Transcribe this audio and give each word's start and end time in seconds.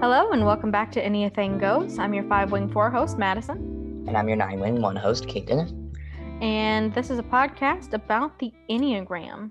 Hello 0.00 0.30
and 0.30 0.46
welcome 0.46 0.70
back 0.70 0.92
to 0.92 1.04
Enneathing 1.04 1.58
Goes. 1.58 1.98
I'm 1.98 2.14
your 2.14 2.22
five 2.24 2.52
wing 2.52 2.70
four 2.70 2.90
host, 2.90 3.18
Madison. 3.18 4.04
And 4.06 4.16
I'm 4.16 4.28
your 4.28 4.36
nine 4.36 4.60
wing 4.60 4.80
one 4.80 4.94
host, 4.94 5.26
Caden. 5.26 5.92
And 6.40 6.94
this 6.94 7.10
is 7.10 7.18
a 7.18 7.24
podcast 7.24 7.92
about 7.92 8.38
the 8.38 8.52
Enneagram. 8.70 9.50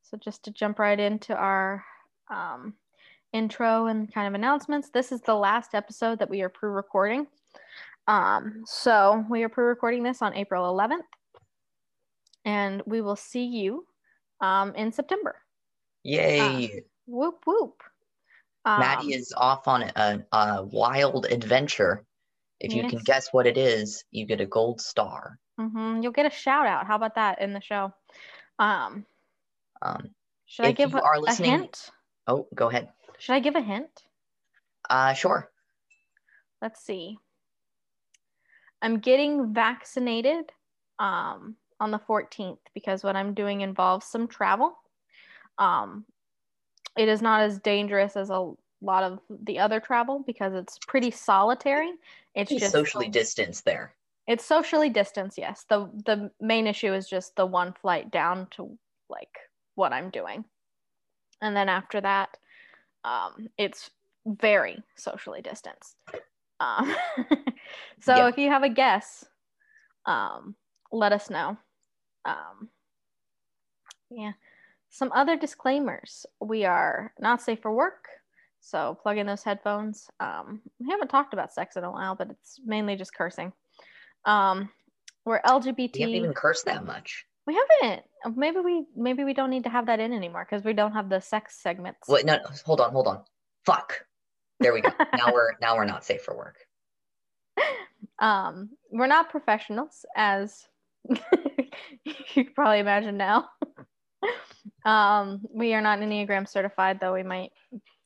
So, 0.00 0.16
just 0.16 0.42
to 0.44 0.50
jump 0.50 0.78
right 0.78 0.98
into 0.98 1.34
our 1.36 1.84
um, 2.30 2.72
intro 3.34 3.88
and 3.88 4.12
kind 4.12 4.26
of 4.26 4.32
announcements, 4.32 4.88
this 4.88 5.12
is 5.12 5.20
the 5.20 5.34
last 5.34 5.74
episode 5.74 6.18
that 6.18 6.30
we 6.30 6.40
are 6.40 6.48
pre 6.48 6.70
recording. 6.70 7.26
Um, 8.08 8.62
so, 8.64 9.24
we 9.28 9.42
are 9.42 9.50
pre 9.50 9.64
recording 9.64 10.02
this 10.02 10.22
on 10.22 10.34
April 10.34 10.64
11th, 10.72 11.02
and 12.46 12.82
we 12.86 13.02
will 13.02 13.16
see 13.16 13.44
you 13.44 13.86
um, 14.42 14.74
in 14.74 14.92
September. 14.92 15.36
Yay! 16.04 16.64
Uh, 16.64 16.80
whoop, 17.06 17.38
whoop. 17.46 17.82
Um, 18.64 18.80
Maddy 18.80 19.14
is 19.14 19.32
off 19.36 19.66
on 19.66 19.82
a, 19.96 20.24
a 20.32 20.64
wild 20.64 21.26
adventure. 21.26 22.04
If 22.60 22.72
you 22.74 22.86
can 22.88 23.00
guess 23.00 23.32
what 23.32 23.46
it 23.46 23.56
is, 23.58 24.04
you 24.12 24.24
get 24.26 24.40
a 24.40 24.46
gold 24.46 24.80
star. 24.80 25.38
mhm, 25.58 26.00
You'll 26.02 26.12
get 26.12 26.26
a 26.26 26.30
shout 26.30 26.66
out. 26.66 26.86
How 26.86 26.94
about 26.96 27.16
that 27.16 27.40
in 27.40 27.52
the 27.54 27.60
show? 27.60 27.92
Um, 28.58 29.04
Um, 29.80 30.10
should 30.46 30.66
I 30.66 30.72
give 30.72 30.92
you 30.92 30.98
a, 30.98 31.22
a 31.26 31.34
hint? 31.34 31.90
oh, 32.28 32.46
go 32.54 32.68
ahead. 32.68 32.88
Should 33.18 33.32
I 33.34 33.40
give 33.40 33.56
a 33.56 33.60
hint? 33.60 33.90
Uh, 34.88 35.12
sure. 35.14 35.50
Let's 36.60 36.80
see. 36.84 37.18
I'm 38.80 38.98
getting 39.00 39.52
vaccinated 39.52 40.52
um, 41.00 41.56
on 41.82 41.90
the 41.90 41.98
14th 41.98 42.58
because 42.74 43.02
what 43.02 43.16
I'm 43.16 43.34
doing 43.34 43.60
involves 43.60 44.06
some 44.06 44.28
travel. 44.28 44.78
Um, 45.58 46.06
it 46.96 47.08
is 47.08 47.20
not 47.20 47.42
as 47.42 47.58
dangerous 47.58 48.16
as 48.16 48.30
a 48.30 48.52
lot 48.80 49.02
of 49.02 49.18
the 49.44 49.58
other 49.58 49.80
travel 49.80 50.22
because 50.24 50.54
it's 50.54 50.78
pretty 50.86 51.10
solitary. 51.10 51.90
It's 52.36 52.50
He's 52.50 52.60
just 52.60 52.72
socially 52.72 53.08
distanced 53.08 53.64
there. 53.64 53.94
it's 54.28 54.44
socially 54.44 54.90
distanced. 54.90 55.38
Yes, 55.38 55.64
the 55.68 55.90
the 56.06 56.30
main 56.40 56.68
issue 56.68 56.94
is 56.94 57.08
just 57.08 57.34
the 57.34 57.46
one 57.46 57.72
flight 57.72 58.12
down 58.12 58.46
to 58.52 58.78
like 59.10 59.36
what 59.74 59.92
I'm 59.92 60.10
doing, 60.10 60.44
and 61.40 61.56
then 61.56 61.68
after 61.68 62.00
that, 62.00 62.36
um, 63.04 63.48
it's 63.58 63.90
very 64.26 64.82
socially 64.96 65.42
distanced. 65.42 65.96
Um, 66.60 66.94
so 68.00 68.14
Yeah. 68.16 68.28
if 68.28 68.38
you 68.38 68.48
have 68.50 68.62
a 68.62 68.68
guess, 68.68 69.24
um, 70.06 70.54
let 70.92 71.12
us 71.12 71.28
know. 71.28 71.56
Um, 72.24 72.68
yeah, 74.10 74.32
some 74.90 75.10
other 75.12 75.36
disclaimers: 75.36 76.26
we 76.40 76.64
are 76.64 77.12
not 77.18 77.42
safe 77.42 77.60
for 77.60 77.72
work. 77.72 78.08
So 78.60 78.96
plug 79.02 79.18
in 79.18 79.26
those 79.26 79.42
headphones. 79.42 80.08
Um, 80.20 80.62
we 80.78 80.88
haven't 80.90 81.08
talked 81.08 81.34
about 81.34 81.52
sex 81.52 81.76
in 81.76 81.84
a 81.84 81.90
while, 81.90 82.14
but 82.14 82.30
it's 82.30 82.60
mainly 82.64 82.94
just 82.94 83.12
cursing. 83.12 83.52
Um, 84.24 84.70
we're 85.24 85.42
LGBT. 85.42 85.94
We 85.94 86.00
haven't 86.00 86.16
even 86.16 86.32
cursed 86.34 86.66
that 86.66 86.86
much. 86.86 87.26
We 87.46 87.58
haven't. 87.80 88.04
Maybe 88.36 88.60
we 88.60 88.84
maybe 88.96 89.24
we 89.24 89.34
don't 89.34 89.50
need 89.50 89.64
to 89.64 89.70
have 89.70 89.86
that 89.86 89.98
in 89.98 90.12
anymore 90.12 90.46
because 90.48 90.64
we 90.64 90.74
don't 90.74 90.92
have 90.92 91.08
the 91.08 91.20
sex 91.20 91.58
segments. 91.60 92.08
Wait, 92.08 92.24
no, 92.24 92.36
no, 92.36 92.42
hold 92.64 92.80
on, 92.80 92.92
hold 92.92 93.08
on. 93.08 93.24
Fuck. 93.66 94.04
There 94.60 94.72
we 94.72 94.80
go. 94.80 94.90
now 95.16 95.32
we're 95.32 95.50
now 95.60 95.76
we're 95.76 95.84
not 95.84 96.04
safe 96.04 96.22
for 96.22 96.36
work. 96.36 96.56
Um, 98.18 98.70
we're 98.92 99.08
not 99.08 99.30
professionals, 99.30 100.04
as 100.16 100.66
you 102.04 102.14
can 102.32 102.48
probably 102.54 102.78
imagine 102.80 103.16
now. 103.16 103.48
um, 104.84 105.42
we 105.52 105.74
are 105.74 105.80
not 105.80 105.98
Enneagram 105.98 106.48
certified, 106.48 106.98
though 107.00 107.14
we 107.14 107.22
might. 107.22 107.50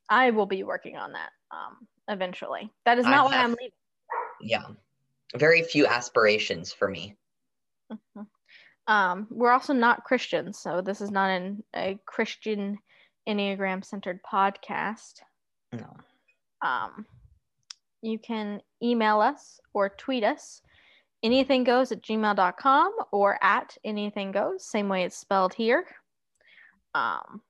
I 0.09 0.31
will 0.31 0.47
be 0.47 0.63
working 0.63 0.97
on 0.97 1.13
that 1.13 1.31
um, 1.51 1.87
eventually. 2.09 2.71
That 2.85 2.99
is 2.99 3.07
I 3.07 3.11
not 3.11 3.27
why 3.27 3.35
have- 3.35 3.45
I'm 3.45 3.51
leaving. 3.51 3.71
Yeah. 4.41 4.65
Very 5.35 5.63
few 5.63 5.87
aspirations 5.87 6.73
for 6.73 6.89
me. 6.89 7.17
Um, 8.87 9.27
we're 9.31 9.51
also 9.51 9.73
not 9.73 10.05
Christians, 10.05 10.61
so 10.61 10.81
this 10.81 11.01
is 11.01 11.11
not 11.11 11.31
an, 11.31 11.65
a 11.75 11.99
Christian 12.07 12.79
Enneagram 13.29 13.85
centered 13.85 14.21
podcast. 14.23 15.15
No. 15.73 15.97
um, 16.63 17.05
you 18.03 18.19
can 18.19 18.61
email 18.83 19.21
us 19.21 19.59
or 19.75 19.89
tweet 19.89 20.23
us 20.23 20.63
enneathing 21.23 21.65
goes 21.65 21.93
at 21.93 22.03
gmail.com 22.03 22.93
or 23.13 23.39
at 23.43 23.77
enneathing 23.85 24.33
goes 24.33 24.65
same 24.69 24.89
way 24.89 25.05
it's 25.05 25.17
spelled 25.17 25.55
here 25.55 25.85
um, 26.95 27.43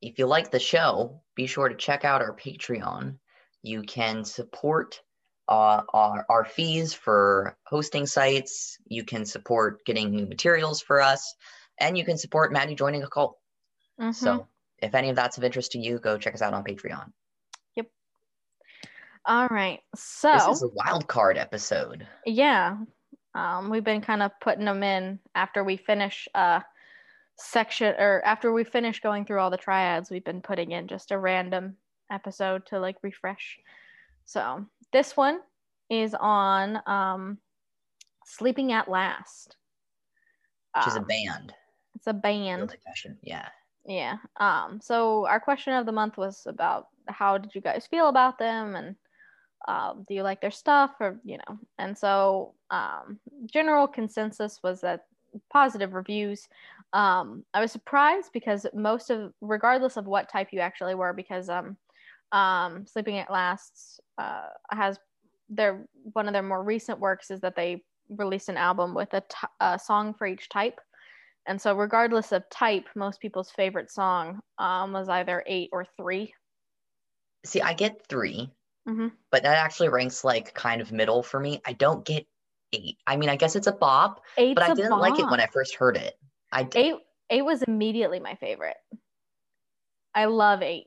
If 0.00 0.18
you 0.18 0.26
like 0.26 0.50
the 0.50 0.60
show, 0.60 1.20
be 1.34 1.46
sure 1.46 1.68
to 1.68 1.74
check 1.74 2.04
out 2.04 2.22
our 2.22 2.36
Patreon. 2.36 3.18
You 3.62 3.82
can 3.82 4.24
support 4.24 5.00
uh, 5.48 5.82
our, 5.92 6.24
our 6.28 6.44
fees 6.44 6.94
for 6.94 7.56
hosting 7.66 8.06
sites. 8.06 8.78
You 8.86 9.02
can 9.02 9.24
support 9.24 9.84
getting 9.84 10.10
new 10.10 10.26
materials 10.26 10.80
for 10.80 11.00
us, 11.00 11.34
and 11.80 11.98
you 11.98 12.04
can 12.04 12.16
support 12.16 12.52
Maddy 12.52 12.76
joining 12.76 13.02
a 13.02 13.08
cult. 13.08 13.36
mhm. 14.00 14.14
So, 14.14 14.46
if 14.78 14.94
any 14.94 15.10
of 15.10 15.16
that's 15.16 15.36
of 15.38 15.42
interest 15.42 15.72
to 15.72 15.78
you, 15.80 15.98
go 15.98 16.16
check 16.18 16.34
us 16.34 16.42
out 16.42 16.54
on 16.54 16.62
Patreon. 16.62 17.10
Yep. 17.74 17.86
All 19.24 19.48
right 19.48 19.80
so 19.96 20.32
This 20.32 20.46
is 20.58 20.62
a 20.62 20.68
wild 20.68 21.08
card 21.08 21.36
episode. 21.38 22.06
yeah 22.24 22.76
um, 23.36 23.70
we've 23.70 23.84
been 23.84 24.00
kind 24.00 24.22
of 24.22 24.32
putting 24.40 24.64
them 24.64 24.82
in 24.82 25.18
after 25.34 25.62
we 25.62 25.76
finish 25.76 26.26
uh 26.34 26.60
section 27.38 27.94
or 27.98 28.22
after 28.24 28.50
we 28.52 28.64
finish 28.64 29.00
going 29.00 29.24
through 29.26 29.38
all 29.38 29.50
the 29.50 29.56
triads 29.58 30.10
we've 30.10 30.24
been 30.24 30.40
putting 30.40 30.72
in 30.72 30.88
just 30.88 31.10
a 31.10 31.18
random 31.18 31.76
episode 32.10 32.64
to 32.66 32.80
like 32.80 32.96
refresh 33.02 33.58
so 34.24 34.64
this 34.92 35.16
one 35.16 35.40
is 35.90 36.14
on 36.18 36.80
um 36.86 37.36
sleeping 38.24 38.72
at 38.72 38.88
last 38.88 39.56
Which 40.74 40.86
is 40.88 40.96
a 40.96 41.00
Um, 41.00 41.04
band. 41.04 41.54
it's 41.94 42.06
a 42.06 42.12
band 42.14 42.74
Yeah. 43.22 43.48
yeah 43.84 44.16
um 44.40 44.80
so 44.80 45.26
our 45.26 45.38
question 45.40 45.74
of 45.74 45.84
the 45.84 45.92
month 45.92 46.16
was 46.16 46.46
about 46.46 46.88
how 47.08 47.36
did 47.38 47.54
you 47.54 47.60
guys 47.60 47.86
feel 47.86 48.08
about 48.08 48.38
them 48.38 48.74
and 48.76 48.96
um, 49.66 50.04
do 50.08 50.14
you 50.14 50.22
like 50.22 50.40
their 50.40 50.50
stuff 50.50 50.92
or 51.00 51.18
you 51.24 51.38
know 51.38 51.58
and 51.78 51.96
so 51.96 52.54
um 52.70 53.18
general 53.52 53.86
consensus 53.86 54.60
was 54.62 54.80
that 54.80 55.06
positive 55.52 55.92
reviews. 55.92 56.48
Um 56.92 57.44
i 57.52 57.60
was 57.60 57.72
surprised 57.72 58.30
because 58.32 58.66
most 58.74 59.10
of 59.10 59.32
regardless 59.40 59.96
of 59.96 60.06
what 60.06 60.28
type 60.28 60.48
you 60.52 60.60
actually 60.60 60.94
were 60.94 61.12
because 61.12 61.48
um 61.48 61.76
um 62.32 62.86
sleeping 62.86 63.18
at 63.18 63.30
last 63.30 64.00
uh 64.18 64.48
has 64.70 64.98
their 65.48 65.84
one 66.12 66.26
of 66.26 66.32
their 66.32 66.42
more 66.42 66.62
recent 66.62 66.98
works 66.98 67.30
is 67.30 67.40
that 67.40 67.56
they 67.56 67.82
released 68.08 68.48
an 68.48 68.56
album 68.56 68.94
with 68.94 69.12
a 69.14 69.20
t- 69.20 69.48
a 69.60 69.78
song 69.78 70.14
for 70.14 70.26
each 70.26 70.48
type. 70.48 70.80
And 71.48 71.60
so, 71.60 71.76
regardless 71.76 72.32
of 72.32 72.48
type, 72.50 72.86
most 72.96 73.20
people's 73.20 73.50
favorite 73.50 73.90
song 73.90 74.40
um, 74.58 74.92
was 74.92 75.08
either 75.08 75.44
eight 75.46 75.70
or 75.72 75.86
3 75.96 76.32
See, 77.44 77.62
I 77.62 77.74
get 77.74 78.04
3 78.08 78.50
Mhm. 78.86 79.12
but 79.30 79.42
that 79.42 79.58
actually 79.58 79.88
ranks 79.88 80.22
like 80.24 80.54
kind 80.54 80.80
of 80.80 80.92
middle 80.92 81.22
for 81.22 81.40
me. 81.40 81.60
I 81.66 81.72
don't 81.72 82.04
get 82.04 82.26
eight. 82.72 82.98
I 83.06 83.16
mean, 83.16 83.28
I 83.28 83.36
guess 83.36 83.56
it's 83.56 83.66
a 83.66 83.72
bop, 83.72 84.22
Eight's 84.36 84.54
but 84.54 84.62
I 84.70 84.74
didn't 84.74 84.98
like 84.98 85.18
it 85.18 85.26
when. 85.28 85.40
I 85.40 85.46
first 85.46 85.74
heard 85.74 85.96
it. 85.96 86.14
I 86.52 86.62
d- 86.64 86.78
eight. 86.78 86.94
Eight 87.28 87.42
was 87.42 87.62
immediately 87.64 88.20
my 88.20 88.36
favorite. 88.36 88.76
I 90.14 90.26
love 90.26 90.62
eight. 90.62 90.86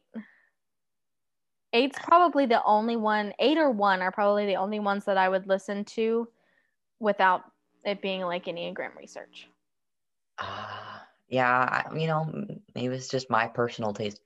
Eight's 1.74 2.00
probably 2.00 2.46
the 2.46 2.64
only 2.64 2.96
one. 2.96 3.34
Eight 3.40 3.58
or 3.58 3.70
one 3.70 4.02
are 4.02 4.12
probably 4.12 4.46
the 4.46 4.56
only 4.56 4.80
ones 4.80 5.06
that 5.06 5.18
I 5.18 5.30
would 5.30 5.48
listen 5.48 5.84
to 5.86 6.28
without 7.00 7.44
it 7.86 8.02
being 8.02 8.22
like 8.22 8.46
Enneagram 8.46 8.96
research. 8.96 9.48
Uh, 10.38 11.00
yeah, 11.28 11.50
I, 11.50 11.96
you 11.96 12.08
know, 12.08 12.31
maybe 12.74 12.95
it's 12.95 13.10
just 13.10 13.30
my 13.30 13.48
personal 13.48 13.94
taste. 13.94 14.22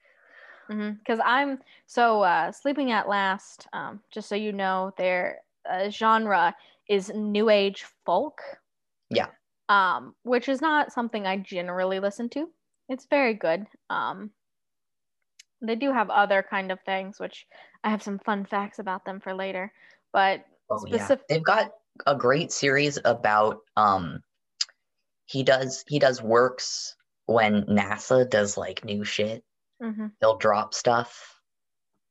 Because 0.67 1.19
I'm 1.23 1.59
so 1.85 2.21
uh, 2.21 2.51
sleeping 2.51 2.91
at 2.91 3.07
last. 3.07 3.67
Um, 3.73 3.99
just 4.11 4.29
so 4.29 4.35
you 4.35 4.51
know, 4.51 4.91
their 4.97 5.39
uh, 5.69 5.89
genre 5.89 6.55
is 6.89 7.11
new 7.13 7.49
age 7.49 7.85
folk. 8.05 8.41
Yeah. 9.09 9.27
Um, 9.69 10.15
which 10.23 10.49
is 10.49 10.61
not 10.61 10.91
something 10.91 11.25
I 11.25 11.37
generally 11.37 11.99
listen 11.99 12.29
to. 12.29 12.49
It's 12.89 13.07
very 13.09 13.33
good. 13.33 13.65
Um, 13.89 14.31
they 15.61 15.75
do 15.75 15.91
have 15.91 16.09
other 16.09 16.45
kind 16.47 16.71
of 16.71 16.79
things, 16.81 17.19
which 17.19 17.47
I 17.83 17.89
have 17.89 18.03
some 18.03 18.19
fun 18.19 18.45
facts 18.45 18.79
about 18.79 19.05
them 19.05 19.19
for 19.21 19.33
later. 19.33 19.71
But 20.11 20.45
Oh 20.69 20.85
yeah, 20.87 21.15
they've 21.29 21.43
got 21.43 21.71
a 22.05 22.15
great 22.15 22.51
series 22.51 22.99
about 23.03 23.59
um. 23.75 24.21
He 25.25 25.43
does 25.43 25.83
he 25.87 25.99
does 25.99 26.21
works 26.21 26.95
when 27.25 27.63
NASA 27.63 28.29
does 28.29 28.57
like 28.57 28.83
new 28.83 29.03
shit. 29.03 29.43
Mhm. 29.83 30.11
They'll 30.19 30.37
drop 30.37 30.73
stuff 30.73 31.39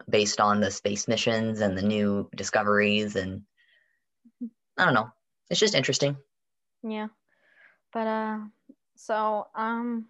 based 0.09 0.41
on 0.41 0.61
the 0.61 0.71
space 0.71 1.09
missions 1.09 1.61
and 1.61 1.77
the 1.77 1.83
new 1.83 2.29
discoveries 2.37 3.17
and 3.17 3.43
I 4.77 4.85
don't 4.85 4.95
know. 4.95 5.11
It's 5.51 5.61
just 5.61 5.75
interesting. 5.75 6.17
Yeah. 6.83 7.09
But 7.93 8.07
uh 8.07 8.39
so 8.97 9.47
um 9.55 10.07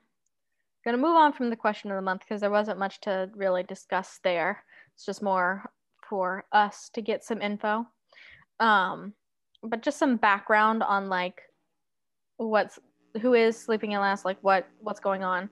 gonna 0.85 0.99
move 0.99 1.17
on 1.17 1.33
from 1.33 1.51
the 1.51 1.57
question 1.57 1.91
of 1.91 1.97
the 1.97 2.03
month 2.03 2.21
because 2.21 2.41
there 2.41 2.51
wasn't 2.51 2.79
much 2.79 3.01
to 3.03 3.31
really 3.35 3.63
discuss 3.63 4.19
there. 4.25 4.65
It's 4.95 5.05
just 5.05 5.23
more 5.23 5.71
for 6.09 6.45
us 6.53 6.91
to 6.95 7.01
get 7.01 7.25
some 7.25 7.41
info. 7.41 7.87
Um, 8.61 9.15
but 9.63 9.83
just 9.83 9.99
some 9.99 10.17
background 10.17 10.83
on 10.83 11.09
like 11.09 11.41
what's 12.37 12.79
who 13.21 13.35
is 13.35 13.57
sleeping 13.57 13.95
at 13.95 14.01
last, 14.01 14.25
like 14.25 14.39
what 14.43 14.67
what's 14.81 15.01
going 15.01 15.23
on. 15.23 15.51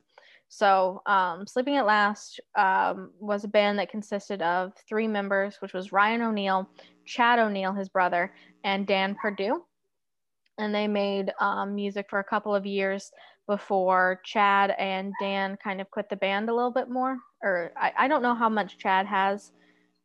So, 0.52 1.00
um, 1.06 1.46
Sleeping 1.46 1.76
at 1.76 1.86
Last 1.86 2.40
um, 2.58 3.12
was 3.20 3.44
a 3.44 3.48
band 3.48 3.78
that 3.78 3.88
consisted 3.88 4.42
of 4.42 4.72
three 4.88 5.06
members, 5.06 5.56
which 5.60 5.72
was 5.72 5.92
Ryan 5.92 6.22
O'Neal, 6.22 6.68
Chad 7.06 7.38
O'Neal, 7.38 7.72
his 7.72 7.88
brother, 7.88 8.34
and 8.64 8.84
Dan 8.84 9.14
Perdue. 9.14 9.64
And 10.58 10.74
they 10.74 10.88
made 10.88 11.32
um, 11.40 11.76
music 11.76 12.06
for 12.10 12.18
a 12.18 12.24
couple 12.24 12.52
of 12.52 12.66
years 12.66 13.12
before 13.46 14.20
Chad 14.24 14.74
and 14.76 15.12
Dan 15.20 15.56
kind 15.62 15.80
of 15.80 15.88
quit 15.88 16.08
the 16.10 16.16
band 16.16 16.50
a 16.50 16.54
little 16.54 16.72
bit 16.72 16.90
more. 16.90 17.16
Or 17.44 17.70
I, 17.76 17.92
I 17.96 18.08
don't 18.08 18.22
know 18.22 18.34
how 18.34 18.48
much 18.48 18.76
Chad 18.76 19.06
has. 19.06 19.52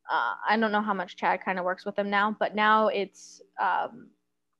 Uh, 0.08 0.34
I 0.48 0.56
don't 0.56 0.70
know 0.70 0.80
how 0.80 0.94
much 0.94 1.16
Chad 1.16 1.40
kind 1.44 1.58
of 1.58 1.64
works 1.64 1.84
with 1.84 1.96
them 1.96 2.08
now, 2.08 2.36
but 2.38 2.54
now 2.54 2.86
it's 2.86 3.42
um, 3.60 4.10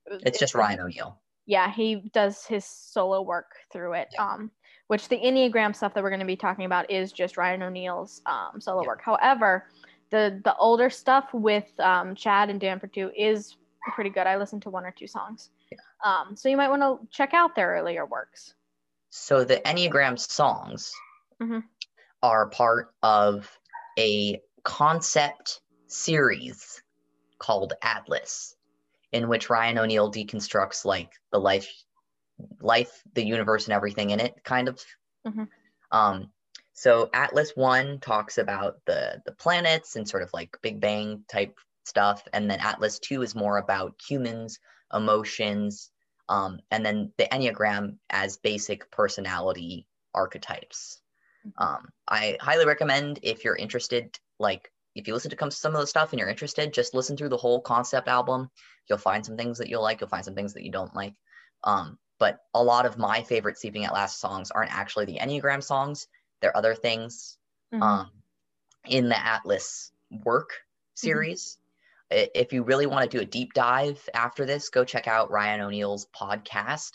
it's, 0.06 0.24
it's 0.26 0.38
just 0.40 0.56
Ryan 0.56 0.80
O'Neal. 0.80 1.20
Yeah, 1.46 1.72
he 1.72 2.10
does 2.12 2.44
his 2.44 2.64
solo 2.64 3.22
work 3.22 3.52
through 3.72 3.92
it. 3.92 4.08
Yeah. 4.12 4.26
Um, 4.26 4.50
which 4.88 5.08
the 5.08 5.16
Enneagram 5.16 5.74
stuff 5.74 5.94
that 5.94 6.02
we're 6.02 6.10
going 6.10 6.20
to 6.20 6.26
be 6.26 6.36
talking 6.36 6.64
about 6.64 6.90
is 6.90 7.12
just 7.12 7.36
Ryan 7.36 7.62
O'Neal's 7.62 8.22
um, 8.26 8.60
solo 8.60 8.82
yeah. 8.82 8.88
work. 8.88 9.02
However, 9.02 9.66
the 10.10 10.40
the 10.44 10.54
older 10.56 10.90
stuff 10.90 11.32
with 11.32 11.68
um, 11.80 12.14
Chad 12.14 12.50
and 12.50 12.60
Dan 12.60 12.78
Perdue 12.78 13.10
is 13.16 13.56
pretty 13.94 14.10
good. 14.10 14.26
I 14.26 14.36
listened 14.36 14.62
to 14.62 14.70
one 14.70 14.84
or 14.84 14.92
two 14.96 15.06
songs. 15.06 15.50
Yeah. 15.70 15.78
Um, 16.04 16.36
so 16.36 16.48
you 16.48 16.56
might 16.56 16.68
want 16.68 16.82
to 16.82 17.06
check 17.10 17.34
out 17.34 17.54
their 17.54 17.70
earlier 17.70 18.06
works. 18.06 18.54
So 19.10 19.44
the 19.44 19.56
Enneagram 19.64 20.18
songs 20.18 20.92
mm-hmm. 21.40 21.60
are 22.22 22.48
part 22.50 22.94
of 23.02 23.50
a 23.98 24.40
concept 24.62 25.60
series 25.86 26.82
called 27.38 27.72
Atlas, 27.82 28.56
in 29.12 29.28
which 29.28 29.50
Ryan 29.50 29.78
O'Neal 29.78 30.10
deconstructs 30.10 30.84
like 30.84 31.12
the 31.32 31.38
life 31.38 31.68
life, 32.60 33.02
the 33.14 33.24
universe, 33.24 33.66
and 33.66 33.74
everything 33.74 34.10
in 34.10 34.20
it, 34.20 34.34
kind 34.44 34.68
of. 34.68 34.82
Mm-hmm. 35.26 35.44
Um, 35.92 36.30
so 36.72 37.08
Atlas 37.12 37.52
One 37.54 38.00
talks 38.00 38.38
about 38.38 38.76
the 38.86 39.22
the 39.24 39.32
planets 39.32 39.96
and 39.96 40.08
sort 40.08 40.22
of 40.22 40.30
like 40.32 40.58
Big 40.62 40.80
Bang 40.80 41.24
type 41.28 41.58
stuff, 41.84 42.22
and 42.32 42.50
then 42.50 42.60
Atlas 42.60 42.98
Two 42.98 43.22
is 43.22 43.34
more 43.34 43.58
about 43.58 43.94
humans, 44.06 44.58
emotions, 44.92 45.90
um, 46.28 46.60
and 46.70 46.84
then 46.84 47.12
the 47.18 47.24
Enneagram 47.24 47.96
as 48.10 48.36
basic 48.36 48.90
personality 48.90 49.86
archetypes. 50.14 51.00
Mm-hmm. 51.46 51.62
Um, 51.62 51.88
I 52.08 52.36
highly 52.40 52.66
recommend 52.66 53.20
if 53.22 53.44
you're 53.44 53.56
interested, 53.56 54.18
like 54.38 54.70
if 54.94 55.06
you 55.06 55.14
listen 55.14 55.30
to 55.30 55.50
some 55.50 55.74
of 55.74 55.80
the 55.80 55.86
stuff 55.86 56.12
and 56.12 56.18
you're 56.18 56.28
interested, 56.28 56.72
just 56.72 56.94
listen 56.94 57.16
through 57.16 57.28
the 57.28 57.36
whole 57.36 57.60
concept 57.60 58.08
album. 58.08 58.50
You'll 58.88 58.98
find 58.98 59.24
some 59.24 59.36
things 59.36 59.58
that 59.58 59.68
you'll 59.68 59.82
like. 59.82 60.00
You'll 60.00 60.10
find 60.10 60.24
some 60.24 60.34
things 60.34 60.54
that 60.54 60.64
you 60.64 60.72
don't 60.72 60.94
like. 60.94 61.14
Um, 61.64 61.98
but 62.18 62.40
a 62.54 62.62
lot 62.62 62.86
of 62.86 62.98
my 62.98 63.22
favorite 63.22 63.58
Sleeping 63.58 63.84
at 63.84 63.92
Last 63.92 64.20
songs 64.20 64.50
aren't 64.50 64.74
actually 64.74 65.04
the 65.04 65.18
Enneagram 65.18 65.62
songs. 65.62 66.08
They're 66.40 66.56
other 66.56 66.74
things 66.74 67.38
mm-hmm. 67.72 67.82
um, 67.82 68.10
in 68.86 69.08
the 69.08 69.18
Atlas 69.18 69.92
work 70.24 70.50
series. 70.94 71.58
Mm-hmm. 72.12 72.26
If 72.34 72.52
you 72.52 72.62
really 72.62 72.86
want 72.86 73.10
to 73.10 73.16
do 73.16 73.22
a 73.22 73.26
deep 73.26 73.52
dive 73.52 74.08
after 74.14 74.44
this, 74.46 74.68
go 74.68 74.84
check 74.84 75.08
out 75.08 75.30
Ryan 75.30 75.60
O'Neal's 75.60 76.06
podcast, 76.18 76.92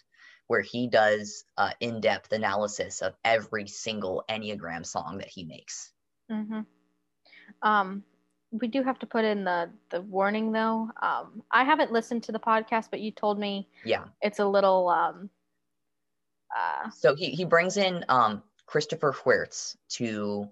where 0.48 0.62
he 0.62 0.88
does 0.88 1.44
uh, 1.58 1.72
in 1.82 2.00
depth 2.00 2.32
analysis 2.32 3.02
of 3.02 3.14
every 3.26 3.68
single 3.68 4.24
Enneagram 4.30 4.86
song 4.86 5.18
that 5.18 5.28
he 5.28 5.44
makes. 5.44 5.92
Mm-hmm. 6.32 6.62
Um, 7.62 8.04
we 8.51 8.68
do 8.68 8.83
have 8.83 9.00
to 9.00 9.06
put 9.06 9.24
in 9.24 9.44
the 9.44 9.69
the 9.89 10.01
warning 10.01 10.51
though. 10.51 10.89
Um, 11.01 11.44
I 11.51 11.63
haven't 11.63 11.92
listened 11.92 12.24
to 12.24 12.31
the 12.31 12.39
podcast, 12.39 12.89
but 12.92 13.00
you 13.00 13.12
told 13.12 13.39
me 13.39 13.68
yeah, 13.86 14.06
it's 14.21 14.39
a 14.39 14.45
little. 14.45 14.89
Um, 14.89 15.30
uh, 16.56 16.89
so 16.89 17.15
he 17.15 17.31
he 17.31 17.45
brings 17.45 17.77
in 17.77 18.03
um, 18.09 18.44
Christopher 18.65 19.13
Heuertz 19.13 19.77
to 19.92 20.50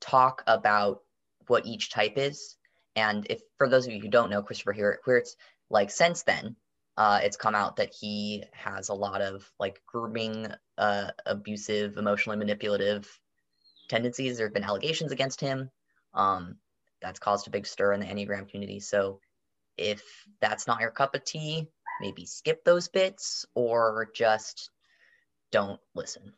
talk 0.00 0.42
about 0.46 1.00
what 1.48 1.66
each 1.66 1.90
type 1.90 2.14
is, 2.16 2.56
and 2.94 3.26
if 3.28 3.42
for 3.58 3.68
those 3.68 3.86
of 3.86 3.92
you 3.92 4.00
who 4.00 4.08
don't 4.08 4.30
know 4.30 4.42
Christopher 4.42 4.72
Heuertz, 4.74 5.34
like 5.70 5.90
since 5.90 6.22
then, 6.22 6.54
uh, 6.96 7.20
it's 7.22 7.36
come 7.36 7.54
out 7.54 7.76
that 7.76 7.92
he 7.92 8.44
has 8.52 8.90
a 8.90 8.94
lot 8.94 9.22
of 9.22 9.50
like 9.58 9.82
grooming, 9.86 10.46
uh, 10.78 11.10
abusive, 11.26 11.96
emotionally 11.96 12.38
manipulative 12.38 13.08
tendencies. 13.88 14.36
There 14.36 14.46
have 14.46 14.54
been 14.54 14.62
allegations 14.62 15.10
against 15.10 15.40
him. 15.40 15.70
Um, 16.14 16.56
that's 17.00 17.18
caused 17.18 17.46
a 17.46 17.50
big 17.50 17.66
stir 17.66 17.92
in 17.92 18.00
the 18.00 18.06
Enneagram 18.06 18.48
community. 18.48 18.80
So 18.80 19.20
if 19.76 20.02
that's 20.40 20.66
not 20.66 20.80
your 20.80 20.90
cup 20.90 21.14
of 21.14 21.24
tea, 21.24 21.68
maybe 22.00 22.26
skip 22.26 22.64
those 22.64 22.88
bits 22.88 23.46
or 23.54 24.08
just 24.14 24.70
don't 25.50 25.80
listen. 25.94 26.32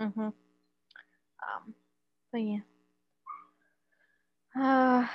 Mm-hmm. 0.00 0.20
Um, 0.20 1.74
but 2.32 2.38
yeah. 2.38 2.60
Uh, 4.58 5.06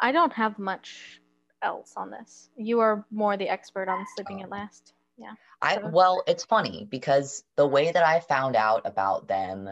I 0.00 0.12
don't 0.12 0.32
have 0.32 0.58
much 0.58 1.20
else 1.62 1.94
on 1.96 2.10
this. 2.10 2.48
You 2.56 2.80
are 2.80 3.04
more 3.10 3.36
the 3.36 3.48
expert 3.48 3.88
on 3.88 4.04
sleeping 4.16 4.38
um, 4.38 4.44
at 4.44 4.50
last. 4.50 4.94
Yeah. 5.16 5.32
I 5.60 5.78
well, 5.78 6.22
it's 6.26 6.44
funny 6.44 6.86
because 6.90 7.44
the 7.56 7.66
way 7.66 7.92
that 7.92 8.04
I 8.04 8.20
found 8.20 8.56
out 8.56 8.82
about 8.84 9.28
them 9.28 9.70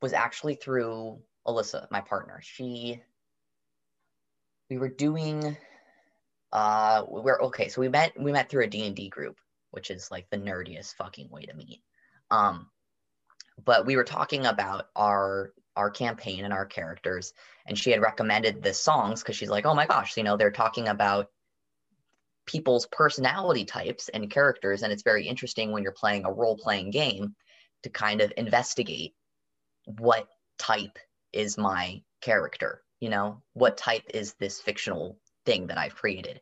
was 0.00 0.12
actually 0.12 0.54
through 0.54 1.18
Alyssa, 1.48 1.90
my 1.90 2.02
partner, 2.02 2.40
she 2.42 3.02
we 4.70 4.76
were 4.76 4.88
doing 4.88 5.56
uh 6.52 7.04
we're 7.08 7.40
okay, 7.42 7.68
so 7.68 7.80
we 7.80 7.88
met 7.88 8.12
we 8.20 8.32
met 8.32 8.50
through 8.50 8.64
a 8.64 8.68
D&D 8.68 9.08
group, 9.08 9.38
which 9.70 9.90
is 9.90 10.10
like 10.10 10.28
the 10.30 10.36
nerdiest 10.36 10.94
fucking 10.96 11.30
way 11.30 11.42
to 11.42 11.54
meet. 11.54 11.80
Um 12.30 12.68
but 13.64 13.86
we 13.86 13.96
were 13.96 14.04
talking 14.04 14.46
about 14.46 14.86
our 14.94 15.52
our 15.74 15.90
campaign 15.90 16.44
and 16.44 16.52
our 16.52 16.66
characters 16.66 17.32
and 17.66 17.78
she 17.78 17.90
had 17.90 18.00
recommended 18.00 18.62
the 18.62 18.74
songs 18.74 19.22
because 19.22 19.36
she's 19.36 19.48
like 19.48 19.64
oh 19.64 19.74
my 19.74 19.86
gosh 19.86 20.16
you 20.16 20.24
know 20.24 20.36
they're 20.36 20.50
talking 20.50 20.88
about 20.88 21.28
people's 22.46 22.86
personality 22.90 23.64
types 23.64 24.08
and 24.08 24.30
characters 24.30 24.82
and 24.82 24.92
it's 24.92 25.02
very 25.02 25.26
interesting 25.26 25.70
when 25.70 25.82
you're 25.82 25.92
playing 25.92 26.24
a 26.24 26.32
role 26.32 26.56
playing 26.56 26.90
game 26.90 27.34
to 27.82 27.90
kind 27.90 28.20
of 28.20 28.32
investigate 28.36 29.14
what 29.98 30.26
type 30.58 30.98
is 31.32 31.58
my 31.58 32.02
character 32.20 32.82
you 33.00 33.10
know? 33.10 33.42
What 33.52 33.76
type 33.76 34.02
is 34.12 34.34
this 34.34 34.60
fictional 34.60 35.18
thing 35.46 35.68
that 35.68 35.78
i've 35.78 35.94
created? 35.94 36.40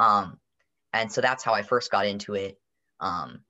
Um 0.00 0.38
and 0.92 1.10
so 1.12 1.20
that's 1.20 1.44
how 1.44 1.54
i 1.54 1.62
first 1.62 1.90
got 1.90 2.06
into 2.06 2.34
it. 2.34 2.58
Um 3.00 3.40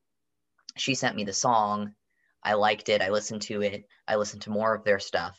she 0.77 0.95
sent 0.95 1.17
me 1.17 1.25
the 1.25 1.33
song. 1.33 1.95
I 2.43 2.55
liked 2.55 2.89
it. 2.89 3.03
I 3.03 3.11
listened 3.11 3.43
to 3.43 3.63
it. 3.63 3.85
I 4.07 4.17
listened 4.17 4.43
to 4.43 4.51
more 4.51 4.75
of 4.75 4.85
their 4.85 4.99
stuff. 4.99 5.39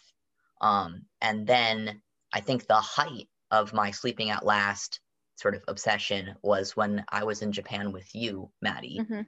Um 0.62 1.03
and 1.22 1.46
then 1.48 2.01
i 2.34 2.39
think 2.41 2.68
the 2.68 2.75
height 2.75 3.27
of 3.51 3.74
my 3.74 3.91
sleeping 3.91 4.29
at 4.29 4.46
last 4.46 5.00
sort 5.36 5.56
of 5.56 5.63
obsession 5.68 6.36
was 6.44 6.75
when 6.75 7.03
i 7.10 7.24
was 7.24 7.41
in 7.41 7.51
japan 7.51 7.91
with 7.91 8.13
you 8.13 8.51
Maddy. 8.62 9.00
Mm-hmm. 9.00 9.22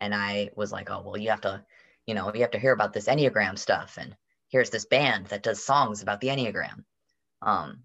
and 0.00 0.14
i 0.14 0.48
was 0.56 0.72
like 0.72 0.90
oh 0.90 1.02
well 1.04 1.16
you 1.18 1.30
have 1.30 1.42
to 1.42 1.62
you 2.06 2.14
know 2.14 2.32
you 2.34 2.40
have 2.40 2.50
to 2.50 2.58
hear 2.58 2.72
about 2.72 2.92
this 2.94 3.06
enneagram 3.06 3.58
stuff. 3.58 3.98
And 4.00 4.16
here's 4.48 4.70
this 4.70 4.86
band 4.86 5.26
that 5.26 5.42
does 5.42 5.62
songs 5.62 6.02
about 6.02 6.20
the 6.20 6.28
Enneagram. 6.28 6.84
Um, 7.42 7.84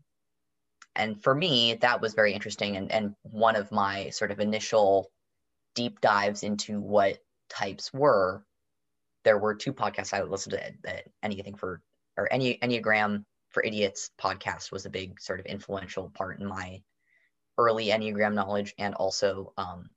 and 0.96 1.22
for 1.22 1.34
me, 1.34 1.76
that 1.76 2.02
was 2.02 2.14
very 2.14 2.34
interesting. 2.34 2.78
And, 2.78 2.92
and 2.92 3.16
one 3.24 3.56
of 3.56 3.72
my 3.72 4.10
sort 4.10 4.32
of 4.32 4.40
initial 4.40 5.12
deep 5.76 6.02
dives 6.02 6.44
into 6.44 6.80
what 6.80 7.18
types 7.50 7.94
were, 7.94 8.44
there 9.24 9.38
were 9.38 9.56
two 9.56 9.74
podcasts 9.74 10.14
I 10.14 10.22
would 10.22 10.32
listen 10.32 10.52
to 10.52 10.62
that 10.84 11.06
anything 11.22 11.56
for, 11.56 11.82
or 12.18 12.32
any 12.32 12.58
Enneagram 12.58 13.26
for 13.50 13.64
Idiots 13.64 14.12
podcast 14.20 14.72
was 14.72 14.86
a 14.86 14.90
big 14.90 15.20
sort 15.20 15.40
of 15.40 15.46
influential 15.46 16.10
part 16.10 16.40
in 16.40 16.46
my 16.46 16.82
early 17.58 17.88
Enneagram 17.88 18.34
knowledge 18.34 18.74
and 18.78 18.96
also 18.96 19.54
um, 19.58 19.90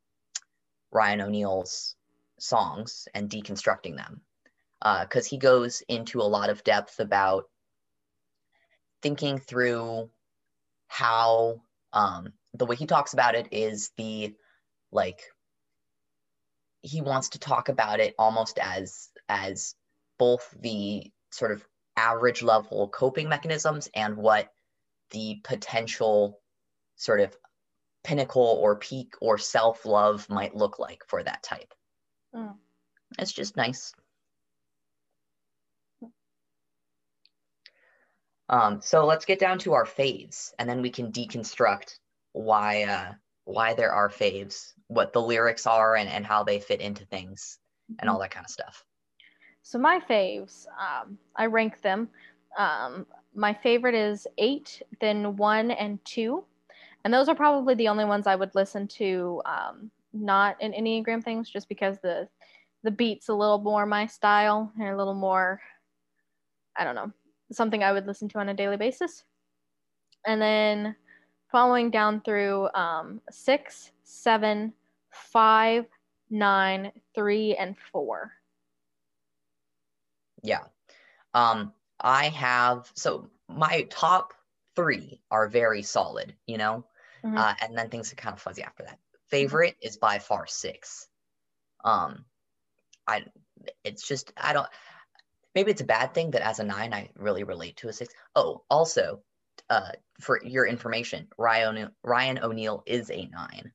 Ryan 0.93 1.23
O'Neal's 1.23 1.95
songs 2.39 3.09
and 3.15 3.31
deconstructing 3.31 3.97
them 3.97 4.21
because 4.81 5.27
uh, 5.27 5.31
he 5.31 5.39
goes 5.39 5.83
into 5.89 6.21
a 6.21 6.23
lot 6.23 6.51
of 6.51 6.65
depth 6.65 7.01
about 7.01 7.45
thinking 9.03 9.39
through 9.39 10.11
how 10.89 11.61
um, 11.93 12.33
the 12.55 12.67
way 12.67 12.77
he 12.77 12.87
talks 12.87 13.13
about 13.13 13.35
it 13.35 13.49
is 13.53 13.91
the 13.97 14.35
like 14.93 15.21
he 16.83 17.01
wants 17.01 17.31
to 17.31 17.39
talk 17.39 17.69
about 17.69 18.01
it 18.01 18.15
almost 18.19 18.59
as 18.59 19.09
as 19.29 19.75
both 20.19 20.55
the 20.61 21.11
sort 21.31 21.53
of 21.53 21.67
average 21.97 22.43
level 22.43 22.89
coping 22.89 23.29
mechanisms 23.29 23.89
and 23.95 24.17
what 24.17 24.53
the 25.11 25.41
potential 25.45 26.41
sort 26.97 27.21
of 27.21 27.37
pinnacle 28.05 28.59
or 28.61 28.77
peak 28.77 29.15
or 29.21 29.39
self 29.39 29.85
love 29.85 30.29
might 30.31 30.55
look 30.55 30.79
like 30.79 31.03
for 31.09 31.23
that 31.23 31.43
type. 31.43 31.73
Mm. 32.35 32.55
It's 33.19 33.33
just 33.33 33.57
nice. 33.57 33.93
Um, 38.49 38.81
so 38.81 39.05
let's 39.05 39.25
get 39.25 39.39
down 39.41 39.59
to 39.61 39.73
our 39.73 39.85
faves, 39.85 40.53
and 40.59 40.69
then 40.69 40.81
we 40.83 40.91
can 40.91 41.11
deconstruct 41.11 41.99
why 42.33 42.85
uh, 42.85 43.13
why 43.45 43.75
there 43.75 43.93
are 43.93 44.09
faves, 44.09 44.73
what 44.89 45.13
the 45.13 45.23
lyrics 45.23 45.67
are, 45.67 45.97
and, 45.97 46.09
and 46.09 46.25
how 46.25 46.45
they 46.45 46.61
fit 46.61 46.81
into 46.81 47.05
things, 47.07 47.59
and 47.99 48.09
all 48.09 48.19
that 48.21 48.31
kind 48.31 48.45
of 48.45 48.51
stuff. 48.51 48.85
So 49.63 49.79
my 49.79 49.99
faves, 49.99 50.67
um, 50.79 51.19
I 51.35 51.47
rank 51.47 51.83
them. 51.83 52.09
Um, 52.57 53.07
my 53.35 53.53
favorite 53.53 53.95
is 53.95 54.27
eight, 54.39 54.81
then 55.01 55.37
one 55.37 55.73
and 55.73 56.03
two, 56.05 56.45
and 57.05 57.13
those 57.13 57.29
are 57.29 57.35
probably 57.35 57.75
the 57.75 57.89
only 57.89 58.05
ones 58.05 58.27
I 58.27 58.37
would 58.37 58.55
listen 58.55 58.87
to, 58.89 59.43
um, 59.45 59.91
not 60.13 60.61
in 60.63 60.73
Enneagram 60.73 61.23
things, 61.23 61.51
just 61.51 61.69
because 61.69 61.99
the 61.99 62.29
the 62.85 62.91
beats 62.93 63.29
a 63.29 63.35
little 63.35 63.59
more 63.59 63.85
my 63.87 64.07
style 64.07 64.73
and 64.79 64.89
a 64.89 64.97
little 64.97 65.15
more, 65.15 65.61
I 66.77 66.85
don't 66.85 66.95
know, 66.95 67.13
something 67.53 67.83
I 67.83 67.93
would 67.93 68.07
listen 68.07 68.29
to 68.31 68.39
on 68.39 68.49
a 68.49 68.55
daily 68.55 68.77
basis. 68.77 69.25
And 70.27 70.41
then 70.43 70.97
following 71.51 71.91
down 71.91 72.21
through 72.23 72.69
um, 72.75 73.21
six, 73.31 73.93
seven, 74.03 74.75
five, 75.11 75.87
nine, 76.31 76.93
three, 77.15 77.55
and 77.57 77.77
four. 77.79 78.33
Yeah. 80.43 80.65
Um, 81.35 81.75
I 82.01 82.29
have 82.29 82.91
so 82.95 83.31
my 83.49 83.83
top 83.91 84.35
three 84.75 85.21
are 85.31 85.49
very 85.49 85.83
solid, 85.83 86.37
you 86.47 86.59
know, 86.59 86.87
Mhm. 87.25 87.37
uh, 87.39 87.55
and 87.61 87.77
then 87.77 87.91
things 87.91 88.13
are 88.13 88.17
kind 88.17 88.35
of 88.35 88.41
fuzzy 88.43 88.63
after 88.63 88.85
that. 88.85 88.99
Favorite 89.29 89.77
is 89.81 89.97
by 89.97 90.19
far 90.19 90.47
six. 90.47 91.09
Um, 91.85 92.27
I 93.07 93.27
it's 93.85 94.07
just 94.07 94.33
I 94.37 94.53
don't 94.53 94.69
maybe 95.57 95.73
it's 95.73 95.81
a 95.83 95.87
bad 95.87 96.15
thing 96.15 96.33
that 96.33 96.43
as 96.47 96.61
a 96.61 96.65
nine 96.65 96.95
I 96.95 97.11
really 97.17 97.45
relate 97.45 97.79
to 97.79 97.89
a 97.89 97.95
six. 97.95 98.15
Oh, 98.37 98.65
also, 98.71 99.25
uh, 99.71 99.93
for 100.21 100.41
your 100.45 100.67
information, 100.67 101.29
Ryan 101.39 101.97
Ryan 102.05 102.39
O'Neal 102.41 102.85
is 102.87 103.11
a 103.11 103.27
nine, 103.27 103.75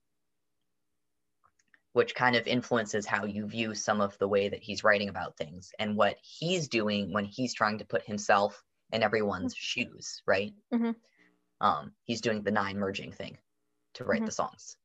which 1.93 2.15
kind 2.15 2.35
of 2.35 2.47
influences 2.47 3.05
how 3.05 3.25
you 3.25 3.45
view 3.47 3.75
some 3.75 4.01
of 4.01 4.17
the 4.17 4.27
way 4.27 4.49
that 4.49 4.61
he's 4.63 4.83
writing 4.83 5.09
about 5.09 5.37
things 5.37 5.71
and 5.79 5.97
what 5.97 6.17
he's 6.21 6.67
doing 6.69 7.11
when 7.13 7.25
he's 7.25 7.53
trying 7.53 7.77
to 7.79 7.85
put 7.85 8.03
himself 8.03 8.63
in 8.93 9.03
everyone's 9.03 9.55
shoes, 9.55 10.21
right? 10.25 10.53
Mhm. 10.71 10.95
Um, 11.61 11.95
he's 12.03 12.21
doing 12.21 12.43
the 12.43 12.51
nine 12.51 12.77
merging 12.77 13.11
thing 13.13 13.37
to 13.95 14.05
write 14.05 14.25
Mhm. 14.25 14.27
the 14.27 14.31
songs. 14.31 14.77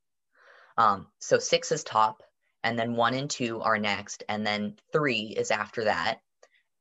Um, 0.76 1.12
so 1.20 1.38
six 1.38 1.72
is 1.72 1.84
top, 1.84 2.22
and 2.64 2.78
then 2.78 2.96
one 2.96 3.14
and 3.14 3.30
two 3.30 3.60
are 3.62 3.78
next, 3.78 4.24
and 4.28 4.46
then 4.46 4.78
three 4.92 5.34
is 5.36 5.50
after 5.52 5.84
that. 5.84 6.22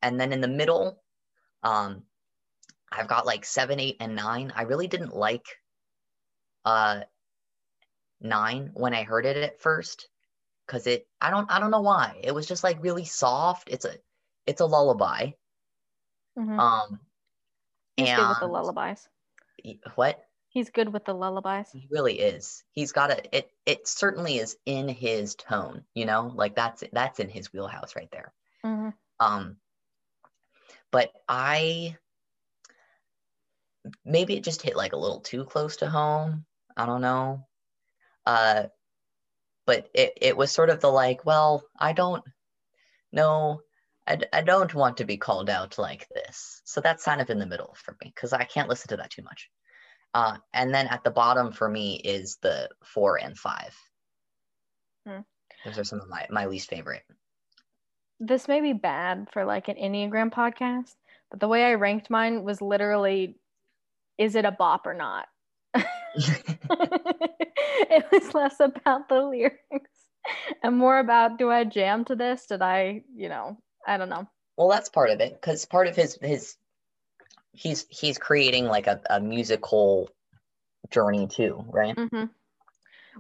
And 0.02 0.20
then 0.20 0.34
in 0.34 0.42
the 0.42 0.48
middle, 0.48 1.02
um, 1.64 2.04
I've 2.92 3.08
got 3.08 3.26
like 3.26 3.46
seven, 3.46 3.80
eight, 3.80 3.98
and 4.00 4.16
nine. 4.16 4.54
I 4.56 4.64
really 4.64 4.88
didn't 4.88 5.16
like 5.16 5.46
uh 6.66 7.04
nine 8.20 8.72
when 8.74 8.94
I 8.94 9.04
heard 9.04 9.26
it 9.26 9.38
at 9.38 9.62
first. 9.62 10.08
Cause 10.68 10.88
it 10.88 11.08
I 11.22 11.30
don't 11.30 11.52
I 11.52 11.60
don't 11.60 11.70
know 11.72 11.82
why. 11.82 12.20
It 12.24 12.34
was 12.34 12.48
just 12.48 12.64
like 12.64 12.82
really 12.82 13.06
soft. 13.06 13.70
It's 13.70 13.86
a 13.86 13.98
it's 14.48 14.62
a 14.62 14.66
lullaby. 14.66 15.32
Mhm. 16.38 16.60
Um 16.60 17.00
He's 17.98 18.12
good 18.12 18.30
with 18.30 18.40
the 18.40 18.48
lullabies. 18.48 19.08
what? 19.96 20.24
He's 20.50 20.70
good 20.70 20.92
with 20.92 21.06
the 21.06 21.14
lullabies. 21.14 21.72
He 21.72 21.88
really 21.92 22.20
is. 22.20 22.64
He's 22.72 22.94
got 22.94 23.12
a 23.12 23.38
it 23.38 23.52
it 23.66 23.88
certainly 23.88 24.38
is 24.38 24.58
in 24.66 24.88
his 24.88 25.36
tone, 25.36 25.86
you 25.94 26.06
know? 26.06 26.32
Like 26.34 26.56
that's 26.56 26.84
that's 26.92 27.20
in 27.20 27.30
his 27.30 27.54
wheelhouse 27.54 27.96
right 27.96 28.10
there. 28.12 28.34
hmm 28.64 28.90
Um 29.20 29.58
but 30.96 31.12
I 31.28 31.98
maybe 34.06 34.38
it 34.38 34.46
just 34.46 34.62
hit 34.62 34.78
like 34.78 34.94
a 34.94 34.98
little 34.98 35.20
too 35.20 35.44
close 35.44 35.76
to 35.78 35.90
home. 35.90 36.46
I 36.78 36.86
don't 36.86 37.02
know. 37.02 37.46
Uh 38.26 38.68
but 39.66 39.90
it 39.94 40.14
it 40.22 40.38
was 40.38 40.54
sort 40.54 40.70
of 40.70 40.80
the 40.80 40.88
like, 40.88 41.26
well, 41.26 41.66
I 41.78 41.92
don't 41.92 42.24
know 43.12 43.60
I 44.08 44.42
don't 44.42 44.74
want 44.74 44.98
to 44.98 45.04
be 45.04 45.18
called 45.18 45.50
out 45.50 45.78
like 45.78 46.08
this. 46.16 46.62
So 46.64 46.80
that's 46.80 47.04
kind 47.04 47.20
of 47.20 47.30
in 47.30 47.40
the 47.40 47.46
middle 47.46 47.76
for 47.84 47.98
me 48.02 48.14
because 48.16 48.32
I 48.32 48.46
can't 48.46 48.70
listen 48.70 48.88
to 48.90 48.98
that 48.98 49.10
too 49.10 49.24
much. 49.24 49.50
Uh, 50.14 50.38
and 50.54 50.74
then 50.74 50.88
at 50.88 51.04
the 51.04 51.12
bottom 51.12 51.52
for 51.52 51.68
me 51.68 51.96
is 51.96 52.38
the 52.42 52.70
four 52.86 53.20
and 53.20 53.38
five. 53.38 53.76
Hmm. 55.06 55.24
Those 55.66 55.78
are 55.78 55.84
some 55.84 56.00
of 56.00 56.08
my, 56.08 56.26
my 56.30 56.46
least 56.46 56.70
favorite. 56.70 57.04
This 58.20 58.48
may 58.48 58.62
be 58.62 58.74
bad 58.74 59.28
for 59.32 59.46
like 59.46 59.68
an 59.68 59.76
Enneagram 59.76 60.32
podcast, 60.32 60.96
but 61.30 61.40
the 61.40 61.48
way 61.48 61.66
I 61.66 61.74
ranked 61.74 62.10
mine 62.10 62.44
was 62.44 62.62
literally 62.62 63.38
is 64.18 64.36
it 64.36 64.46
a 64.46 64.52
bop 64.52 64.88
or 64.88 64.94
not? 64.94 65.28
it 66.16 68.06
was 68.12 68.34
less 68.34 68.60
about 68.62 69.10
the 69.10 69.22
lyrics 69.22 70.06
and 70.64 70.78
more 70.78 71.00
about 71.00 71.38
do 71.38 71.50
I 71.50 71.64
jam 71.64 72.06
to 72.06 72.16
this? 72.16 72.46
Did 72.46 72.62
I, 72.62 73.04
you 73.16 73.30
know, 73.30 73.58
I 73.86 73.98
don't 73.98 74.10
know. 74.10 74.28
well, 74.58 74.70
that's 74.70 74.90
part 74.90 75.10
of 75.10 75.20
it 75.20 75.34
because 75.34 75.66
part 75.66 75.88
of 75.88 75.96
his 75.96 76.18
his 76.22 76.56
he's 77.52 77.86
he's 77.90 78.18
creating 78.18 78.66
like 78.66 78.88
a, 78.88 79.02
a 79.10 79.20
musical 79.20 80.10
journey 80.92 81.28
too, 81.28 81.64
right? 81.70 81.98
hmm 81.98 82.26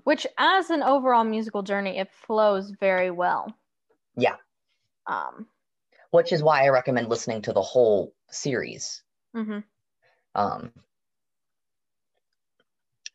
Which, 0.03 0.27
as 0.37 0.69
an 0.69 0.83
overall 0.83 1.23
musical 1.23 1.63
journey, 1.63 1.97
it 1.97 2.09
flows 2.25 2.71
very 2.79 3.11
well. 3.11 3.53
Yeah. 4.15 4.35
Um. 5.07 5.47
Which 6.11 6.31
is 6.31 6.41
why 6.41 6.63
I 6.63 6.69
recommend 6.69 7.09
listening 7.09 7.41
to 7.43 7.53
the 7.53 7.61
whole 7.61 8.13
series. 8.29 9.03
mhm. 9.35 9.63
Um, 10.33 10.71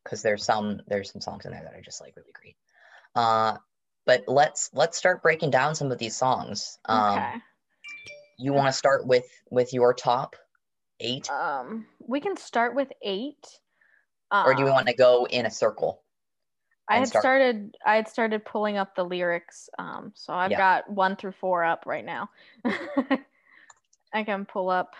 because 0.04 0.22
there's 0.22 0.44
some 0.44 0.80
there's 0.86 1.12
some 1.12 1.20
songs 1.20 1.44
in 1.44 1.52
there 1.52 1.62
that 1.62 1.74
are 1.74 1.82
just 1.82 2.00
like 2.00 2.16
really 2.16 2.32
great. 2.32 2.56
Uh, 3.14 3.58
but 4.06 4.24
let's 4.26 4.70
let's 4.72 4.96
start 4.98 5.22
breaking 5.22 5.50
down 5.50 5.74
some 5.74 5.92
of 5.92 5.98
these 5.98 6.16
songs. 6.16 6.78
Um, 6.84 7.18
Okay. 7.18 7.40
you 8.38 8.52
want 8.52 8.68
to 8.68 8.72
start 8.72 9.06
with 9.06 9.26
with 9.50 9.72
your 9.72 9.94
top 9.94 10.36
eight, 11.00 11.30
Um. 11.30 11.86
We 12.00 12.20
can 12.20 12.36
start 12.36 12.74
with 12.74 12.90
eight. 13.02 13.46
Um, 14.30 14.46
or 14.46 14.54
do 14.54 14.64
we 14.64 14.70
want 14.70 14.88
to 14.88 14.94
go 14.94 15.26
in 15.28 15.46
a 15.46 15.50
circle? 15.50 16.02
I 16.90 16.98
had 16.98 17.08
start- 17.08 17.22
started. 17.22 17.76
I 17.86 17.96
had 17.96 18.08
started 18.08 18.44
pulling 18.44 18.76
up 18.76 18.94
the 18.94 19.04
lyrics. 19.04 19.68
Um. 19.78 20.12
So 20.14 20.32
I've 20.34 20.50
Yeah. 20.50 20.58
got 20.58 20.90
one 20.90 21.16
through 21.16 21.32
four 21.32 21.64
up 21.64 21.84
right 21.86 22.04
now. 22.04 22.28
I 24.12 24.24
can 24.24 24.44
pull 24.44 24.68
up 24.70 24.94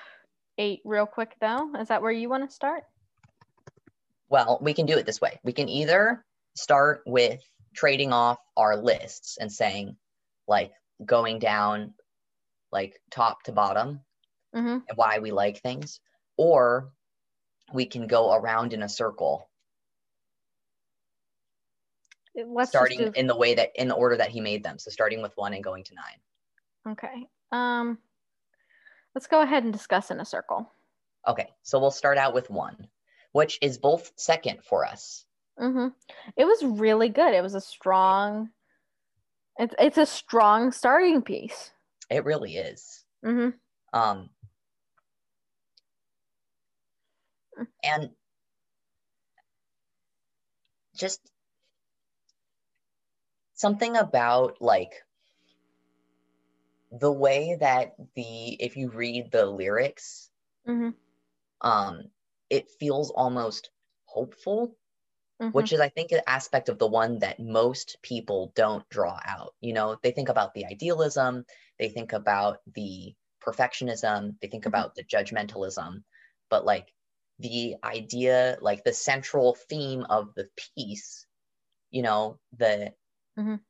eight 0.58 0.80
real 0.84 1.06
quick 1.06 1.36
though. 1.40 1.74
Is 1.80 1.88
that 1.88 2.02
where 2.02 2.12
you 2.12 2.28
want 2.28 2.48
to 2.48 2.54
start? 2.54 2.84
Well, 4.28 4.58
we 4.62 4.74
can 4.74 4.86
do 4.86 4.96
it 4.96 5.06
this 5.06 5.20
way. 5.20 5.40
We 5.42 5.52
can 5.52 5.68
either 5.68 6.24
start 6.54 7.02
with 7.06 7.40
trading 7.74 8.12
off 8.12 8.38
our 8.56 8.76
lists 8.76 9.38
and 9.40 9.50
saying, 9.50 9.96
like, 10.46 10.72
going 11.04 11.40
down, 11.40 11.94
like, 12.70 13.00
top 13.10 13.42
to 13.44 13.52
bottom, 13.52 14.00
Mm-hmm. 14.54 14.68
and 14.88 14.96
why 14.96 15.18
we 15.20 15.30
like 15.32 15.60
things, 15.60 16.00
or 16.36 16.92
we 17.72 17.86
can 17.86 18.06
go 18.08 18.32
around 18.32 18.72
in 18.72 18.82
a 18.82 18.88
circle, 18.88 19.48
Let's 22.34 22.70
starting 22.70 22.98
do, 22.98 23.12
in 23.14 23.26
the 23.26 23.36
way 23.36 23.54
that, 23.54 23.70
in 23.74 23.88
the 23.88 23.94
order 23.94 24.16
that 24.16 24.30
he 24.30 24.40
made 24.40 24.62
them. 24.62 24.78
So 24.78 24.90
starting 24.90 25.22
with 25.22 25.36
one 25.36 25.54
and 25.54 25.64
going 25.64 25.84
to 25.84 25.94
nine. 25.94 26.92
okay. 26.92 27.26
Um. 27.52 27.98
Let's 29.14 29.26
go 29.26 29.40
ahead 29.42 29.64
and 29.64 29.72
discuss 29.72 30.10
in 30.12 30.20
a 30.20 30.24
circle. 30.24 30.70
Okay, 31.26 31.48
so 31.62 31.80
we'll 31.80 31.90
start 31.90 32.16
out 32.16 32.32
with 32.32 32.48
one, 32.48 32.88
which 33.32 33.58
is 33.60 33.76
both 33.76 34.12
second 34.16 34.62
for 34.64 34.84
us. 34.86 35.24
hmm 35.58 35.88
It 36.36 36.44
was 36.44 36.62
really 36.62 37.08
good. 37.08 37.34
It 37.34 37.42
was 37.42 37.54
a 37.54 37.60
strong. 37.60 38.50
It's 39.58 39.74
it's 39.78 39.98
a 39.98 40.06
strong 40.06 40.72
starting 40.72 41.22
piece. 41.22 41.72
It 42.08 42.24
really 42.24 42.56
is. 42.56 43.04
hmm 43.24 43.50
Um, 43.92 44.30
and 47.82 48.10
just 50.96 51.20
something 53.60 53.96
about 53.96 54.60
like 54.60 54.94
the 56.92 57.10
way 57.12 57.56
that 57.56 57.94
the 58.14 58.54
if 58.62 58.76
you 58.76 58.90
read 58.90 59.30
the 59.32 59.44
lyrics 59.46 60.30
hmm 60.66 60.90
um 61.60 62.10
it 62.48 62.70
feels 62.70 63.10
almost 63.10 63.70
hopeful 64.04 64.76
hmm 65.40 65.50
which 65.52 65.72
is 65.72 65.80
i 65.80 65.88
think 65.88 66.12
an 66.12 66.20
aspect 66.26 66.68
of 66.68 66.78
the 66.78 66.86
one 66.86 67.18
that 67.20 67.40
most 67.40 67.98
people 68.02 68.52
don't 68.56 68.88
draw 68.90 69.18
out. 69.24 69.54
You 69.60 69.74
know 69.74 69.98
they 70.02 70.12
think 70.12 70.28
about 70.28 70.54
the 70.54 70.66
idealism 70.66 71.44
they 71.78 71.88
think 71.88 72.12
about 72.12 72.58
the 72.74 73.14
perfectionism 73.42 74.36
they 74.40 74.48
think 74.48 74.66
Mhm. 74.66 74.68
about 74.68 74.94
the 74.94 75.04
judgmentalism 75.04 76.02
but 76.50 76.64
like 76.64 76.92
the 77.40 77.76
idea 77.84 78.58
like 78.60 78.84
the 78.84 78.92
central 78.94 79.54
theme 79.68 80.04
of 80.10 80.34
the 80.34 80.48
piece 80.76 81.26
you 81.90 82.02
know 82.02 82.38
the 82.58 82.92
Mhm. 83.38 83.60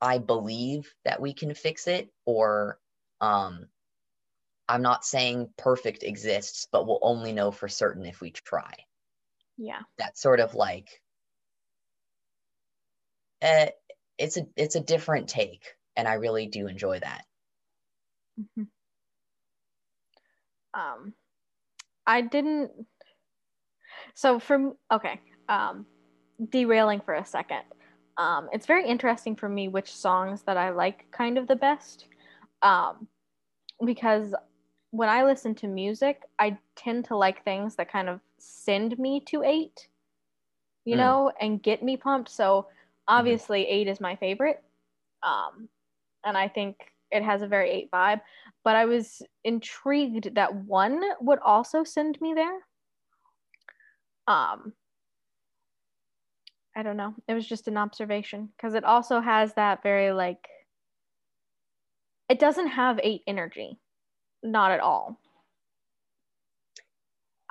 i 0.00 0.18
believe 0.18 0.92
that 1.04 1.20
we 1.20 1.34
can 1.34 1.54
fix 1.54 1.86
it 1.86 2.12
or 2.24 2.78
um 3.20 3.68
I'm 4.68 4.82
not 4.82 5.04
saying 5.04 5.52
perfect 5.58 6.02
exists, 6.02 6.68
but 6.72 6.86
we'll 6.86 6.98
only 7.02 7.32
know 7.32 7.50
for 7.50 7.68
certain 7.68 8.06
if 8.06 8.20
we 8.20 8.30
try. 8.30 8.72
Yeah. 9.56 9.80
That's 9.98 10.20
sort 10.20 10.40
of 10.40 10.54
like 10.54 10.88
uh, 13.42 13.66
it's 14.18 14.36
a 14.36 14.46
it's 14.56 14.74
a 14.74 14.80
different 14.80 15.28
take, 15.28 15.74
and 15.96 16.08
I 16.08 16.14
really 16.14 16.46
do 16.46 16.66
enjoy 16.66 17.00
that. 17.00 17.24
Mm-hmm. 18.40 18.62
Um, 20.72 21.12
I 22.06 22.22
didn't. 22.22 22.70
So 24.14 24.38
from 24.38 24.74
okay, 24.90 25.20
um, 25.48 25.86
derailing 26.50 27.00
for 27.00 27.14
a 27.14 27.24
second. 27.26 27.62
Um, 28.16 28.48
it's 28.52 28.66
very 28.66 28.86
interesting 28.86 29.34
for 29.34 29.48
me 29.48 29.68
which 29.68 29.92
songs 29.92 30.42
that 30.42 30.56
I 30.56 30.70
like 30.70 31.10
kind 31.10 31.36
of 31.36 31.48
the 31.48 31.56
best, 31.56 32.06
um, 32.62 33.08
because 33.84 34.34
when 34.90 35.08
I 35.08 35.24
listen 35.24 35.54
to 35.56 35.66
music, 35.66 36.22
I 36.38 36.56
tend 36.76 37.06
to 37.06 37.16
like 37.16 37.42
things 37.44 37.74
that 37.76 37.90
kind 37.90 38.08
of 38.08 38.20
send 38.38 38.96
me 38.98 39.20
to 39.26 39.42
eight, 39.42 39.88
you 40.84 40.94
mm. 40.94 40.98
know, 40.98 41.32
and 41.40 41.60
get 41.60 41.82
me 41.82 41.96
pumped. 41.96 42.30
So 42.30 42.68
obviously, 43.08 43.62
mm-hmm. 43.62 43.72
eight 43.74 43.88
is 43.88 44.00
my 44.00 44.14
favorite, 44.14 44.62
um, 45.24 45.68
and 46.24 46.38
I 46.38 46.46
think 46.46 46.76
it 47.10 47.24
has 47.24 47.42
a 47.42 47.48
very 47.48 47.70
eight 47.70 47.90
vibe. 47.90 48.20
But 48.62 48.76
I 48.76 48.84
was 48.84 49.20
intrigued 49.42 50.36
that 50.36 50.54
one 50.54 51.02
would 51.20 51.40
also 51.40 51.82
send 51.82 52.20
me 52.20 52.34
there. 52.34 52.60
Um, 54.28 54.72
I 56.76 56.82
don't 56.82 56.96
know. 56.96 57.14
It 57.28 57.34
was 57.34 57.46
just 57.46 57.68
an 57.68 57.76
observation 57.76 58.50
because 58.56 58.74
it 58.74 58.84
also 58.84 59.20
has 59.20 59.54
that 59.54 59.82
very 59.82 60.12
like. 60.12 60.48
It 62.28 62.38
doesn't 62.38 62.68
have 62.68 62.98
eight 63.02 63.22
energy 63.26 63.78
not 64.44 64.70
at 64.70 64.80
all. 64.80 65.18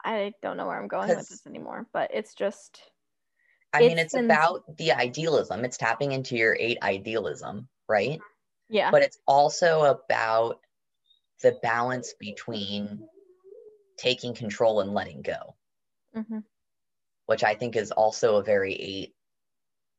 I 0.06 0.34
don't 0.42 0.58
know 0.58 0.68
where 0.68 0.80
I'm 0.80 0.88
going 0.88 1.10
with 1.10 1.30
this 1.30 1.46
anymore, 1.48 1.88
but 1.92 2.12
it's 2.14 2.36
just. 2.36 2.80
I 3.74 3.80
mean, 3.80 3.98
it's 3.98 4.14
about 4.14 4.78
the 4.78 4.92
idealism. 4.92 5.66
It's 5.66 5.78
tapping 5.78 6.12
into 6.12 6.36
your 6.36 6.56
eight 6.60 6.78
idealism, 6.84 7.68
right? 7.90 8.20
Yeah. 8.70 8.92
But 8.92 9.02
it's 9.02 9.18
also 9.26 9.86
about 9.86 10.60
the 11.42 11.58
balance 11.64 12.14
between 12.20 13.08
taking 13.98 14.36
control 14.36 14.82
and 14.82 14.94
letting 14.94 15.24
go, 15.24 15.56
mm-hmm. 16.16 16.40
Which 17.26 17.44
I 17.44 17.56
think 17.56 17.76
is 17.76 17.92
also 17.92 18.38
a 18.38 18.44
very 18.44 18.74
eight 18.74 19.16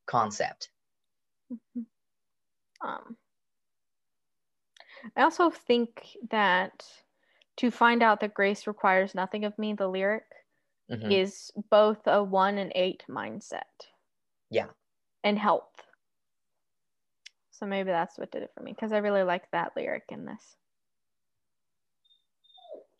concept. 0.07 0.69
Mm-hmm. 1.53 2.87
Um, 2.87 3.17
I 5.17 5.23
also 5.23 5.51
think 5.51 6.17
that 6.31 6.85
to 7.59 7.71
find 7.71 8.03
out 8.03 8.21
that 8.21 8.35
grace 8.35 8.67
requires 8.67 9.15
nothing 9.15 9.45
of 9.45 9.59
me, 9.59 9.75
the 9.75 9.89
lyric 9.89 10.25
mm-hmm. 10.91 11.11
is 11.11 11.51
both 11.71 12.07
a 12.07 12.23
one 12.23 12.59
and 12.59 12.73
eight 12.75 13.05
mindset. 13.09 13.63
Yeah. 14.51 14.67
And 15.23 15.39
health. 15.39 15.83
So 17.53 17.67
maybe 17.67 17.91
that's 17.91 18.19
what 18.19 18.31
did 18.31 18.43
it 18.43 18.51
for 18.55 18.63
me 18.63 18.73
because 18.73 18.93
I 18.93 18.99
really 18.99 19.23
like 19.23 19.51
that 19.53 19.73
lyric 19.77 20.05
in 20.11 20.25
this. 20.25 20.57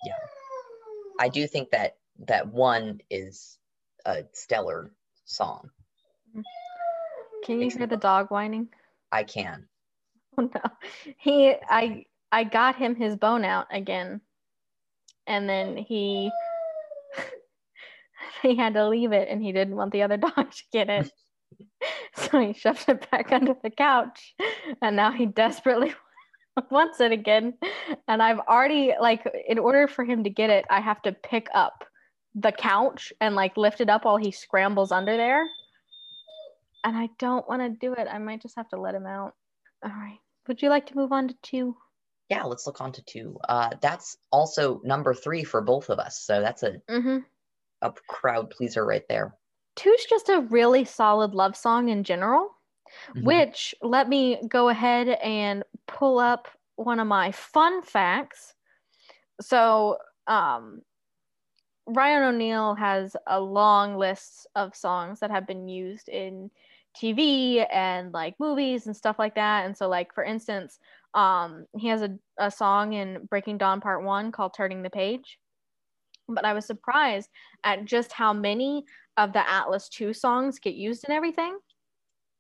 Yeah. 0.07 0.15
I 1.21 1.29
do 1.29 1.47
think 1.47 1.71
that 1.71 1.97
that 2.27 2.47
one 2.49 3.01
is 3.11 3.59
a 4.05 4.25
stellar 4.33 4.91
song. 5.25 5.71
Can 7.45 7.61
you 7.61 7.71
hear 7.71 7.87
the 7.87 7.97
dog 7.97 8.31
whining? 8.31 8.69
I 9.13 9.25
can. 9.25 9.67
Oh 10.37 10.51
no. 10.53 10.63
He 11.19 11.55
I 11.69 12.07
I 12.33 12.43
got 12.43 12.75
him 12.75 12.97
his 12.97 13.15
bone 13.15 13.45
out 13.45 13.69
again. 13.71 14.21
And 15.29 15.49
then 15.49 15.77
he 15.77 16.29
he 18.43 18.57
had 18.57 18.75
to 18.75 18.89
leave 18.89 19.13
it 19.13 19.29
and 19.31 19.41
he 19.41 19.53
didn't 19.53 19.77
want 19.77 19.93
the 19.93 20.03
other 20.03 20.17
dog 20.27 20.51
to 20.51 20.63
get 20.73 20.91
it. 20.91 21.13
so 22.17 22.41
he 22.41 22.53
shoved 22.53 22.85
it 22.89 23.09
back 23.13 23.31
under 23.31 23.55
the 23.63 23.71
couch 23.71 24.35
and 24.83 24.97
now 24.97 25.13
he 25.13 25.27
desperately 25.27 25.95
wants 26.69 26.99
it 27.01 27.13
again. 27.13 27.55
And 28.09 28.21
I've 28.21 28.41
already 28.41 28.93
like 29.01 29.25
in 29.47 29.61
order 29.61 29.87
for 29.87 30.05
him 30.05 30.25
to 30.25 30.31
get 30.31 30.51
it, 30.51 30.65
I 30.69 30.81
have 30.81 31.01
to 31.03 31.13
pick 31.13 31.47
up 31.55 31.85
the 32.35 32.53
couch 32.53 33.13
and 33.21 33.35
like 33.35 33.57
lift 33.57 33.81
it 33.81 33.89
up 33.89 34.05
while 34.05 34.17
he 34.17 34.31
scrambles 34.31 34.93
under 34.93 35.17
there. 35.17 35.47
And 36.83 36.97
I 36.97 37.09
don't 37.19 37.49
want 37.49 37.63
to 37.63 37.71
do 37.71 37.95
it. 37.95 38.09
I 38.11 38.19
might 38.19 38.43
just 38.43 38.57
have 38.57 38.69
to 38.71 38.81
let 38.81 38.95
him 38.95 39.07
out. 39.07 39.35
All 39.85 39.91
right. 39.91 40.19
Would 40.49 40.61
you 40.61 40.69
like 40.69 40.87
to 40.87 40.97
move 40.97 41.13
on 41.13 41.29
to 41.29 41.35
two? 41.43 41.77
Yeah, 42.29 42.43
let's 42.45 42.67
look 42.67 42.81
on 42.81 42.93
to 42.93 43.03
two. 43.03 43.39
Uh, 43.49 43.71
that's 43.81 44.17
also 44.31 44.81
number 44.85 45.15
three 45.15 45.45
for 45.45 45.61
both 45.61 45.89
of 45.89 45.99
us. 45.99 46.21
So 46.21 46.41
that's 46.41 46.63
a 46.63 46.73
mm-hmm. 46.91 47.19
a 47.83 47.93
crowd 48.09 48.51
pleaser 48.51 48.85
right 48.85 49.07
there. 49.09 49.35
Two's 49.77 50.05
just 50.05 50.29
a 50.29 50.47
really 50.51 50.85
solid 50.85 51.35
love 51.35 51.57
song 51.57 51.89
in 51.89 52.05
general. 52.05 52.51
Mm-hmm. 53.11 53.25
Which 53.25 53.75
let 53.83 54.09
me 54.09 54.41
go 54.49 54.69
ahead 54.69 55.09
and 55.09 55.65
pull 55.87 56.19
up 56.19 56.49
one 56.77 57.01
of 57.01 57.07
my 57.07 57.33
fun 57.33 57.83
facts. 57.83 58.55
So, 59.41 59.99
um, 60.27 60.83
Ryan 61.87 62.35
O'Neal 62.35 62.75
has 62.75 63.17
a 63.27 63.41
long 63.41 63.97
list 63.97 64.47
of 64.55 64.75
songs 64.75 65.21
that 65.21 65.31
have 65.31 65.47
been 65.47 65.69
used 65.69 66.09
in 66.09 66.51
TV 66.97 67.67
and 67.73 68.13
like 68.13 68.35
movies 68.39 68.87
and 68.87 68.97
stuff 68.97 69.19
like 69.19 69.35
that. 69.35 69.67
And 69.67 69.77
so, 69.77 69.89
like 69.89 70.15
for 70.15 70.25
instance, 70.25 70.79
um, 71.15 71.67
he 71.77 71.89
has 71.89 72.03
a, 72.03 72.17
a 72.39 72.51
song 72.51 72.95
in 72.95 73.27
Breaking 73.29 73.59
Dawn 73.59 73.81
Part 73.81 74.05
One 74.05 74.33
called 74.33 74.55
"Turning 74.55 74.83
the 74.83 74.91
Page." 74.91 75.39
But 76.29 76.45
I 76.45 76.55
was 76.55 76.67
surprised 76.67 77.29
at 77.65 77.85
just 77.85 78.13
how 78.13 78.33
many 78.33 78.85
of 79.17 79.33
the 79.33 79.49
Atlas 79.49 79.89
Two 79.89 80.13
songs 80.13 80.59
get 80.59 80.75
used 80.75 81.05
in 81.07 81.15
everything. 81.15 81.59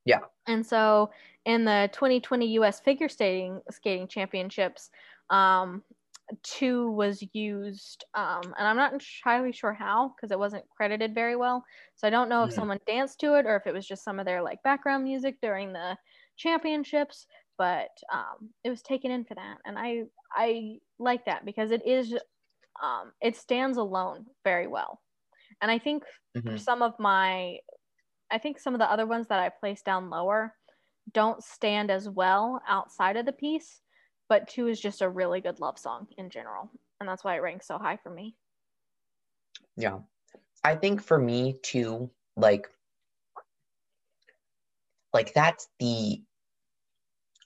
Yeah. 0.05 0.21
And 0.47 0.65
so, 0.65 1.11
in 1.45 1.65
the 1.65 1.91
2020 1.93 2.47
U.S. 2.55 2.81
Figure 2.81 3.09
Skating 3.09 3.61
Skating 3.71 4.09
Championships, 4.09 4.91
um, 5.31 5.83
two 6.43 6.91
was 6.91 7.23
used 7.33 8.05
um, 8.15 8.43
and 8.59 8.67
i'm 8.67 8.77
not 8.77 8.93
entirely 8.93 9.53
sure 9.53 9.75
how 9.75 10.15
because 10.17 10.31
it 10.31 10.39
wasn't 10.39 10.65
credited 10.75 11.15
very 11.15 11.37
well. 11.37 11.65
So 11.97 12.07
i 12.07 12.11
don't 12.11 12.29
know 12.29 12.45
if 12.45 12.53
someone 12.53 12.81
danced 12.87 13.21
to 13.21 13.39
it 13.39 13.47
or 13.47 13.57
if 13.57 13.67
it 13.67 13.75
was 13.75 13.87
just 13.87 14.05
some 14.05 14.19
of 14.19 14.27
their 14.27 14.43
like 14.43 14.63
background 14.63 15.05
music 15.05 15.37
during 15.43 15.73
the 15.73 15.97
championships 16.37 17.27
but 17.57 17.91
um, 18.13 18.51
it 18.65 18.71
was 18.71 18.83
taken 18.83 19.11
in 19.11 19.25
for 19.25 19.35
that 19.35 19.59
and 19.65 19.79
i 19.79 20.03
i 20.33 20.77
like 20.99 21.25
that 21.27 21.45
because 21.45 21.71
it 21.71 21.87
is 21.87 22.15
um, 22.83 23.13
it 23.21 23.37
stands 23.37 23.79
alone 23.79 24.27
very 24.43 24.67
well. 24.67 25.01
And 25.61 25.71
i 25.71 25.79
think 25.79 26.03
mm-hmm. 26.37 26.57
some 26.57 26.83
of 26.83 26.95
my 26.99 27.59
i 28.31 28.39
think 28.39 28.59
some 28.59 28.75
of 28.75 28.81
the 28.81 28.91
other 28.91 29.07
ones 29.07 29.29
that 29.29 29.39
i 29.39 29.49
placed 29.49 29.85
down 29.85 30.11
lower 30.11 30.53
don't 31.13 31.45
stand 31.45 31.91
as 31.91 32.09
well 32.09 32.61
outside 32.67 33.17
of 33.17 33.25
the 33.27 33.33
piece 33.33 33.81
but 34.29 34.49
two 34.49 34.69
is 34.69 34.81
just 34.81 35.03
a 35.03 35.09
really 35.09 35.41
good 35.41 35.61
love 35.61 35.79
song 35.79 36.07
in 36.17 36.31
general 36.31 36.71
and 37.01 37.09
that's 37.09 37.25
why 37.25 37.37
it 37.37 37.43
ranks 37.43 37.67
so 37.67 37.79
high 37.79 37.97
for 37.97 38.11
me. 38.11 38.35
Yeah. 39.77 39.99
I 40.63 40.77
think 40.77 41.03
for 41.03 41.19
me 41.19 41.57
too 41.63 42.11
like 42.37 42.69
like 45.13 45.35
that's 45.35 45.69
the 45.79 46.23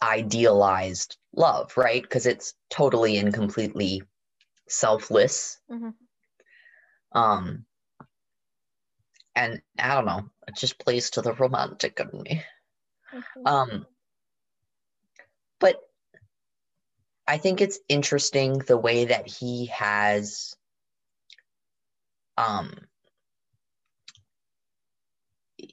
idealized 0.03 1.17
love 1.35 1.77
right? 1.77 2.03
Because 2.03 2.27
it's 2.27 2.55
totally 2.71 3.19
and 3.19 3.35
completely 3.35 4.03
selfless. 4.69 5.59
Mm-hmm. 5.71 5.89
um 7.19 7.65
and 9.35 9.63
i 9.79 9.95
don't 9.95 10.05
know 10.05 10.29
it 10.47 10.55
just 10.57 10.79
plays 10.79 11.11
to 11.11 11.23
the 11.23 11.33
romantic 11.33 12.01
in 12.01 12.23
me. 12.23 12.43
Mm-hmm. 13.15 13.47
um 13.47 13.87
but 15.59 15.81
I 17.29 17.37
think 17.37 17.61
it's 17.61 17.79
interesting 17.91 18.59
the 18.59 18.79
way 18.79 19.05
that 19.05 19.29
he 19.29 19.67
has 19.67 20.57
um 22.39 22.73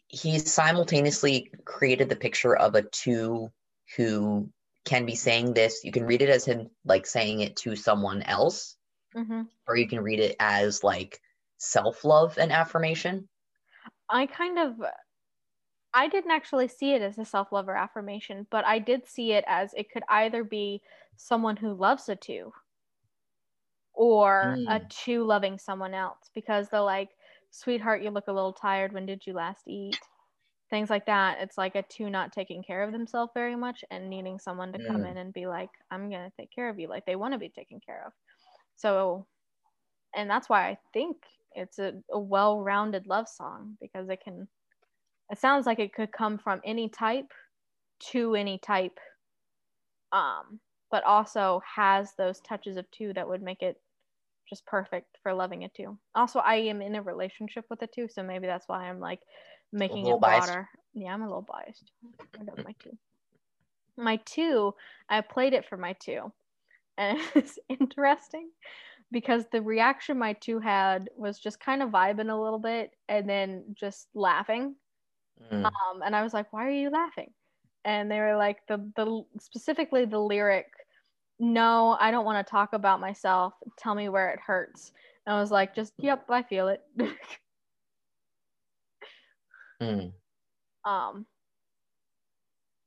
he's 0.07 0.51
simultaneously 0.51 1.51
created 1.63 2.09
the 2.09 2.15
picture 2.17 2.55
of 2.55 2.75
a 2.75 2.81
two 2.81 3.51
who 3.95 4.49
can 4.83 5.05
be 5.05 5.15
saying 5.15 5.53
this. 5.53 5.83
You 5.83 5.93
can 5.93 6.05
read 6.05 6.21
it 6.21 6.29
as 6.29 6.43
him 6.43 6.69
like 6.83 7.07
saying 7.07 7.39
it 7.39 7.55
to 7.57 7.77
someone 7.77 8.21
else, 8.23 8.75
mm-hmm. 9.15 9.43
or 9.65 9.77
you 9.77 9.87
can 9.87 10.01
read 10.01 10.19
it 10.19 10.35
as 10.39 10.83
like 10.83 11.21
self 11.57 12.03
love 12.03 12.37
and 12.37 12.51
affirmation. 12.51 13.29
I 14.09 14.25
kind 14.25 14.59
of 14.59 14.75
I 15.95 16.09
didn't 16.09 16.31
actually 16.31 16.67
see 16.67 16.91
it 16.91 17.01
as 17.01 17.17
a 17.17 17.23
self 17.25 17.53
love 17.53 17.69
or 17.69 17.75
affirmation, 17.75 18.45
but 18.51 18.65
I 18.65 18.79
did 18.79 19.07
see 19.07 19.31
it 19.31 19.45
as 19.47 19.73
it 19.75 19.89
could 19.89 20.03
either 20.09 20.43
be 20.43 20.81
someone 21.15 21.55
who 21.55 21.73
loves 21.73 22.09
a 22.09 22.17
two 22.17 22.51
or 23.93 24.55
mm. 24.57 24.65
a 24.67 24.81
two 24.89 25.23
loving 25.23 25.57
someone 25.57 25.93
else 25.93 26.29
because 26.35 26.67
they're 26.67 26.81
like, 26.81 27.11
sweetheart, 27.51 28.03
you 28.03 28.09
look 28.09 28.27
a 28.27 28.33
little 28.33 28.51
tired. 28.51 28.91
When 28.91 29.05
did 29.05 29.25
you 29.25 29.31
last 29.31 29.69
eat? 29.69 29.97
Things 30.69 30.89
like 30.89 31.05
that. 31.05 31.37
It's 31.39 31.57
like 31.57 31.75
a 31.75 31.83
two 31.83 32.09
not 32.09 32.33
taking 32.33 32.61
care 32.61 32.83
of 32.83 32.91
themselves 32.91 33.31
very 33.33 33.55
much 33.55 33.85
and 33.89 34.09
needing 34.09 34.37
someone 34.37 34.73
to 34.73 34.79
mm. 34.79 34.87
come 34.87 35.05
in 35.05 35.15
and 35.15 35.31
be 35.31 35.47
like, 35.47 35.69
I'm 35.91 36.09
going 36.09 36.29
to 36.29 36.35
take 36.37 36.51
care 36.51 36.67
of 36.67 36.77
you. 36.77 36.89
Like 36.89 37.05
they 37.05 37.15
want 37.15 37.33
to 37.33 37.39
be 37.39 37.49
taken 37.49 37.79
care 37.79 38.03
of. 38.05 38.11
So, 38.75 39.25
and 40.13 40.29
that's 40.29 40.49
why 40.49 40.67
I 40.67 40.77
think 40.91 41.15
it's 41.53 41.79
a, 41.79 41.93
a 42.11 42.19
well 42.19 42.61
rounded 42.61 43.07
love 43.07 43.29
song 43.29 43.77
because 43.79 44.09
it 44.09 44.19
can, 44.21 44.49
it 45.31 45.39
sounds 45.39 45.65
like 45.65 45.79
it 45.79 45.93
could 45.93 46.11
come 46.11 46.37
from 46.37 46.61
any 46.63 46.89
type 46.89 47.31
to 48.11 48.35
any 48.35 48.57
type, 48.59 48.99
um, 50.11 50.59
but 50.91 51.03
also 51.03 51.61
has 51.75 52.13
those 52.17 52.39
touches 52.41 52.77
of 52.77 52.89
two 52.91 53.13
that 53.13 53.27
would 53.27 53.41
make 53.41 53.61
it 53.61 53.81
just 54.47 54.65
perfect 54.65 55.17
for 55.23 55.33
loving 55.33 55.63
it 55.63 55.73
too. 55.73 55.97
Also, 56.13 56.39
I 56.39 56.55
am 56.55 56.81
in 56.81 56.95
a 56.95 57.01
relationship 57.01 57.65
with 57.69 57.81
it 57.81 57.91
two 57.93 58.07
so 58.07 58.23
maybe 58.23 58.47
that's 58.47 58.67
why 58.67 58.87
I'm 58.87 58.99
like 58.99 59.21
making 59.71 60.05
it 60.05 60.19
broader. 60.19 60.69
Yeah, 60.93 61.13
I'm 61.13 61.21
a 61.21 61.27
little 61.27 61.41
biased. 61.41 61.91
I 62.39 62.43
got 62.43 62.63
my 62.63 62.75
two. 62.81 62.97
My 63.97 64.17
two, 64.25 64.73
I 65.09 65.21
played 65.21 65.53
it 65.53 65.65
for 65.67 65.77
my 65.77 65.93
two, 65.93 66.31
and 66.97 67.19
it's 67.35 67.57
interesting 67.69 68.49
because 69.11 69.45
the 69.51 69.61
reaction 69.61 70.17
my 70.17 70.33
two 70.33 70.59
had 70.59 71.09
was 71.15 71.39
just 71.39 71.59
kind 71.59 71.81
of 71.81 71.89
vibing 71.89 72.31
a 72.31 72.41
little 72.41 72.59
bit 72.59 72.91
and 73.07 73.29
then 73.29 73.63
just 73.73 74.07
laughing. 74.13 74.75
Mm. 75.41 75.65
Um, 75.65 76.01
and 76.03 76.15
I 76.15 76.23
was 76.23 76.33
like, 76.33 76.51
"Why 76.53 76.65
are 76.67 76.71
you 76.71 76.89
laughing?" 76.89 77.33
And 77.83 78.09
they 78.09 78.19
were 78.19 78.37
like, 78.37 78.65
"the 78.67 78.77
the 78.95 79.23
specifically 79.39 80.05
the 80.05 80.19
lyric." 80.19 80.67
No, 81.39 81.97
I 81.99 82.11
don't 82.11 82.25
want 82.25 82.45
to 82.45 82.49
talk 82.49 82.73
about 82.73 83.01
myself. 83.01 83.53
Tell 83.77 83.93
me 83.93 84.07
where 84.09 84.29
it 84.29 84.39
hurts. 84.39 84.93
And 85.25 85.35
I 85.35 85.39
was 85.41 85.51
like, 85.51 85.75
just 85.75 85.93
yep, 85.97 86.25
I 86.29 86.43
feel 86.43 86.69
it. 86.69 86.81
Mm. 89.81 90.13
um. 90.85 91.25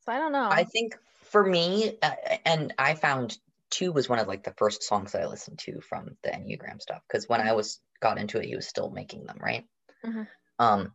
So 0.01 0.13
I 0.13 0.19
don't 0.19 0.33
know. 0.33 0.49
I 0.51 0.65
think 0.65 0.97
for 1.23 1.45
me, 1.45 1.99
uh, 2.03 2.15
and 2.45 2.75
I 2.79 2.95
found 2.95 3.39
two 3.71 3.93
was 3.93 4.09
one 4.09 4.19
of 4.19 4.27
like 4.27 4.45
the 4.45 4.55
first 4.57 4.83
songs 4.83 5.13
that 5.13 5.23
I 5.23 5.27
listened 5.27 5.59
to 5.61 5.81
from 5.81 6.17
the 6.23 6.31
Enneagram 6.31 6.81
stuff 6.81 7.03
because 7.07 7.29
when 7.29 7.41
I 7.41 7.53
was 7.53 7.83
got 8.01 8.19
into 8.19 8.39
it, 8.39 8.47
he 8.47 8.57
was 8.57 8.67
still 8.67 8.91
making 8.91 9.25
them, 9.27 9.39
right? 9.41 9.67
Mhm. 10.05 10.27
Um. 10.59 10.95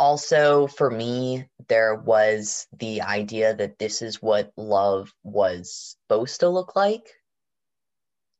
Also, 0.00 0.66
for 0.66 0.90
me, 0.90 1.46
there 1.68 1.94
was 1.94 2.66
the 2.78 3.02
idea 3.02 3.54
that 3.54 3.78
this 3.78 4.00
is 4.00 4.22
what 4.22 4.50
love 4.56 5.12
was 5.22 5.98
supposed 6.08 6.40
to 6.40 6.48
look 6.48 6.74
like 6.74 7.06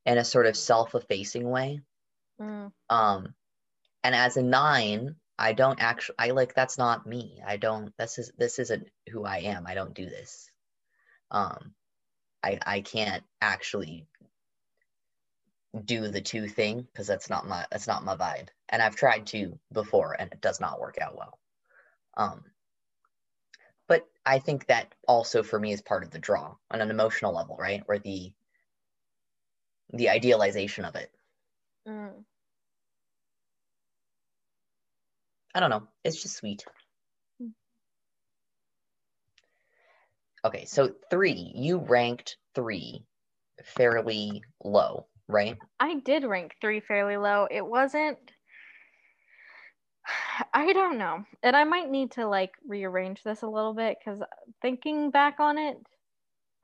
in 0.07 0.17
a 0.17 0.25
sort 0.25 0.47
of 0.47 0.57
self-effacing 0.57 1.47
way. 1.49 1.83
Mm, 2.41 2.73
Um, 2.89 3.35
and 4.03 4.15
as 4.15 4.39
a 4.39 4.43
nine, 4.43 5.17
I 5.39 5.53
don't 5.53 5.83
actually, 5.83 6.15
I 6.19 6.31
like, 6.31 6.55
that's 6.55 6.79
not 6.79 7.07
me. 7.07 7.43
I 7.47 7.59
don't, 7.59 7.93
this 7.99 8.19
is, 8.19 8.33
this 8.39 8.59
isn't 8.59 8.89
who 9.11 9.27
I 9.27 9.41
am. 9.41 9.67
I 9.67 9.75
don't 9.75 9.93
do 9.95 10.07
this. 10.07 10.51
Um, 11.31 11.75
I, 12.43 12.59
I 12.65 12.81
can't 12.81 13.23
actually 13.43 14.07
do 15.85 16.09
the 16.09 16.23
two 16.23 16.49
thing 16.49 16.87
because 16.91 17.07
that's 17.07 17.29
not 17.29 17.47
my, 17.47 17.67
that's 17.71 17.87
not 17.87 18.03
my 18.03 18.17
vibe. 18.17 18.49
And 18.71 18.81
I've 18.81 18.97
tried 18.97 19.27
to 19.29 19.59
before 19.75 20.17
and 20.19 20.33
it 20.33 20.41
does 20.41 20.59
not 20.59 20.81
work 20.81 20.97
out 20.99 21.19
well. 21.19 21.40
Um, 22.17 22.45
but 23.89 24.07
I 24.25 24.39
think 24.39 24.67
that 24.67 24.95
also 25.09 25.43
for 25.43 25.59
me 25.59 25.73
is 25.73 25.83
part 25.83 26.05
of 26.05 26.11
the 26.11 26.19
draw 26.19 26.55
on 26.71 26.81
an 26.81 26.91
emotional 26.91 27.35
level, 27.35 27.57
right? 27.59 27.83
Or 27.89 27.99
the, 27.99 28.33
the 29.93 30.11
idealization 30.11 30.85
of 30.85 30.95
it. 30.97 31.11
mm. 31.89 32.25
I 35.55 35.61
don't 35.61 35.71
know. 35.71 35.89
It's 36.05 36.23
just 36.23 36.37
sweet. 36.37 36.65
Hmm. 37.41 37.49
Okay, 40.45 40.65
so 40.65 40.95
three, 41.11 41.53
you 41.55 41.79
ranked 41.79 42.37
three 42.55 43.05
fairly 43.65 44.43
low, 44.63 45.07
right? 45.29 45.59
I 45.79 45.97
did 45.97 46.25
rank 46.25 46.55
three 46.61 46.81
fairly 46.81 47.17
low. 47.17 47.49
It 47.51 47.67
wasn't. 47.67 48.19
I 50.55 50.73
don't 50.73 50.99
know. 50.99 51.25
And 51.43 51.57
I 51.57 51.65
might 51.65 51.91
need 51.91 52.13
to 52.13 52.27
like 52.27 52.53
rearrange 52.67 53.23
this 53.23 53.43
a 53.43 53.49
little 53.49 53.75
bit 53.75 53.99
because 53.99 54.21
thinking 54.63 55.11
back 55.11 55.41
on 55.41 55.59
it, 55.59 55.79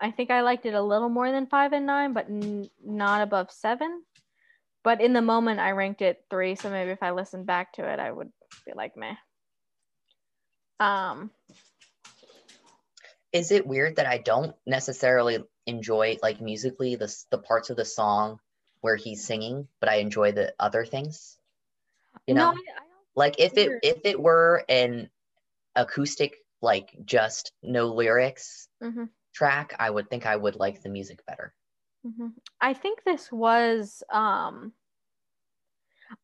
I 0.01 0.11
think 0.11 0.31
I 0.31 0.43
liked 0.43 0.67
it 0.67 0.75
a 0.75 0.83
little 0.83 1.09
more 1.09 1.31
than 1.31 1.47
five 1.47 1.73
and 1.73 1.87
nine, 1.87 2.13
but 2.13 2.27
n- 2.27 2.71
not 2.85 3.23
above 3.23 3.51
seven. 3.51 4.03
But 4.85 5.01
in 5.01 5.13
the 5.13 5.23
moment, 5.23 5.61
I 5.61 5.73
ranked 5.73 6.03
it 6.03 6.25
three. 6.31 6.55
So 6.55 6.71
maybe 6.71 6.91
if 6.91 7.03
I 7.03 7.13
listened 7.13 7.47
back 7.47 7.73
to 7.75 7.91
it, 7.91 7.99
I 7.99 8.11
would 8.11 8.31
be 8.67 8.73
like, 8.75 8.97
meh. 8.97 9.17
Um, 10.81 11.31
Is 13.33 13.53
it 13.53 13.67
weird 13.67 13.97
that 13.97 14.07
I 14.07 14.19
don't 14.19 14.57
necessarily 14.67 15.45
enjoy 15.67 16.19
like 16.23 16.41
musically 16.41 16.97
the 16.97 17.15
the 17.31 17.39
parts 17.39 17.71
of 17.71 17.77
the 17.77 17.85
song 17.85 18.41
where 18.81 18.97
he's 18.97 19.27
singing, 19.27 19.69
but 19.81 19.91
I 19.91 19.97
enjoy 19.97 20.33
the 20.33 20.55
other 20.59 20.85
things? 20.87 21.37
You 22.27 22.35
no, 22.35 22.43
know, 22.43 22.51
I, 22.51 22.53
I. 22.53 22.86
like 23.17 23.37
if 23.39 23.57
it 23.57 23.73
if 23.83 23.99
it 24.05 24.21
were 24.21 24.65
an 24.69 25.11
acoustic 25.77 26.37
like 26.63 26.97
just 27.05 27.53
no 27.63 27.89
lyrics 27.89 28.69
Mhm. 28.81 29.11
track, 29.35 29.75
I 29.79 29.91
would 29.91 30.11
think 30.11 30.27
I 30.27 30.37
would 30.37 30.57
like 30.57 30.83
the 30.83 30.89
music 30.91 31.25
better. 31.27 31.55
Mhm. 32.05 32.35
I 32.61 32.75
think 32.75 33.05
this 33.05 33.31
was 33.33 34.03
um 34.11 34.75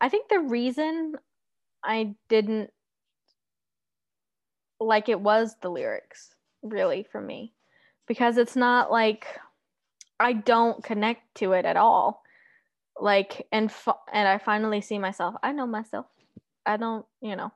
I 0.00 0.08
think 0.08 0.28
the 0.28 0.40
reason 0.40 1.16
I 1.84 2.16
didn't 2.28 2.72
like 4.80 5.08
it 5.08 5.20
was 5.20 5.56
the 5.60 5.70
lyrics 5.70 6.34
really 6.62 7.04
for 7.04 7.20
me 7.20 7.54
because 8.06 8.36
it's 8.36 8.56
not 8.56 8.90
like 8.90 9.38
I 10.20 10.32
don't 10.34 10.82
connect 10.84 11.36
to 11.36 11.52
it 11.52 11.64
at 11.64 11.76
all. 11.76 12.22
Like 13.00 13.48
and 13.52 13.72
and 14.12 14.28
I 14.28 14.38
finally 14.38 14.80
see 14.80 14.98
myself. 14.98 15.36
I 15.42 15.52
know 15.52 15.66
myself. 15.66 16.06
I 16.66 16.76
don't, 16.76 17.06
you 17.20 17.36
know. 17.36 17.52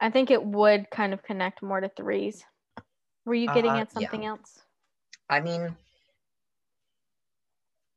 I 0.00 0.10
think 0.10 0.30
it 0.30 0.44
would 0.44 0.90
kind 0.90 1.14
of 1.14 1.22
connect 1.22 1.62
more 1.62 1.80
to 1.80 1.88
threes. 1.88 2.44
Were 3.24 3.34
you 3.34 3.48
getting 3.48 3.72
Uh, 3.72 3.78
at 3.78 3.92
something 3.92 4.22
yeah. 4.22 4.28
else? 4.28 4.58
I 5.28 5.40
mean, 5.40 5.76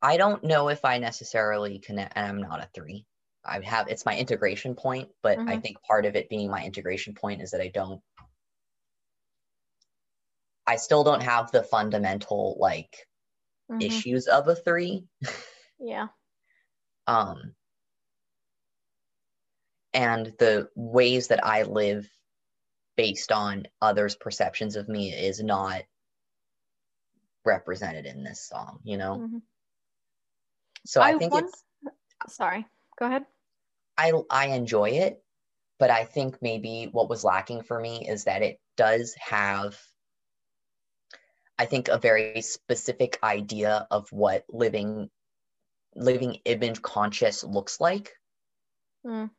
I 0.01 0.17
don't 0.17 0.43
know 0.43 0.69
if 0.69 0.85
I 0.85 0.99
necessarily 0.99 1.79
connect, 1.79 2.13
and 2.15 2.25
I'm 2.27 2.41
not 2.41 2.63
a 2.63 2.69
three. 2.73 3.05
I 3.43 3.59
have 3.61 3.87
it's 3.89 4.05
my 4.05 4.17
integration 4.17 4.75
point, 4.75 5.09
but 5.21 5.43
I 5.47 5.57
Mhm. 5.57 5.61
think 5.61 5.81
part 5.81 6.05
of 6.05 6.15
it 6.15 6.29
being 6.29 6.49
my 6.49 6.63
integration 6.63 7.13
point 7.13 7.41
is 7.41 7.51
that 7.51 7.61
I 7.61 7.69
don't, 7.69 8.01
I 10.67 10.75
still 10.77 11.03
don't 11.03 11.23
have 11.23 11.51
the 11.51 11.63
fundamental 11.63 12.57
like 12.59 13.07
Mhm. 13.69 14.03
issues 14.03 14.27
of 14.27 14.47
a 14.47 14.55
three. 14.55 15.07
Yeah. 15.79 16.07
Um, 17.07 17.55
and 19.95 20.27
the 20.37 20.69
ways 20.75 21.29
that 21.29 21.43
I 21.45 21.63
live 21.63 22.07
based 22.97 23.31
on 23.31 23.67
others' 23.81 24.15
perceptions 24.15 24.75
of 24.75 24.87
me 24.89 25.11
is 25.11 25.41
not 25.41 25.83
represented 27.45 28.05
in 28.05 28.23
this 28.23 28.47
song, 28.47 28.79
you 28.83 28.97
know? 28.97 29.17
Mhm. 29.17 29.41
So 30.85 31.01
I, 31.01 31.09
I 31.09 31.17
think 31.17 31.33
it's 31.35 31.63
Sorry. 32.27 32.65
Go 32.97 33.05
ahead. 33.05 33.25
I 33.97 34.11
I 34.29 34.47
enjoy 34.47 34.89
it, 34.89 35.23
but 35.79 35.89
I 35.89 36.05
think 36.05 36.41
maybe 36.41 36.89
what 36.91 37.09
was 37.09 37.23
lacking 37.23 37.63
for 37.63 37.79
me 37.79 38.07
is 38.07 38.25
that 38.25 38.41
it 38.41 38.59
does 38.77 39.15
have 39.15 39.79
I 41.57 41.65
think 41.65 41.87
a 41.87 41.97
very 41.97 42.41
specific 42.41 43.17
idea 43.23 43.87
of 43.89 44.11
what 44.11 44.43
living 44.49 45.09
living 45.95 46.41
image 46.45 46.81
conscious 46.81 47.43
looks 47.43 47.79
like, 47.79 48.13
Mm. 49.05 49.29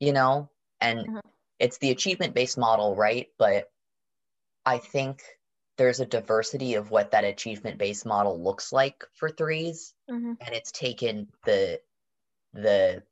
You 0.00 0.12
know? 0.12 0.50
And 0.80 1.06
Mhm. 1.06 1.34
it's 1.58 1.78
the 1.78 1.90
achievement 1.90 2.34
based 2.34 2.58
model, 2.58 2.96
right? 2.96 3.28
But 3.38 3.72
I 4.66 4.78
think 4.78 5.24
there's 5.78 6.00
a 6.00 6.06
diversity 6.06 6.74
of 6.74 6.90
what 6.90 7.12
that 7.12 7.24
achievement 7.24 7.78
based 7.78 8.06
model 8.06 8.42
looks 8.42 8.72
like 8.72 9.04
for 9.14 9.30
threes 9.30 9.94
Mhm. 10.08 10.36
and 10.40 10.54
it's 10.54 10.72
taken 10.72 11.32
the 11.44 11.82
the 12.54 13.04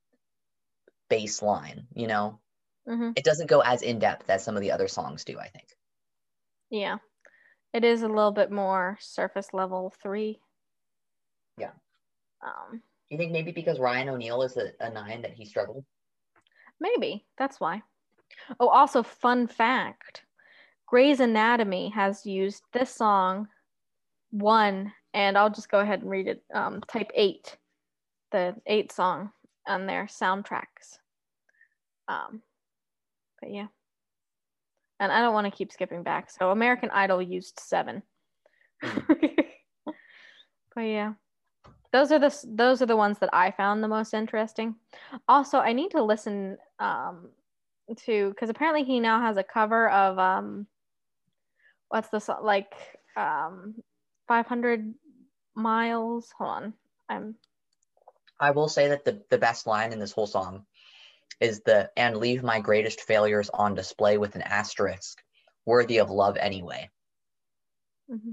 baseline, 1.10 1.86
you 1.94 2.06
know? 2.08 2.40
Mhm. 2.86 3.14
It 3.16 3.24
doesn't 3.24 3.48
go 3.48 3.60
as 3.60 3.82
in 3.82 3.98
depth 4.00 4.30
as 4.30 4.44
some 4.44 4.56
of 4.56 4.62
the 4.62 4.72
other 4.72 4.88
songs 4.88 5.24
do, 5.24 5.38
I 5.40 5.48
think. 5.48 5.76
Yeah. 6.70 6.98
It 7.72 7.84
is 7.84 8.02
a 8.02 8.08
little 8.08 8.32
bit 8.32 8.50
more 8.52 8.98
surface 9.00 9.54
level 9.54 9.90
three. 9.90 10.42
Yeah. 11.56 11.72
Um, 12.40 12.82
Do 13.08 13.14
you 13.14 13.18
think 13.18 13.30
maybe 13.30 13.52
because 13.52 13.78
Ryan 13.78 14.08
O'Neal 14.08 14.42
is 14.42 14.56
a, 14.56 14.72
a 14.80 14.90
nine 14.90 15.22
that 15.22 15.34
he 15.34 15.44
struggled? 15.44 15.84
Maybe 16.82 17.24
that's 17.38 17.60
why. 17.60 17.82
Oh, 18.58 18.68
also, 18.68 19.02
fun 19.02 19.46
fact 19.46 20.24
Grey's 20.92 21.20
Anatomy 21.20 21.88
has 21.88 22.26
used 22.26 22.64
this 22.74 22.94
song 22.94 23.48
one, 24.30 24.92
and 25.14 25.38
I'll 25.38 25.48
just 25.48 25.70
go 25.70 25.80
ahead 25.80 26.02
and 26.02 26.10
read 26.10 26.28
it. 26.28 26.42
Um, 26.52 26.82
type 26.86 27.10
eight, 27.14 27.56
the 28.30 28.54
eight 28.66 28.92
song 28.92 29.30
on 29.66 29.86
their 29.86 30.04
soundtracks. 30.04 30.98
Um, 32.08 32.42
but 33.40 33.52
yeah. 33.52 33.68
And 35.00 35.10
I 35.10 35.22
don't 35.22 35.32
want 35.32 35.46
to 35.46 35.56
keep 35.56 35.72
skipping 35.72 36.02
back. 36.02 36.30
So 36.30 36.50
American 36.50 36.90
Idol 36.90 37.22
used 37.22 37.58
seven. 37.58 38.02
but 38.82 39.94
yeah. 40.76 41.14
those 41.92 42.12
are 42.12 42.18
the 42.18 42.36
those 42.48 42.82
are 42.82 42.86
the 42.86 42.96
ones 42.96 43.18
that 43.20 43.30
I 43.32 43.50
found 43.50 43.82
the 43.82 43.88
most 43.88 44.12
interesting. 44.12 44.74
Also, 45.26 45.58
I 45.58 45.72
need 45.72 45.92
to 45.92 46.02
listen 46.02 46.58
um, 46.82 47.28
to 48.04 48.30
because 48.30 48.50
apparently 48.50 48.84
he 48.84 49.00
now 49.00 49.20
has 49.20 49.36
a 49.36 49.42
cover 49.42 49.88
of 49.88 50.18
um, 50.18 50.66
what's 51.88 52.08
the 52.08 52.18
song 52.18 52.40
like 52.42 52.72
um, 53.16 53.74
500 54.28 54.92
miles. 55.54 56.32
Hold 56.36 56.50
on, 56.50 56.74
I'm. 57.08 57.36
I 58.40 58.50
will 58.50 58.68
say 58.68 58.88
that 58.88 59.04
the 59.04 59.22
the 59.30 59.38
best 59.38 59.66
line 59.66 59.92
in 59.92 59.98
this 59.98 60.12
whole 60.12 60.26
song 60.26 60.66
is 61.40 61.60
the 61.60 61.90
and 61.96 62.16
leave 62.16 62.42
my 62.42 62.60
greatest 62.60 63.02
failures 63.02 63.50
on 63.52 63.74
display 63.74 64.18
with 64.18 64.34
an 64.34 64.42
asterisk, 64.42 65.22
worthy 65.64 65.98
of 65.98 66.10
love 66.10 66.36
anyway. 66.36 66.90
Mm-hmm. 68.10 68.32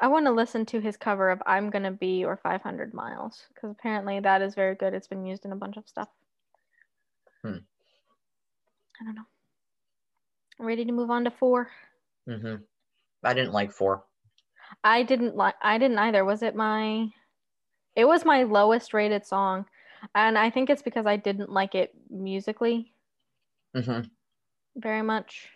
I 0.00 0.08
want 0.08 0.26
to 0.26 0.32
listen 0.32 0.66
to 0.66 0.80
his 0.80 0.96
cover 0.96 1.30
of 1.30 1.40
I'm 1.46 1.70
Gonna 1.70 1.92
Be 1.92 2.24
or 2.24 2.36
500 2.36 2.92
Miles 2.92 3.44
because 3.54 3.70
apparently 3.70 4.18
that 4.20 4.42
is 4.42 4.56
very 4.56 4.74
good. 4.74 4.92
It's 4.92 5.06
been 5.06 5.24
used 5.24 5.44
in 5.44 5.52
a 5.52 5.56
bunch 5.56 5.76
of 5.76 5.88
stuff. 5.88 6.08
Hmm. 7.44 7.58
I 9.00 9.04
don't 9.04 9.14
know. 9.14 9.22
Ready 10.58 10.84
to 10.84 10.92
move 10.92 11.10
on 11.10 11.24
to 11.24 11.30
4 11.30 11.68
Mm-hmm. 12.28 12.56
I 13.22 13.34
didn't 13.34 13.52
like 13.52 13.72
four. 13.72 14.04
I 14.82 15.02
didn't 15.02 15.36
like. 15.36 15.54
I 15.62 15.78
didn't 15.78 15.98
either. 15.98 16.24
Was 16.24 16.42
it 16.42 16.54
my? 16.54 17.08
It 17.96 18.06
was 18.06 18.24
my 18.24 18.42
lowest 18.42 18.94
rated 18.94 19.26
song, 19.26 19.66
and 20.14 20.36
I 20.38 20.50
think 20.50 20.70
it's 20.70 20.82
because 20.82 21.06
I 21.06 21.16
didn't 21.16 21.50
like 21.50 21.74
it 21.74 21.92
musically. 22.10 22.92
Mm-hmm. 23.76 24.08
Very 24.76 25.02
much. 25.02 25.48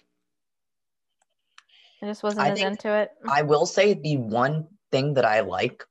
I 2.02 2.06
just 2.06 2.22
wasn't 2.22 2.46
I 2.46 2.50
as 2.50 2.60
into 2.60 2.94
it. 2.94 3.10
I 3.28 3.42
will 3.42 3.66
say 3.66 3.94
the 3.94 4.18
one 4.18 4.68
thing 4.92 5.14
that 5.14 5.24
I 5.24 5.40
like 5.40 5.84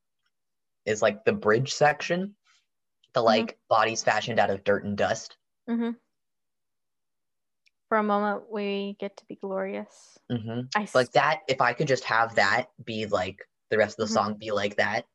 is 0.86 1.02
like 1.02 1.26
the 1.26 1.34
bridge 1.34 1.74
section, 1.74 2.36
the 3.14 3.20
mm-hmm. 3.20 3.26
like 3.26 3.58
bodies 3.68 4.04
fashioned 4.04 4.40
out 4.40 4.50
of 4.50 4.64
dirt 4.64 4.86
and 4.86 4.96
dust. 4.98 5.36
Mm-hmm. 5.70 5.92
For 7.90 7.98
a 7.98 8.04
moment, 8.04 8.44
we 8.52 8.98
get 9.00 9.16
to 9.18 9.26
be 9.28 9.36
glorious. 9.36 10.18
Mm-hmm. 10.32 10.62
I 10.76 10.88
like 10.94 11.12
that. 11.14 11.42
If 11.48 11.62
I 11.62 11.74
could 11.74 11.88
just 11.88 12.04
have 12.04 12.36
that 12.36 12.68
be 12.84 13.06
like 13.06 13.40
the 13.70 13.78
rest 13.78 14.00
of 14.00 14.08
the 14.08 14.14
mm-hmm. 14.14 14.26
song 14.26 14.38
be 14.38 14.52
like 14.52 14.76
that, 14.76 15.06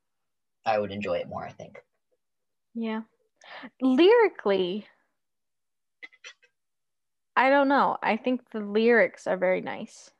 I 0.64 0.78
would 0.78 0.92
enjoy 0.92 1.18
it 1.18 1.28
more. 1.28 1.44
I 1.44 1.52
think. 1.52 1.78
Yeah, 2.74 3.02
lyrically, 3.82 4.86
I 7.36 7.50
don't 7.50 7.68
know. 7.68 7.98
I 8.02 8.16
think 8.16 8.40
the 8.50 8.60
lyrics 8.60 9.26
are 9.26 9.36
very 9.36 9.60
nice. 9.60 10.10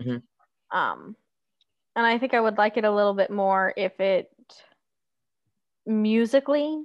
Mm-hmm. 0.00 0.76
Um, 0.76 1.16
and 1.96 2.06
I 2.06 2.18
think 2.18 2.34
I 2.34 2.40
would 2.40 2.58
like 2.58 2.76
it 2.76 2.84
a 2.84 2.94
little 2.94 3.14
bit 3.14 3.30
more 3.30 3.72
if 3.76 3.98
it 4.00 4.28
musically 5.86 6.82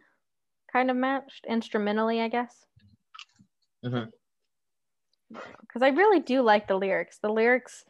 kind 0.72 0.92
of 0.92 0.98
matched 0.98 1.46
instrumentally, 1.48 2.22
I 2.22 2.28
guess. 2.28 2.56
Mm-hmm. 3.86 4.10
Because 5.62 5.82
I 5.82 5.90
really 5.90 6.20
do 6.20 6.42
like 6.42 6.68
the 6.68 6.76
lyrics. 6.76 7.20
The 7.20 7.30
lyrics 7.30 7.86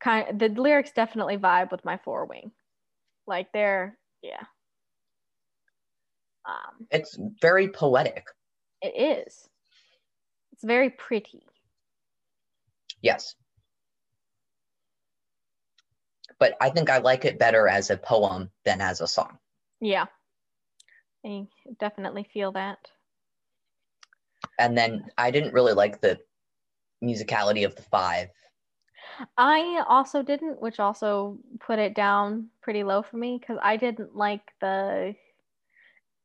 kind 0.00 0.28
of, 0.28 0.38
the 0.38 0.48
lyrics 0.60 0.92
definitely 0.92 1.36
vibe 1.36 1.70
with 1.70 1.84
my 1.84 1.98
four 1.98 2.24
wing. 2.24 2.52
Like 3.26 3.52
they're 3.52 3.98
yeah. 4.22 4.42
Um, 6.46 6.86
it's 6.90 7.18
very 7.40 7.68
poetic. 7.68 8.26
It 8.82 9.26
is. 9.26 9.48
It's 10.52 10.64
very 10.64 10.90
pretty. 10.90 11.42
Yes 13.00 13.34
but 16.38 16.56
I 16.60 16.70
think 16.70 16.90
I 16.90 16.98
like 16.98 17.24
it 17.24 17.38
better 17.38 17.68
as 17.68 17.90
a 17.90 17.96
poem 17.96 18.50
than 18.64 18.80
as 18.80 19.00
a 19.00 19.06
song. 19.06 19.38
Yeah. 19.80 20.06
I 21.24 21.46
definitely 21.80 22.28
feel 22.32 22.52
that. 22.52 22.78
And 24.58 24.76
then 24.76 25.06
I 25.18 25.30
didn't 25.30 25.52
really 25.52 25.72
like 25.72 26.00
the 26.00 26.18
musicality 27.02 27.64
of 27.64 27.74
the 27.76 27.82
five. 27.82 28.28
I 29.36 29.84
also 29.88 30.22
didn't, 30.22 30.60
which 30.60 30.80
also 30.80 31.38
put 31.60 31.78
it 31.78 31.94
down 31.94 32.48
pretty 32.62 32.82
low 32.82 33.02
for 33.02 33.16
me 33.16 33.38
because 33.38 33.58
I 33.62 33.76
didn't 33.76 34.16
like 34.16 34.42
the. 34.60 35.14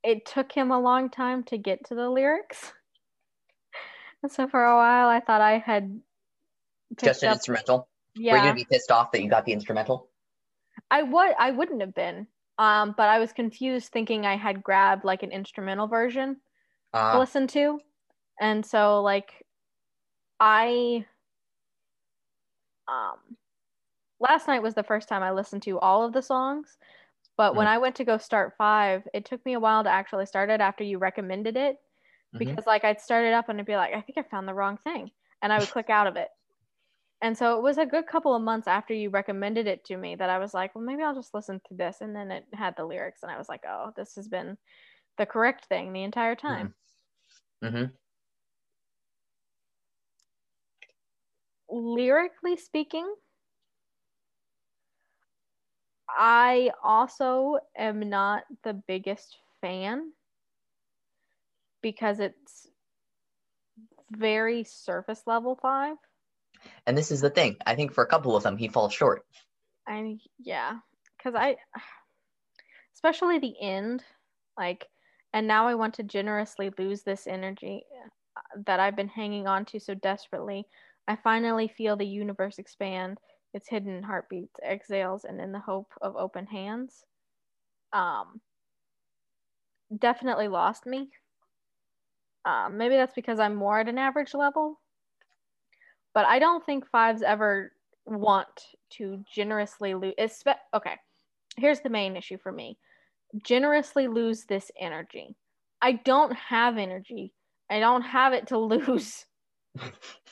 It 0.03 0.25
took 0.25 0.51
him 0.51 0.71
a 0.71 0.79
long 0.79 1.09
time 1.09 1.43
to 1.45 1.57
get 1.57 1.85
to 1.87 1.95
the 1.95 2.09
lyrics. 2.09 2.73
And 4.21 4.29
so 4.29 4.49
for 4.49 4.61
a 4.61 4.75
while, 4.75 5.07
I 5.07 5.21
thought 5.21 5.39
I 5.39 5.59
had. 5.59 6.01
Just 7.01 7.23
an 7.23 7.29
up... 7.29 7.35
instrumental? 7.35 7.87
Yeah. 8.15 8.33
Were 8.33 8.39
you 8.39 8.43
gonna 8.43 8.55
be 8.55 8.67
pissed 8.69 8.91
off 8.91 9.13
that 9.13 9.23
you 9.23 9.29
got 9.29 9.45
the 9.45 9.53
instrumental? 9.53 10.09
I 10.91 11.03
would. 11.03 11.35
I 11.39 11.51
wouldn't 11.51 11.79
have 11.79 11.95
been. 11.95 12.27
Um, 12.57 12.93
but 12.97 13.07
I 13.07 13.19
was 13.19 13.31
confused, 13.31 13.93
thinking 13.93 14.25
I 14.25 14.35
had 14.35 14.61
grabbed 14.61 15.05
like 15.05 15.23
an 15.23 15.31
instrumental 15.31 15.87
version 15.87 16.35
uh. 16.93 17.13
to 17.13 17.19
listen 17.19 17.47
to, 17.47 17.79
and 18.39 18.65
so 18.65 19.01
like, 19.01 19.45
I. 20.39 21.05
Um, 22.87 23.37
last 24.19 24.47
night 24.47 24.63
was 24.63 24.73
the 24.73 24.83
first 24.83 25.07
time 25.07 25.21
I 25.21 25.31
listened 25.31 25.61
to 25.63 25.79
all 25.79 26.03
of 26.03 26.13
the 26.13 26.21
songs, 26.21 26.77
but 27.37 27.53
mm. 27.53 27.57
when 27.57 27.67
I 27.67 27.77
went 27.77 27.95
to 27.95 28.03
go 28.03 28.17
start 28.17 28.55
five, 28.57 29.07
it 29.13 29.25
took 29.25 29.45
me 29.45 29.53
a 29.53 29.59
while 29.59 29.83
to 29.83 29.89
actually 29.89 30.25
start 30.25 30.49
it 30.49 30.61
after 30.61 30.83
you 30.83 30.97
recommended 30.97 31.55
it, 31.55 31.75
mm-hmm. 31.75 32.39
because 32.39 32.65
like 32.65 32.83
I'd 32.83 33.01
start 33.01 33.25
it 33.25 33.33
up 33.33 33.49
and 33.49 33.59
I'd 33.59 33.65
be 33.65 33.75
like, 33.75 33.93
I 33.93 34.01
think 34.01 34.17
I 34.17 34.23
found 34.23 34.47
the 34.47 34.53
wrong 34.53 34.77
thing, 34.83 35.11
and 35.41 35.53
I 35.53 35.59
would 35.59 35.69
click 35.69 35.89
out 35.89 36.07
of 36.07 36.15
it. 36.15 36.29
And 37.21 37.37
so 37.37 37.57
it 37.57 37.63
was 37.63 37.77
a 37.77 37.85
good 37.85 38.07
couple 38.07 38.33
of 38.33 38.41
months 38.41 38.67
after 38.67 38.93
you 38.93 39.09
recommended 39.09 39.67
it 39.67 39.83
to 39.85 39.97
me 39.97 40.15
that 40.15 40.29
I 40.29 40.37
was 40.37 40.53
like, 40.53 40.73
well, 40.73 40.85
maybe 40.85 41.03
I'll 41.03 41.13
just 41.13 41.33
listen 41.33 41.59
to 41.67 41.73
this. 41.73 41.97
And 41.99 42.15
then 42.15 42.31
it 42.31 42.45
had 42.53 42.75
the 42.77 42.85
lyrics, 42.85 43.23
and 43.23 43.31
I 43.31 43.37
was 43.37 43.49
like, 43.49 43.63
oh, 43.67 43.91
this 43.95 44.15
has 44.15 44.27
been 44.27 44.57
the 45.17 45.25
correct 45.25 45.65
thing 45.65 45.91
the 45.91 46.03
entire 46.03 46.35
time. 46.35 46.73
Mm-hmm. 47.63 47.85
Lyrically 51.71 52.57
speaking, 52.57 53.07
I 56.09 56.71
also 56.83 57.59
am 57.77 58.09
not 58.09 58.43
the 58.63 58.73
biggest 58.73 59.37
fan 59.61 60.11
because 61.81 62.19
it's 62.19 62.67
very 64.11 64.63
surface 64.63 65.21
level 65.25 65.57
five. 65.61 65.97
And 66.85 66.97
this 66.97 67.11
is 67.11 67.21
the 67.21 67.29
thing. 67.29 67.57
I 67.65 67.75
think 67.75 67.93
for 67.93 68.03
a 68.03 68.07
couple 68.07 68.35
of 68.35 68.43
them, 68.43 68.57
he 68.57 68.67
falls 68.67 68.93
short. 68.93 69.25
I 69.87 70.17
yeah, 70.39 70.79
because 71.17 71.35
I, 71.35 71.57
especially 72.95 73.39
the 73.39 73.55
end, 73.61 74.03
like, 74.57 74.87
and 75.33 75.47
now 75.47 75.67
I 75.67 75.75
want 75.75 75.93
to 75.95 76.03
generously 76.03 76.71
lose 76.77 77.03
this 77.03 77.27
energy 77.27 77.83
that 78.65 78.79
I've 78.79 78.95
been 78.95 79.07
hanging 79.07 79.47
on 79.47 79.65
to 79.65 79.79
so 79.79 79.93
desperately. 79.93 80.65
I 81.09 81.17
finally 81.17 81.67
feel 81.67 81.97
the 81.97 82.05
universe 82.05 82.59
expand, 82.59 83.17
its 83.53 83.67
hidden 83.67 84.03
heartbeats, 84.03 84.59
exhales, 84.63 85.25
and 85.25 85.41
in 85.41 85.51
the 85.51 85.59
hope 85.59 85.91
of 86.01 86.15
open 86.15 86.45
hands. 86.45 87.03
Um, 87.91 88.39
definitely 89.97 90.47
lost 90.47 90.85
me. 90.85 91.09
Um, 92.45 92.77
maybe 92.77 92.95
that's 92.95 93.13
because 93.13 93.39
I'm 93.39 93.55
more 93.55 93.79
at 93.79 93.89
an 93.89 93.97
average 93.97 94.33
level 94.33 94.79
but 96.13 96.25
I 96.25 96.39
don't 96.39 96.65
think 96.65 96.85
fives 96.89 97.21
ever 97.21 97.71
want 98.05 98.47
to 98.91 99.23
generously 99.33 99.93
lose. 99.93 100.13
Okay, 100.73 100.95
here's 101.57 101.81
the 101.81 101.89
main 101.89 102.15
issue 102.15 102.37
for 102.37 102.51
me 102.51 102.77
generously 103.43 104.07
lose 104.07 104.45
this 104.45 104.71
energy. 104.79 105.35
I 105.81 105.93
don't 105.93 106.35
have 106.35 106.77
energy, 106.77 107.33
I 107.69 107.79
don't 107.79 108.01
have 108.01 108.33
it 108.33 108.47
to 108.47 108.57
lose. 108.57 109.25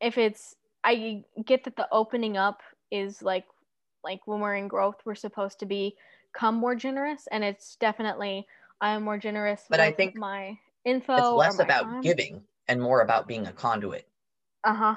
if 0.00 0.18
it's, 0.18 0.54
I 0.84 1.22
get 1.44 1.64
that 1.64 1.76
the 1.76 1.88
opening 1.90 2.36
up 2.36 2.60
is 2.90 3.22
like, 3.22 3.44
like 4.04 4.20
when 4.26 4.40
we're 4.40 4.56
in 4.56 4.68
growth, 4.68 4.96
we're 5.04 5.14
supposed 5.14 5.58
to 5.60 5.66
become 5.66 6.54
more 6.54 6.74
generous, 6.74 7.26
and 7.32 7.42
it's 7.42 7.76
definitely 7.76 8.46
I 8.80 8.90
am 8.90 9.02
more 9.02 9.18
generous. 9.18 9.62
But 9.68 9.80
I 9.80 9.90
think 9.90 10.16
my 10.16 10.58
info. 10.84 11.16
It's 11.16 11.28
less 11.28 11.58
about 11.58 11.84
time. 11.84 12.00
giving 12.02 12.42
and 12.68 12.80
more 12.80 13.00
about 13.00 13.26
being 13.26 13.46
a 13.46 13.52
conduit. 13.52 14.06
Uh 14.64 14.74
huh. 14.74 14.94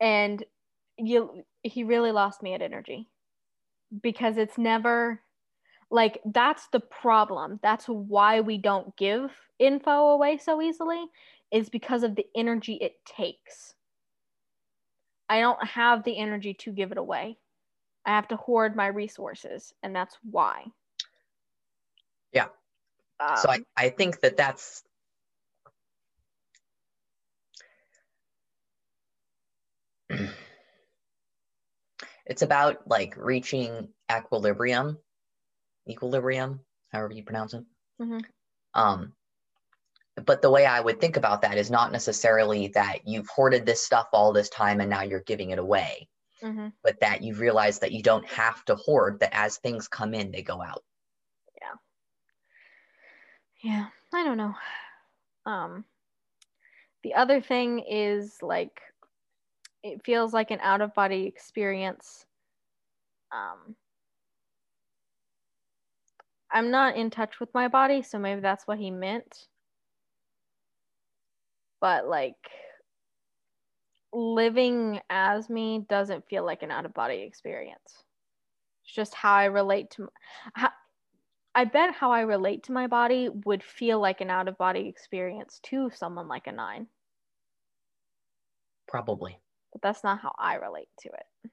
And 0.00 0.42
you, 0.98 1.44
he 1.62 1.84
really 1.84 2.12
lost 2.12 2.42
me 2.42 2.54
at 2.54 2.62
energy 2.62 3.08
because 4.02 4.36
it's 4.36 4.58
never 4.58 5.20
like 5.90 6.20
that's 6.24 6.68
the 6.72 6.80
problem. 6.80 7.60
That's 7.62 7.86
why 7.86 8.40
we 8.40 8.58
don't 8.58 8.96
give 8.96 9.30
info 9.58 10.08
away 10.08 10.38
so 10.38 10.60
easily, 10.62 11.04
is 11.52 11.68
because 11.68 12.02
of 12.02 12.16
the 12.16 12.26
energy 12.34 12.74
it 12.74 13.04
takes. 13.04 13.74
I 15.28 15.40
don't 15.40 15.64
have 15.64 16.04
the 16.04 16.18
energy 16.18 16.54
to 16.54 16.72
give 16.72 16.92
it 16.92 16.98
away. 16.98 17.38
I 18.04 18.10
have 18.10 18.28
to 18.28 18.36
hoard 18.36 18.74
my 18.74 18.88
resources, 18.88 19.72
and 19.82 19.94
that's 19.94 20.16
why. 20.22 20.64
Yeah. 22.32 22.48
Um, 23.20 23.36
so 23.36 23.50
I, 23.50 23.60
I 23.76 23.90
think 23.90 24.20
that 24.20 24.36
that's 24.36 24.82
It's 32.26 32.42
about 32.42 32.86
like 32.88 33.16
reaching 33.16 33.88
equilibrium, 34.10 34.98
equilibrium, 35.88 36.60
however 36.92 37.12
you 37.12 37.24
pronounce 37.24 37.54
it. 37.54 37.64
Mhm. 38.00 38.24
Um, 38.74 39.12
but 40.16 40.42
the 40.42 40.50
way 40.50 40.66
I 40.66 40.80
would 40.80 41.00
think 41.00 41.16
about 41.16 41.42
that 41.42 41.56
is 41.56 41.70
not 41.70 41.92
necessarily 41.92 42.68
that 42.68 43.06
you've 43.06 43.28
hoarded 43.28 43.64
this 43.66 43.84
stuff 43.84 44.08
all 44.12 44.32
this 44.32 44.48
time 44.50 44.80
and 44.80 44.90
now 44.90 45.02
you're 45.02 45.20
giving 45.22 45.50
it 45.50 45.58
away, 45.58 46.08
hmm 46.42 46.68
but 46.82 47.00
that 47.00 47.22
you've 47.22 47.40
realized 47.40 47.80
that 47.80 47.92
you 47.92 48.02
don't 48.02 48.26
have 48.26 48.64
to 48.66 48.74
hoard, 48.76 49.20
that 49.20 49.34
as 49.34 49.58
things 49.58 49.88
come 49.88 50.14
in, 50.14 50.30
they 50.30 50.42
go 50.42 50.60
out. 50.62 50.82
Yeah. 51.60 51.74
Yeah, 53.62 53.86
I 54.12 54.24
don't 54.24 54.36
know. 54.36 54.54
Um, 55.46 55.84
the 57.02 57.14
other 57.14 57.40
thing 57.40 57.80
is 57.80 58.38
like, 58.42 58.80
it 59.82 60.04
feels 60.04 60.32
like 60.32 60.50
an 60.50 60.60
out 60.60 60.80
of 60.80 60.94
body 60.94 61.26
experience. 61.26 62.26
Um, 63.32 63.76
I'm 66.52 66.70
not 66.70 66.96
in 66.96 67.10
touch 67.10 67.40
with 67.40 67.52
my 67.54 67.68
body, 67.68 68.02
so 68.02 68.18
maybe 68.18 68.40
that's 68.40 68.66
what 68.66 68.78
he 68.78 68.90
meant. 68.90 69.48
But 71.82 72.08
like, 72.08 72.36
living 74.14 75.00
as 75.10 75.50
me 75.50 75.84
doesn't 75.88 76.28
feel 76.28 76.46
like 76.46 76.62
an 76.62 76.70
out 76.70 76.86
of 76.86 76.94
body 76.94 77.22
experience. 77.22 78.04
It's 78.84 78.94
just 78.94 79.14
how 79.14 79.34
I 79.34 79.46
relate 79.46 79.90
to. 79.92 80.08
How, 80.54 80.70
I 81.54 81.64
bet 81.66 81.94
how 81.94 82.12
I 82.12 82.22
relate 82.22 82.64
to 82.64 82.72
my 82.72 82.86
body 82.86 83.28
would 83.46 83.62
feel 83.62 84.00
like 84.00 84.22
an 84.22 84.30
out 84.30 84.48
of 84.48 84.58
body 84.58 84.88
experience 84.88 85.60
to 85.64 85.90
someone 85.94 86.28
like 86.28 86.46
a 86.46 86.52
nine, 86.52 86.88
Probably. 88.88 89.40
but 89.72 89.82
that's 89.82 90.04
not 90.04 90.20
how 90.20 90.34
I 90.38 90.56
relate 90.56 90.88
to 91.00 91.08
it. 91.10 91.50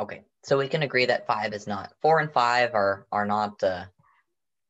Okay. 0.00 0.24
So 0.44 0.58
we 0.58 0.68
can 0.68 0.82
agree 0.82 1.06
that 1.06 1.26
five 1.26 1.52
is 1.52 1.66
not 1.66 1.92
four 2.02 2.20
and 2.20 2.32
five 2.32 2.74
are 2.74 3.06
are 3.12 3.26
not 3.26 3.62
uh 3.62 3.84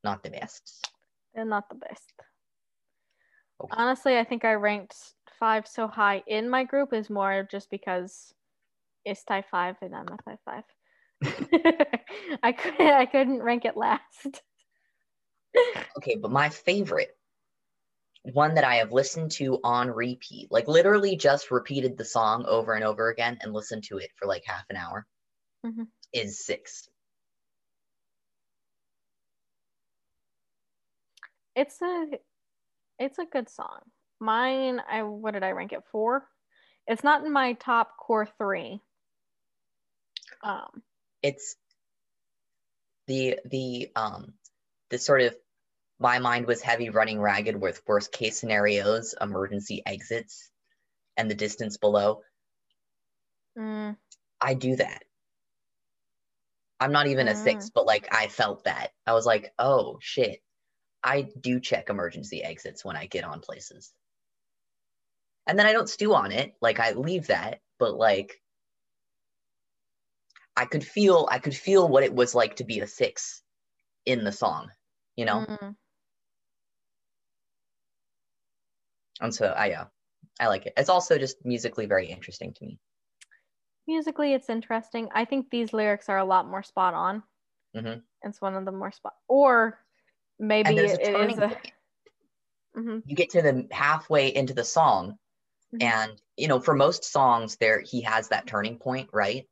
not 0.05 0.23
the 0.23 0.31
best. 0.31 0.89
They're 1.35 1.45
not 1.45 1.69
the 1.69 1.77
best. 1.77 2.13
Honestly, 3.71 4.19
I 4.19 4.25
think 4.25 4.45
I 4.45 4.55
ranked 4.55 4.95
five 5.39 5.67
so 5.67 5.87
high 5.87 6.23
in 6.27 6.49
my 6.49 6.65
group 6.65 6.93
is 6.93 7.11
more 7.11 7.47
just 7.51 7.71
because 7.71 8.35
it's 9.05 9.25
tie 9.25 9.43
five 9.43 9.77
and 9.81 9.95
I'm 9.95 10.07
a 10.09 10.17
tie 10.23 10.39
five. 10.45 10.65
I 12.43 12.53
couldn't 12.53 12.81
I 12.81 13.07
couldn't 13.07 13.43
rank 13.43 13.65
it 13.65 13.77
last. 13.77 14.43
Okay, 15.97 16.15
but 16.15 16.31
my 16.31 16.49
favorite 16.49 17.19
one 18.23 18.55
that 18.55 18.65
I 18.65 18.77
have 18.77 18.93
listened 18.93 19.33
to 19.33 19.59
on 19.65 19.91
repeat, 19.91 20.51
like 20.51 20.69
literally 20.69 21.17
just 21.17 21.51
repeated 21.51 21.99
the 21.99 22.05
song 22.05 22.45
over 22.47 22.75
and 22.75 22.85
over 22.85 23.09
again 23.09 23.39
and 23.43 23.53
listened 23.53 23.85
to 23.85 23.99
it 23.99 24.11
for 24.17 24.27
like 24.27 24.45
half 24.47 24.65
an 24.71 24.77
hour, 24.77 25.07
Mhm. 25.65 25.89
is 26.13 26.45
six. 26.45 26.89
It's 31.57 31.83
a 31.83 32.19
it's 33.01 33.19
a 33.19 33.27
good 33.27 33.51
song. 33.51 33.81
Mine, 34.21 34.81
I 34.91 35.05
what 35.05 35.35
did 35.35 35.45
I 35.45 35.53
rank 35.53 35.73
it 35.73 35.85
four? 35.93 36.25
It's 36.87 37.05
not 37.05 37.25
in 37.27 37.33
my 37.33 37.55
top 37.55 37.97
core 37.99 38.29
three. 38.39 38.81
Um, 40.45 40.83
It's 41.23 41.57
the 43.09 43.39
the 43.47 43.91
um 43.97 44.35
the 44.91 44.99
sort 44.99 45.23
of 45.23 45.37
my 46.01 46.19
mind 46.21 46.47
was 46.47 46.63
heavy 46.63 46.91
running 46.91 47.21
ragged 47.21 47.61
with 47.61 47.83
worst 47.87 48.13
case 48.13 48.41
scenarios, 48.41 49.15
emergency 49.21 49.83
exits, 49.87 50.51
and 51.17 51.31
the 51.31 51.37
distance 51.37 51.79
below. 51.79 52.23
mm, 53.59 53.97
I 54.41 54.55
do 54.55 54.77
that. 54.77 55.05
I'm 56.81 56.93
not 56.93 57.09
even 57.09 57.29
a 57.29 57.37
six, 57.37 57.71
but 57.75 57.87
like 57.87 58.09
I 58.13 58.29
felt 58.29 58.65
that. 58.65 58.91
I 59.07 59.15
was 59.15 59.27
like, 59.27 59.53
oh 59.59 59.99
shit. 60.03 60.41
I 61.03 61.23
do 61.41 61.61
check 61.61 61.91
emergency 61.91 62.43
exits 62.43 62.85
when 62.85 62.97
I 62.97 63.07
get 63.07 63.25
on 63.25 63.41
places. 63.41 63.95
And 65.47 65.59
then 65.59 65.67
I 65.67 65.73
don't 65.73 65.89
stew 65.89 66.15
on 66.15 66.33
it. 66.33 66.55
Like 66.63 66.81
I 66.81 66.93
leave 66.93 67.27
that, 67.27 67.61
but 67.79 67.95
like 67.95 68.41
I 70.57 70.65
could 70.65 70.87
feel 70.87 71.27
I 71.31 71.39
could 71.41 71.57
feel 71.57 71.89
what 71.89 72.05
it 72.05 72.15
was 72.15 72.35
like 72.37 72.57
to 72.57 72.65
be 72.65 72.79
a 72.81 72.87
six 72.87 73.43
in 74.07 74.25
the 74.25 74.33
song, 74.33 74.71
you 75.17 75.25
know? 75.27 75.47
mm, 75.47 75.75
And 79.21 79.35
so 79.35 79.47
I 79.47 79.67
yeah, 79.69 79.87
I 80.41 80.49
like 80.49 80.67
it. 80.67 80.75
It's 80.77 80.89
also 80.91 81.19
just 81.19 81.45
musically 81.45 81.87
very 81.87 82.09
interesting 82.09 82.55
to 82.55 82.65
me. 82.67 82.81
musically, 83.87 84.33
it's 84.33 84.49
interesting. 84.49 85.09
I 85.13 85.25
think 85.25 85.51
these 85.51 85.73
lyrics 85.73 86.09
are 86.09 86.19
a 86.19 86.25
lot 86.25 86.47
more 86.47 86.63
spot 86.63 86.95
on. 86.95 87.23
Mhm. 87.75 88.05
It's 88.23 88.41
one 88.41 88.55
of 88.55 88.65
the 88.65 88.73
more 88.73 88.93
spot, 88.93 89.15
or 89.29 89.81
maybe 90.41 90.73
And 90.73 90.79
it 90.79 90.85
a 90.87 90.99
it 90.99 90.99
turning 90.99 91.37
is 91.37 91.39
a. 91.39 91.51
point. 91.51 91.73
Mhm, 92.75 93.03
You 93.05 93.17
get 93.17 93.31
to 93.31 93.43
the 93.43 93.67
halfway 93.71 94.35
into 94.35 94.55
the 94.55 94.65
song, 94.65 95.19
Mhm. 95.73 95.91
and 95.91 96.21
you 96.37 96.49
know, 96.49 96.61
for 96.61 96.75
most 96.75 97.05
songs, 97.05 97.57
there 97.59 97.81
he 97.81 98.03
has 98.03 98.29
that 98.31 98.47
turning 98.47 98.79
point, 98.79 99.11
right? 99.13 99.49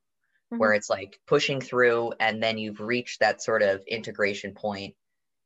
Where 0.59 0.75
it's 0.75 0.91
like 0.91 1.21
pushing 1.27 1.61
through, 1.61 2.15
and 2.21 2.43
then 2.43 2.59
you've 2.59 2.81
reached 2.81 3.21
that 3.21 3.43
sort 3.43 3.63
of 3.63 3.85
integration 3.87 4.55
point 4.55 4.97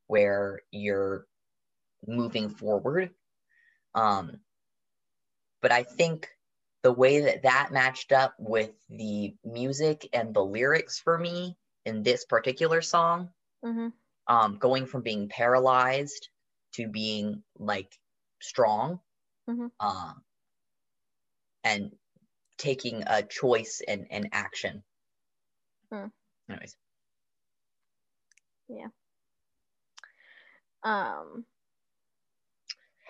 where 0.09 0.63
you're 0.73 1.27
moving 2.07 2.51
forward. 2.51 3.15
Um, 3.95 4.43
but 5.63 5.73
I 5.73 5.83
think 5.83 6.29
the 6.83 6.93
way 6.93 7.21
that 7.21 7.43
that 7.43 7.71
matched 7.73 8.13
up 8.13 8.35
with 8.39 8.73
the 8.89 9.37
music 9.45 10.09
and 10.13 10.35
the 10.35 10.45
lyrics 10.45 10.99
for 10.99 11.17
me 11.17 11.57
in 11.85 12.03
this 12.03 12.25
particular 12.25 12.83
song 12.83 13.33
mhm, 13.63 13.93
um, 14.33 14.57
going 14.57 14.87
from 14.87 15.03
being 15.03 15.29
paralyzed 15.29 16.31
to 16.73 16.89
being 16.89 17.43
like 17.59 17.99
strong 18.41 18.99
Mhm. 19.47 19.71
um, 19.79 20.25
and 21.65 21.93
taking 22.57 23.03
a 23.07 23.23
choice 23.23 23.83
and, 23.87 24.07
and 24.11 24.29
action. 24.33 24.83
Hmm. 25.91 26.07
Anyways, 26.49 26.77
Yeah. 28.69 28.89
Um, 30.83 31.45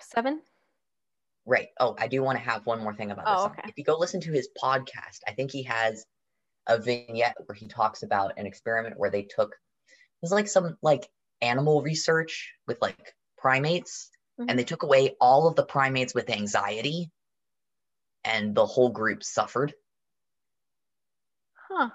seven. 0.01 0.41
right. 1.45 1.69
Oh, 1.79 1.95
I 1.97 2.07
do 2.07 2.21
want 2.21 2.37
to 2.37 2.43
have 2.43 2.65
one 2.65 2.83
more 2.83 2.93
thing 2.93 3.11
about 3.11 3.25
this. 3.25 3.35
Oh, 3.37 3.43
song. 3.43 3.51
okay. 3.57 3.69
If 3.69 3.77
you 3.77 3.85
go 3.85 3.97
listen 3.97 4.19
to 4.21 4.31
his 4.33 4.49
podcast, 4.61 5.19
I 5.25 5.31
think 5.33 5.51
he 5.51 5.63
has 5.63 6.05
a 6.67 6.77
vignette 6.77 7.37
where 7.45 7.55
he 7.55 7.67
talks 7.67 8.03
about 8.03 8.33
an 8.37 8.45
experiment 8.45 8.97
where 8.99 9.09
they 9.09 9.23
took 9.23 9.55
was 10.23 10.31
like 10.31 10.47
some 10.47 10.77
like 10.81 11.09
animal 11.41 11.83
research 11.83 12.55
with 12.67 12.81
like 12.81 13.15
primates 13.37 14.09
Mhm. 14.37 14.47
and 14.49 14.59
they 14.59 14.63
took 14.65 14.83
away 14.83 15.15
all 15.21 15.47
of 15.47 15.55
the 15.55 15.65
primates 15.65 16.15
with 16.15 16.29
anxiety 16.31 17.11
and 18.25 18.53
the 18.53 18.65
whole 18.65 18.89
group 18.89 19.23
suffered 19.23 19.73
Huh. 21.67 21.89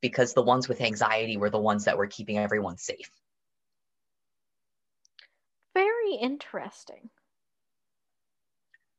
because 0.00 0.34
the 0.34 0.42
ones 0.42 0.68
with 0.68 0.80
anxiety 0.80 1.36
were 1.36 1.50
the 1.50 1.58
ones 1.60 1.84
that 1.84 1.96
were 1.98 2.06
keeping 2.08 2.36
everyone 2.38 2.76
safe. 2.78 3.10
Very 5.72 6.12
interesting. 6.16 7.08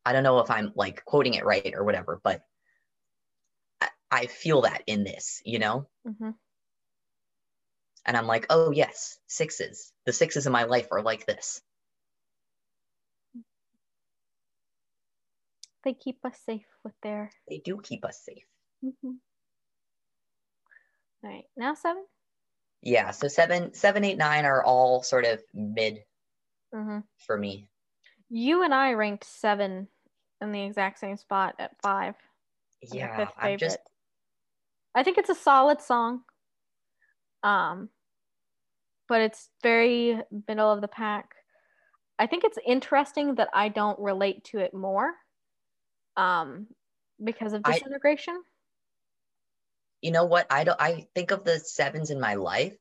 I 0.05 0.11
don't 0.13 0.23
know 0.23 0.39
if 0.39 0.49
I'm 0.51 0.73
like 0.75 1.05
quoting 1.05 1.35
it 1.35 1.45
right 1.45 1.73
or 1.73 1.83
whatever, 1.85 2.19
but 2.23 2.45
I, 3.81 3.89
I 4.11 4.25
feel 4.27 4.61
that 4.61 4.83
in 4.87 5.03
this, 5.03 5.41
you 5.45 5.59
know? 5.59 5.89
hmm 6.05 6.31
And 8.09 8.17
I'm 8.17 8.25
like, 8.25 8.47
oh, 8.49 8.71
yes, 8.71 9.19
sixes. 9.27 9.93
The 10.07 10.13
sixes 10.13 10.47
in 10.47 10.51
my 10.51 10.63
life 10.63 10.87
are 10.91 11.03
like 11.03 11.27
this. 11.27 11.61
They 15.83 15.93
keep 15.93 16.17
us 16.25 16.35
safe 16.43 16.65
with 16.83 16.95
their. 17.03 17.29
They 17.47 17.60
do 17.60 17.79
keep 17.83 18.03
us 18.03 18.19
safe. 18.19 18.45
Mhm. 18.83 19.19
All 21.23 21.29
right, 21.29 21.43
now 21.55 21.75
seven. 21.75 22.03
Yeah, 22.81 23.12
so 23.12 23.27
seven, 23.27 23.75
seven, 23.75 24.03
eight, 24.03 24.17
nine 24.17 24.45
are 24.45 24.63
all 24.63 25.03
sort 25.03 25.25
of 25.25 25.43
mid 25.53 26.03
Mm-hmm. 26.73 27.01
for 27.27 27.37
me. 27.37 27.67
You 28.27 28.63
and 28.63 28.73
I 28.73 28.93
ranked 28.93 29.23
seven 29.25 29.87
in 30.41 30.51
the 30.51 30.63
exact 30.63 30.97
same 30.97 31.17
spot 31.17 31.53
at 31.60 31.79
five. 31.83 32.15
Yeah, 32.81 33.27
I'm 33.37 33.60
just. 33.60 33.77
I 34.95 35.03
think 35.03 35.19
it's 35.19 35.29
a 35.29 35.35
solid 35.35 35.79
song. 35.79 36.23
Um, 37.43 37.89
but 39.10 39.21
it's 39.21 39.49
very 39.63 40.21
middle 40.47 40.71
of 40.71 40.81
the 40.81 40.87
pack. 40.87 41.31
I 42.17 42.27
think 42.27 42.43
it's 42.43 42.60
interesting 42.65 43.35
that 43.35 43.49
I 43.53 43.69
don't 43.69 43.99
relate 43.99 44.43
to 44.45 44.60
it 44.60 44.73
more. 44.73 45.13
Um, 46.15 46.67
because 47.23 47.53
of 47.53 47.62
I- 47.65 47.73
disintegration. 47.73 48.41
you 50.01 50.12
know 50.12 50.23
what 50.23 50.47
i 50.49 50.63
don't 50.63 50.79
i 50.79 51.05
think 51.13 51.31
of 51.31 51.43
the 51.43 51.60
sevens 51.60 52.10
in 52.10 52.19
my 52.21 52.35
life 52.35 52.77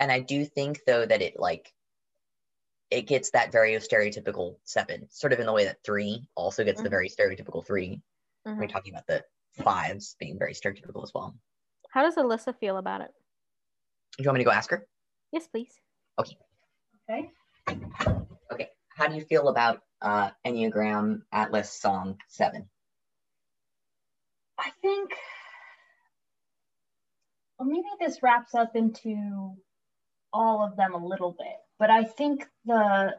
and 0.00 0.10
i 0.10 0.20
do 0.20 0.46
think 0.46 0.80
though 0.86 1.04
that 1.04 1.20
it 1.20 1.38
like 1.38 1.70
it 2.90 3.02
gets 3.02 3.30
that 3.32 3.52
very 3.52 3.72
stereotypical 3.74 4.56
seven 4.64 5.06
sort 5.10 5.34
of 5.34 5.40
in 5.40 5.44
the 5.46 5.52
way 5.52 5.64
that 5.66 5.82
three 5.84 6.26
also 6.34 6.64
gets 6.64 6.80
the 6.80 6.88
Mhm. 6.88 6.90
very 6.92 7.08
stereotypical 7.10 7.66
3 7.66 8.00
when 8.44 8.54
Mhm. 8.54 8.58
we're 8.60 8.66
talking 8.68 8.94
about 8.94 9.06
the 9.06 9.22
fives 9.62 10.16
being 10.18 10.38
very 10.38 10.54
stereotypical 10.54 11.02
as 11.02 11.12
well. 11.12 11.36
How 11.90 12.02
does 12.02 12.14
Alyssa 12.16 12.56
feel 12.58 12.78
about 12.78 13.00
it? 13.02 13.12
Do 14.16 14.22
you 14.22 14.28
want 14.28 14.38
me 14.38 14.44
to 14.44 14.50
go 14.50 14.56
ask 14.56 14.70
her? 14.70 14.86
Yes, 15.36 15.48
please. 15.48 15.78
Okay. 16.18 16.38
Okay. 17.10 17.30
Okay. 18.50 18.68
How 18.88 19.06
do 19.06 19.16
you 19.16 19.20
feel 19.20 19.48
about 19.48 19.82
uh, 20.00 20.30
Enneagram 20.46 21.20
Atlas 21.30 21.70
Song 21.70 22.16
7? 22.28 22.66
I 24.58 24.70
think, 24.80 25.10
well, 27.58 27.68
maybe 27.68 27.84
this 28.00 28.22
wraps 28.22 28.54
up 28.54 28.76
into 28.76 29.52
all 30.32 30.64
of 30.64 30.74
them 30.78 30.94
a 30.94 31.06
little 31.06 31.32
bit, 31.32 31.56
but 31.78 31.90
I 31.90 32.04
think 32.04 32.46
the, 32.64 33.14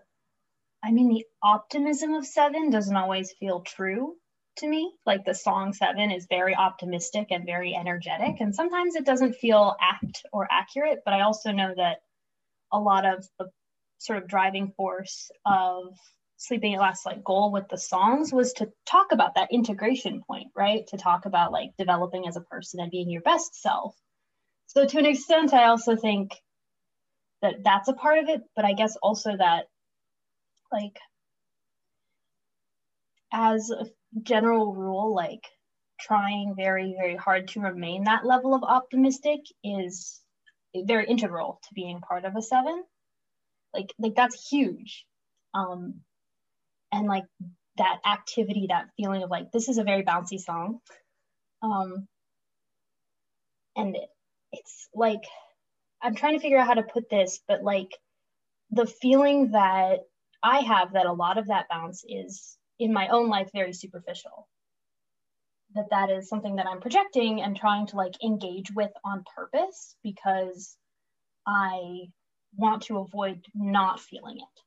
I 0.83 0.91
mean, 0.91 1.09
the 1.09 1.23
optimism 1.43 2.15
of 2.15 2.25
seven 2.25 2.71
doesn't 2.71 2.95
always 2.95 3.31
feel 3.39 3.61
true 3.61 4.15
to 4.57 4.67
me. 4.67 4.91
Like 5.05 5.23
the 5.23 5.35
song 5.35 5.73
seven 5.73 6.09
is 6.09 6.25
very 6.27 6.55
optimistic 6.55 7.27
and 7.29 7.45
very 7.45 7.75
energetic, 7.75 8.39
and 8.39 8.55
sometimes 8.55 8.95
it 8.95 9.05
doesn't 9.05 9.35
feel 9.35 9.75
apt 9.79 10.25
or 10.33 10.47
accurate, 10.49 11.03
but 11.05 11.13
I 11.13 11.21
also 11.21 11.51
know 11.51 11.75
that 11.77 11.97
a 12.71 12.79
lot 12.79 13.05
of 13.05 13.25
the 13.39 13.49
sort 13.99 14.21
of 14.21 14.27
driving 14.27 14.71
force 14.77 15.31
of 15.45 15.97
sleeping 16.37 16.75
at 16.75 16.79
last 16.79 17.05
like 17.05 17.23
goal 17.23 17.51
with 17.51 17.67
the 17.69 17.77
songs 17.77 18.31
was 18.31 18.53
to 18.53 18.69
talk 18.85 19.07
about 19.11 19.35
that 19.35 19.51
integration 19.51 20.21
point 20.27 20.47
right? 20.55 20.85
To 20.87 20.97
talk 20.97 21.25
about 21.25 21.51
like 21.51 21.71
developing 21.77 22.27
as 22.27 22.35
a 22.37 22.41
person 22.41 22.79
and 22.79 22.91
being 22.91 23.09
your 23.09 23.23
best 23.23 23.59
self. 23.59 23.95
So 24.67 24.85
to 24.85 24.99
an 24.99 25.05
extent 25.05 25.53
i 25.53 25.65
also 25.65 25.95
think 25.95 26.35
that 27.41 27.63
that's 27.63 27.87
a 27.87 27.93
part 27.93 28.19
of 28.19 28.29
it 28.29 28.41
but 28.55 28.65
i 28.65 28.73
guess 28.73 28.95
also 29.01 29.35
that 29.35 29.65
like 30.71 30.99
as 33.31 33.69
a 33.69 33.85
general 34.23 34.73
rule 34.73 35.13
like 35.13 35.43
trying 35.99 36.53
very 36.55 36.95
very 36.97 37.15
hard 37.15 37.47
to 37.47 37.59
remain 37.59 38.03
that 38.03 38.25
level 38.25 38.53
of 38.53 38.63
optimistic 38.63 39.39
is 39.63 40.21
very 40.75 41.07
integral 41.07 41.59
to 41.63 41.73
being 41.73 42.01
part 42.01 42.25
of 42.25 42.35
a 42.35 42.41
seven. 42.41 42.83
Like 43.73 43.93
like 43.99 44.15
that's 44.15 44.49
huge. 44.49 45.05
Um 45.53 46.01
and 46.91 47.07
like 47.07 47.25
that 47.77 47.99
activity 48.05 48.67
that 48.69 48.89
feeling 48.97 49.23
of 49.23 49.29
like 49.29 49.51
this 49.51 49.69
is 49.69 49.77
a 49.77 49.83
very 49.83 50.03
bouncy 50.03 50.39
song. 50.39 50.79
Um 51.61 52.07
and 53.77 53.95
it, 53.95 54.09
it's 54.51 54.89
like 54.93 55.23
i'm 56.01 56.15
trying 56.15 56.33
to 56.33 56.39
figure 56.39 56.57
out 56.57 56.67
how 56.67 56.73
to 56.73 56.83
put 56.83 57.09
this 57.09 57.39
but 57.47 57.63
like 57.63 57.91
the 58.71 58.85
feeling 58.85 59.51
that 59.51 59.99
i 60.43 60.59
have 60.59 60.93
that 60.93 61.05
a 61.05 61.13
lot 61.13 61.37
of 61.37 61.47
that 61.47 61.69
bounce 61.69 62.03
is 62.07 62.57
in 62.79 62.91
my 62.91 63.07
own 63.09 63.29
life 63.29 63.49
very 63.53 63.73
superficial 63.73 64.47
that 65.77 65.89
that 65.91 66.09
is 66.09 66.29
something 66.29 66.57
that 66.57 66.67
i'm 66.67 66.81
projecting 66.81 67.41
and 67.41 67.55
trying 67.55 67.87
to 67.87 67.95
like 67.95 68.13
engage 68.23 68.71
with 68.71 68.91
on 69.03 69.23
purpose 69.35 69.95
because 70.03 70.77
i 71.47 72.07
want 72.55 72.83
to 72.83 72.97
avoid 72.97 73.41
not 73.55 73.99
feeling 73.99 74.37
it 74.37 74.61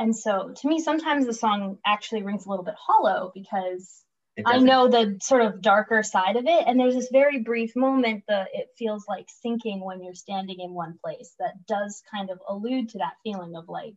and 0.00 0.16
so 0.16 0.54
to 0.56 0.68
me, 0.68 0.80
sometimes 0.80 1.26
the 1.26 1.34
song 1.34 1.76
actually 1.84 2.22
rings 2.22 2.46
a 2.46 2.48
little 2.48 2.64
bit 2.64 2.74
hollow 2.78 3.30
because 3.34 4.02
I 4.46 4.58
know 4.58 4.88
the 4.88 5.18
sort 5.20 5.42
of 5.42 5.60
darker 5.60 6.02
side 6.02 6.36
of 6.36 6.46
it. 6.46 6.64
And 6.66 6.80
there's 6.80 6.94
this 6.94 7.10
very 7.12 7.40
brief 7.40 7.76
moment 7.76 8.24
that 8.26 8.48
it 8.54 8.68
feels 8.78 9.04
like 9.06 9.26
sinking 9.42 9.84
when 9.84 10.02
you're 10.02 10.14
standing 10.14 10.60
in 10.60 10.72
one 10.72 10.98
place 11.04 11.34
that 11.38 11.66
does 11.68 12.02
kind 12.10 12.30
of 12.30 12.40
allude 12.48 12.88
to 12.90 12.98
that 12.98 13.12
feeling 13.22 13.54
of 13.56 13.68
like, 13.68 13.92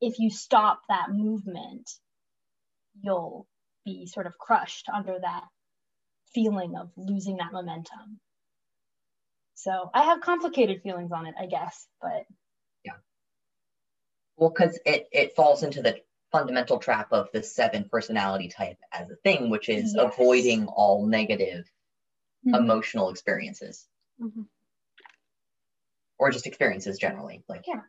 if 0.00 0.18
you 0.18 0.30
stop 0.30 0.80
that 0.88 1.12
movement, 1.12 1.88
you'll 3.00 3.46
be 3.84 4.06
sort 4.06 4.26
of 4.26 4.38
crushed 4.38 4.88
under 4.88 5.18
that 5.20 5.44
feeling 6.34 6.76
of 6.76 6.90
losing 6.96 7.36
that 7.38 7.52
momentum. 7.52 8.20
So 9.54 9.90
I 9.92 10.04
have 10.04 10.20
complicated 10.20 10.82
feelings 10.82 11.12
on 11.12 11.26
it, 11.26 11.34
I 11.38 11.46
guess, 11.46 11.86
but 12.00 12.24
yeah. 12.84 12.94
well, 14.36 14.50
because 14.50 14.78
it, 14.86 15.08
it 15.12 15.36
falls 15.36 15.62
into 15.62 15.82
the 15.82 16.00
fundamental 16.32 16.78
trap 16.78 17.12
of 17.12 17.28
the 17.32 17.42
seven 17.42 17.88
personality 17.90 18.48
type 18.48 18.78
as 18.92 19.10
a 19.10 19.16
thing, 19.16 19.50
which 19.50 19.68
is 19.68 19.94
yes. 19.94 20.12
avoiding 20.12 20.66
all 20.66 21.06
negative 21.06 21.70
mm-hmm. 22.46 22.54
emotional 22.54 23.10
experiences. 23.10 23.86
Mm-hmm. 24.20 24.42
Or 26.18 26.30
just 26.30 26.46
experiences 26.46 26.98
generally. 26.98 27.42
Like 27.48 27.64
yeah. 27.66 27.80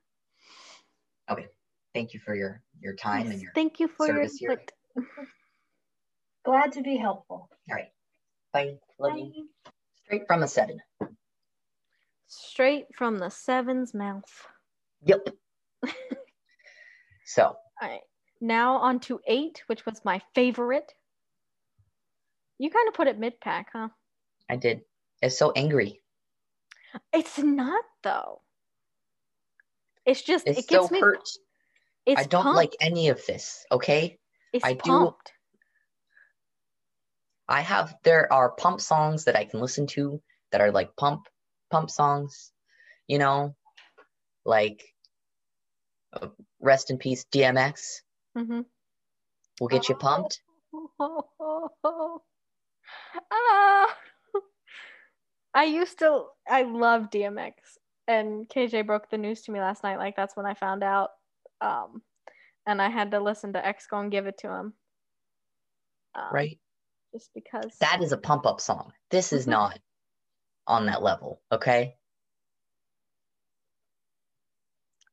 Okay. 1.29 1.47
Thank 1.93 2.13
you 2.13 2.21
for 2.21 2.33
your 2.33 2.61
your 2.79 2.95
time 2.95 3.25
yes, 3.25 3.33
and 3.33 3.41
your 3.41 3.51
thank 3.53 3.79
you 3.79 3.89
for 3.89 4.07
your 4.07 4.21
input. 4.21 4.71
Glad 6.43 6.71
to 6.73 6.81
be 6.81 6.97
helpful. 6.97 7.49
All 7.69 7.75
right. 7.75 7.89
Bye. 8.53 8.77
Love 8.99 9.13
Bye. 9.13 9.17
you. 9.19 9.49
Straight 10.05 10.23
from 10.27 10.43
a 10.43 10.47
seven. 10.47 10.79
Straight 12.27 12.85
from 12.95 13.17
the 13.19 13.29
seven's 13.29 13.93
mouth. 13.93 14.47
Yep. 15.03 15.29
So. 17.23 17.43
All 17.45 17.89
right. 17.89 18.01
Now 18.41 18.75
on 18.75 18.99
to 19.01 19.21
eight, 19.25 19.63
which 19.67 19.85
was 19.85 20.01
my 20.03 20.21
favorite. 20.35 20.91
You 22.59 22.69
kind 22.69 22.89
of 22.89 22.93
put 22.93 23.07
it 23.07 23.17
mid 23.17 23.39
pack, 23.39 23.67
huh? 23.71 23.87
I 24.49 24.57
did. 24.57 24.81
It's 25.21 25.37
so 25.37 25.53
angry. 25.55 26.01
It's 27.13 27.37
not 27.37 27.85
though. 28.03 28.41
It's 30.05 30.21
just 30.21 30.45
it's 30.45 30.59
it 30.59 30.67
gets 30.67 30.89
so 30.89 30.93
me. 30.93 30.99
Hurt. 30.99 31.29
It's 32.05 32.19
I 32.19 32.25
don't 32.25 32.43
pumped. 32.43 32.57
like 32.57 32.75
any 32.81 33.07
of 33.07 33.25
this. 33.25 33.65
Okay. 33.71 34.17
It's 34.51 34.65
I 34.65 34.73
pumped. 34.73 35.27
do. 35.27 35.31
I 37.47 37.61
have 37.61 37.95
there 38.03 38.31
are 38.31 38.51
pump 38.51 38.81
songs 38.81 39.25
that 39.25 39.35
I 39.35 39.45
can 39.45 39.59
listen 39.59 39.87
to 39.87 40.21
that 40.51 40.61
are 40.61 40.71
like 40.71 40.95
pump 40.95 41.27
pump 41.69 41.89
songs, 41.89 42.51
you 43.07 43.17
know, 43.17 43.55
like 44.45 44.83
uh, 46.13 46.27
rest 46.59 46.91
in 46.91 46.97
peace, 46.97 47.25
DMX. 47.33 48.01
Mm-hmm. 48.37 48.61
We'll 49.59 49.67
get 49.67 49.89
you 49.89 49.95
pumped. 49.95 50.41
I 55.53 55.65
used 55.65 55.99
to, 55.99 56.25
I 56.47 56.63
love 56.63 57.09
DMX, 57.09 57.53
and 58.07 58.47
KJ 58.47 58.87
broke 58.87 59.09
the 59.09 59.17
news 59.17 59.41
to 59.43 59.51
me 59.51 59.59
last 59.59 59.83
night. 59.83 59.97
Like 59.97 60.15
that's 60.15 60.37
when 60.37 60.45
I 60.45 60.53
found 60.53 60.83
out, 60.83 61.09
um, 61.59 62.01
and 62.65 62.81
I 62.81 62.89
had 62.89 63.11
to 63.11 63.19
listen 63.19 63.53
to 63.53 63.65
X 63.65 63.85
go 63.87 63.99
and 63.99 64.11
give 64.11 64.27
it 64.27 64.37
to 64.39 64.47
him. 64.47 64.73
Um, 66.15 66.29
right. 66.31 66.57
Just 67.13 67.29
because 67.33 67.75
that 67.79 68.01
is 68.01 68.11
a 68.11 68.17
pump 68.17 68.45
up 68.45 68.61
song. 68.61 68.93
This 69.09 69.33
is 69.33 69.43
mm-hmm. 69.43 69.51
not 69.51 69.79
on 70.67 70.85
that 70.85 71.03
level. 71.03 71.41
Okay. 71.51 71.95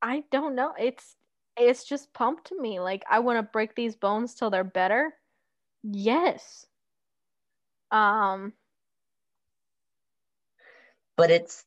I 0.01 0.23
don't 0.31 0.55
know. 0.55 0.75
It's 0.79 1.17
it's 1.57 1.85
just 1.85 2.13
pumped 2.13 2.49
to 2.49 2.61
me. 2.61 2.79
Like 2.79 3.03
I 3.11 3.19
want 3.19 3.39
to 3.39 3.43
break 3.43 3.75
these 3.75 3.97
bones 3.97 4.35
till 4.35 4.51
they're 4.51 4.65
better. 4.65 5.13
Yes. 5.83 6.67
Um 7.91 8.53
but 11.17 11.31
it's 11.31 11.65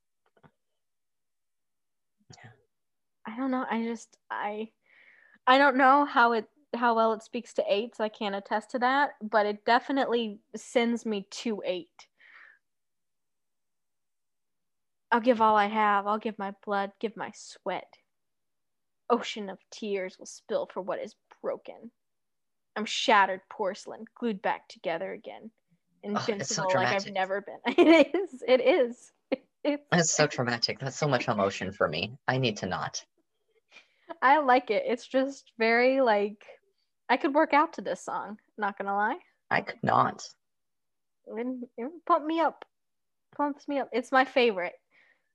I 3.26 3.36
don't 3.38 3.52
know. 3.52 3.66
I 3.70 3.84
just 3.84 4.18
I 4.30 4.70
I 5.46 5.58
don't 5.58 5.78
know 5.78 6.06
how 6.06 6.34
it 6.34 6.46
how 6.76 6.96
well 6.96 7.14
it 7.14 7.24
speaks 7.24 7.54
to 7.54 7.64
eight, 7.68 7.96
so 7.96 8.04
I 8.04 8.10
can't 8.10 8.36
attest 8.36 8.72
to 8.72 8.80
that, 8.80 9.12
but 9.22 9.46
it 9.46 9.66
definitely 9.66 10.40
sends 10.56 11.06
me 11.06 11.28
to 11.30 11.62
eight. 11.66 12.08
I'll 15.12 15.20
give 15.20 15.42
all 15.42 15.58
I 15.58 15.68
have. 15.68 16.08
I'll 16.08 16.18
give 16.18 16.40
my 16.40 16.54
blood, 16.64 16.92
give 17.00 17.18
my 17.18 17.32
sweat 17.36 17.98
ocean 19.12 19.50
of 19.50 19.60
tears 19.70 20.18
will 20.18 20.26
spill 20.26 20.68
for 20.74 20.82
what 20.82 21.00
is 21.00 21.16
broken. 21.44 21.92
I'm 22.76 22.86
shattered 22.86 23.42
porcelain, 23.50 24.06
glued 24.16 24.42
back 24.42 24.68
together 24.70 25.12
again. 25.12 25.52
Oh, 26.04 26.26
Invincible 26.28 26.68
oh, 26.68 26.72
so 26.72 26.78
like 26.78 26.96
I've 26.96 27.12
never 27.12 27.42
been. 27.42 27.60
it 27.86 28.16
is. 28.16 28.44
It 28.48 28.62
is. 28.62 29.12
It's, 29.64 29.84
it's 29.92 30.12
so 30.12 30.26
traumatic. 30.28 30.80
That's 30.80 30.98
so 30.98 31.08
much 31.08 31.28
emotion 31.28 31.72
for 31.72 31.88
me. 31.88 32.18
I 32.28 32.38
need 32.38 32.58
to 32.58 32.66
not. 32.66 33.04
I 34.22 34.40
like 34.40 34.72
it. 34.72 34.84
It's 34.88 35.06
just 35.06 35.52
very 35.60 36.02
like 36.02 36.44
I 37.12 37.18
could 37.18 37.36
work 37.36 37.54
out 37.54 37.74
to 37.74 37.82
this 37.82 38.00
song, 38.06 38.38
not 38.58 38.78
gonna 38.78 38.96
lie. 38.96 39.18
I 39.50 39.60
could 39.60 39.84
not. 39.84 40.24
It, 41.28 41.48
it 41.78 41.92
pump 42.08 42.26
me 42.26 42.40
up. 42.40 42.64
Pumps 43.36 43.68
me 43.68 43.80
up. 43.80 43.90
It's 43.92 44.14
my 44.14 44.24
favorite. 44.24 44.72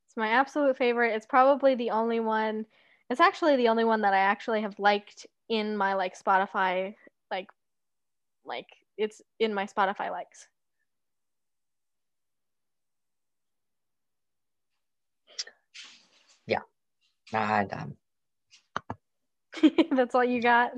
It's 0.06 0.16
my 0.16 0.28
absolute 0.28 0.78
favorite. 0.78 1.14
It's 1.14 1.26
probably 1.26 1.74
the 1.74 1.90
only 1.90 2.18
one 2.18 2.64
it's 3.10 3.20
actually 3.20 3.56
the 3.56 3.68
only 3.68 3.84
one 3.84 4.00
that 4.00 4.14
I 4.14 4.20
actually 4.20 4.62
have 4.62 4.78
liked 4.78 5.26
in 5.50 5.76
my 5.76 5.92
like 5.92 6.18
Spotify 6.18 6.94
like 7.30 7.48
like 8.46 8.68
it's 8.96 9.20
in 9.38 9.52
my 9.52 9.66
Spotify 9.66 10.10
likes. 10.10 10.48
Yeah. 16.46 16.60
Um 17.34 17.98
That's 19.92 20.14
all 20.14 20.24
you 20.24 20.40
got? 20.40 20.72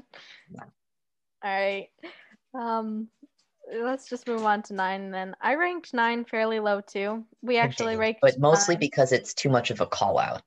No. 0.50 0.64
All 1.42 1.50
right. 1.50 1.88
Um 2.54 3.08
let's 3.70 4.08
just 4.08 4.26
move 4.26 4.44
on 4.44 4.62
to 4.64 4.74
nine 4.74 5.10
then. 5.10 5.36
I 5.40 5.54
ranked 5.54 5.92
nine 5.92 6.24
fairly 6.24 6.58
low 6.60 6.80
too. 6.80 7.24
We 7.42 7.58
actually 7.58 7.92
Dang, 7.92 7.98
ranked, 7.98 8.20
but 8.22 8.38
mostly 8.38 8.74
nine. 8.74 8.80
because 8.80 9.12
it's 9.12 9.34
too 9.34 9.48
much 9.50 9.70
of 9.70 9.80
a 9.80 9.86
call 9.86 10.18
out. 10.18 10.42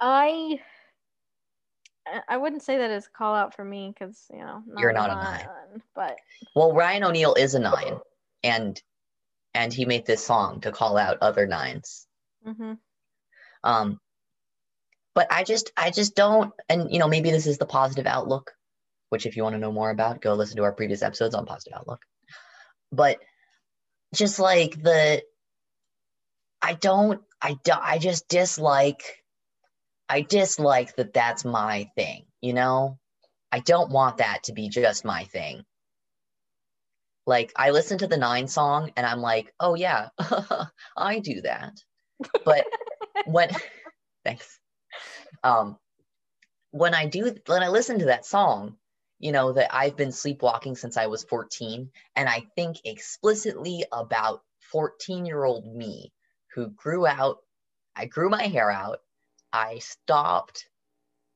I 0.00 0.60
I 2.28 2.36
wouldn't 2.36 2.62
say 2.62 2.78
that 2.78 2.90
it's 2.90 3.06
a 3.06 3.10
call 3.10 3.34
out 3.34 3.54
for 3.54 3.64
me 3.64 3.92
because 3.92 4.26
you 4.30 4.38
know 4.38 4.62
You're 4.78 4.92
not 4.92 5.10
a 5.10 5.14
nine. 5.14 5.82
but 5.94 6.16
Well, 6.54 6.72
Ryan 6.72 7.04
O'Neal 7.04 7.34
is 7.34 7.54
a 7.54 7.58
nine, 7.58 7.98
and 8.42 8.80
and 9.54 9.72
he 9.72 9.84
made 9.84 10.06
this 10.06 10.24
song 10.24 10.60
to 10.60 10.72
call 10.72 10.96
out 10.96 11.18
other 11.20 11.46
nines. 11.46 12.06
mhm. 12.46 12.78
Um, 13.62 13.98
but 15.14 15.26
I 15.32 15.44
just 15.44 15.72
I 15.76 15.90
just 15.90 16.14
don't, 16.14 16.52
and 16.68 16.92
you 16.92 16.98
know 16.98 17.08
maybe 17.08 17.30
this 17.30 17.46
is 17.46 17.58
the 17.58 17.66
positive 17.66 18.06
outlook, 18.06 18.52
which 19.14 19.26
if 19.26 19.36
you 19.36 19.44
want 19.44 19.54
to 19.54 19.60
know 19.60 19.70
more 19.70 19.90
about, 19.90 20.20
go 20.20 20.34
listen 20.34 20.56
to 20.56 20.64
our 20.64 20.72
previous 20.72 21.00
episodes 21.00 21.36
on 21.36 21.46
positive 21.46 21.78
outlook. 21.78 22.02
But 22.90 23.20
just 24.12 24.40
like 24.40 24.82
the, 24.82 25.22
I 26.60 26.74
don't, 26.74 27.22
I 27.40 27.54
don't, 27.62 27.80
I 27.80 27.98
just 27.98 28.26
dislike, 28.26 29.04
I 30.08 30.22
dislike 30.22 30.96
that 30.96 31.12
that's 31.12 31.44
my 31.44 31.88
thing. 31.94 32.24
You 32.40 32.54
know, 32.54 32.98
I 33.52 33.60
don't 33.60 33.92
want 33.92 34.16
that 34.16 34.42
to 34.46 34.52
be 34.52 34.68
just 34.68 35.04
my 35.04 35.22
thing. 35.22 35.62
Like 37.24 37.52
I 37.54 37.70
listen 37.70 37.98
to 37.98 38.08
the 38.08 38.16
Nine 38.16 38.48
song 38.48 38.90
and 38.96 39.06
I'm 39.06 39.20
like, 39.20 39.54
oh 39.60 39.76
yeah, 39.76 40.08
I 40.96 41.20
do 41.20 41.40
that. 41.42 41.74
But 42.44 42.66
when 43.26 43.50
thanks. 44.24 44.58
Um 45.44 45.78
when 46.72 46.94
I 46.94 47.06
do 47.06 47.32
when 47.46 47.62
I 47.62 47.68
listen 47.68 48.00
to 48.00 48.06
that 48.06 48.26
song, 48.26 48.76
you 49.18 49.32
know, 49.32 49.52
that 49.52 49.74
I've 49.74 49.96
been 49.96 50.12
sleepwalking 50.12 50.76
since 50.76 50.96
I 50.96 51.06
was 51.06 51.24
14, 51.24 51.90
and 52.16 52.28
I 52.28 52.46
think 52.56 52.78
explicitly 52.84 53.84
about 53.92 54.42
14-year-old 54.72 55.66
me 55.66 56.12
who 56.54 56.68
grew 56.68 57.06
out, 57.06 57.38
I 57.96 58.06
grew 58.06 58.28
my 58.28 58.44
hair 58.44 58.70
out, 58.70 58.98
I 59.52 59.78
stopped 59.78 60.68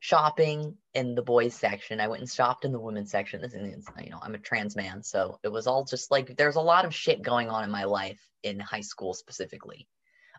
shopping 0.00 0.76
in 0.94 1.14
the 1.14 1.22
boys 1.22 1.54
section. 1.54 2.00
I 2.00 2.08
went 2.08 2.20
and 2.20 2.30
shopped 2.30 2.64
in 2.64 2.72
the 2.72 2.80
women's 2.80 3.10
section. 3.10 3.40
This 3.40 3.54
is, 3.54 3.86
you 4.00 4.10
know, 4.10 4.18
I'm 4.22 4.34
a 4.34 4.38
trans 4.38 4.76
man, 4.76 5.02
so 5.02 5.38
it 5.42 5.48
was 5.48 5.66
all 5.66 5.84
just 5.84 6.10
like 6.10 6.36
there's 6.36 6.56
a 6.56 6.60
lot 6.60 6.84
of 6.84 6.94
shit 6.94 7.22
going 7.22 7.48
on 7.48 7.64
in 7.64 7.70
my 7.70 7.84
life 7.84 8.20
in 8.42 8.60
high 8.60 8.80
school 8.80 9.14
specifically 9.14 9.88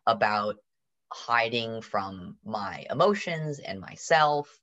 about 0.08 0.56
hiding 1.12 1.82
from 1.82 2.38
my 2.46 2.86
emotions 2.90 3.60
and 3.60 3.80
myself 3.80 4.60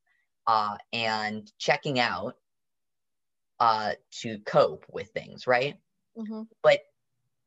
uh, 0.46 0.76
and 0.92 1.50
checking 1.58 1.98
out 1.98 2.36
uh, 3.60 3.92
to 4.22 4.38
cope 4.40 4.84
with 4.90 5.10
things, 5.10 5.46
right? 5.46 5.76
Mhm. 6.16 6.48
But 6.62 6.80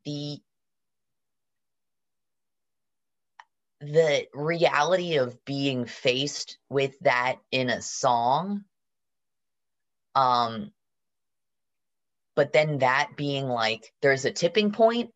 the 0.05 0.41
the 3.81 4.27
reality 4.33 5.17
of 5.17 5.43
being 5.45 5.85
faced 5.85 6.57
with 6.69 6.97
that 6.99 7.37
in 7.51 7.69
a 7.69 7.81
song 7.81 8.63
um 10.15 10.71
but 12.35 12.53
then 12.53 12.79
that 12.79 13.11
being 13.15 13.47
like 13.47 13.91
there's 14.01 14.25
a 14.25 14.31
tipping 14.31 14.71
point 14.71 15.11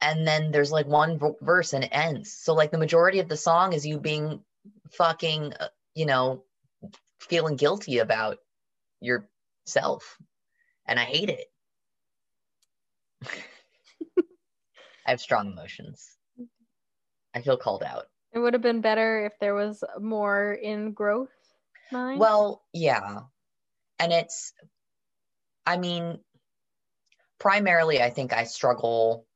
and 0.00 0.26
then 0.26 0.50
there's 0.50 0.72
like 0.72 0.86
one 0.86 1.18
v- 1.18 1.32
verse 1.40 1.72
and 1.72 1.84
it 1.84 1.90
ends 1.92 2.32
so 2.32 2.54
like 2.54 2.70
the 2.70 2.78
majority 2.78 3.20
of 3.20 3.28
the 3.28 3.36
song 3.36 3.72
is 3.72 3.86
you 3.86 3.98
being 3.98 4.40
fucking 4.92 5.52
uh, 5.60 5.68
you 5.94 6.06
know 6.06 6.44
feeling 7.20 7.56
guilty 7.56 7.98
about 7.98 8.38
yourself 9.66 10.18
and 10.86 10.98
i 10.98 11.04
hate 11.04 11.30
it. 11.30 11.46
I 15.06 15.10
have 15.10 15.20
strong 15.20 15.52
emotions. 15.52 16.16
I 17.32 17.40
feel 17.40 17.56
called 17.56 17.84
out. 17.84 18.06
It 18.32 18.40
would 18.40 18.54
have 18.54 18.62
been 18.62 18.80
better 18.80 19.24
if 19.24 19.32
there 19.40 19.54
was 19.54 19.84
more 20.00 20.52
in 20.52 20.92
growth 20.92 21.30
nine. 21.92 22.18
well 22.18 22.62
yeah. 22.72 23.20
And 23.98 24.12
it's 24.12 24.52
i 25.64 25.76
mean 25.78 26.18
primarily 27.38 28.00
i 28.00 28.10
think 28.10 28.32
i 28.32 28.44
struggle 28.44 29.26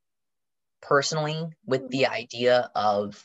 personally 0.81 1.49
with 1.67 1.89
the 1.89 2.03
mm-hmm. 2.03 2.13
idea 2.15 2.71
of 2.75 3.23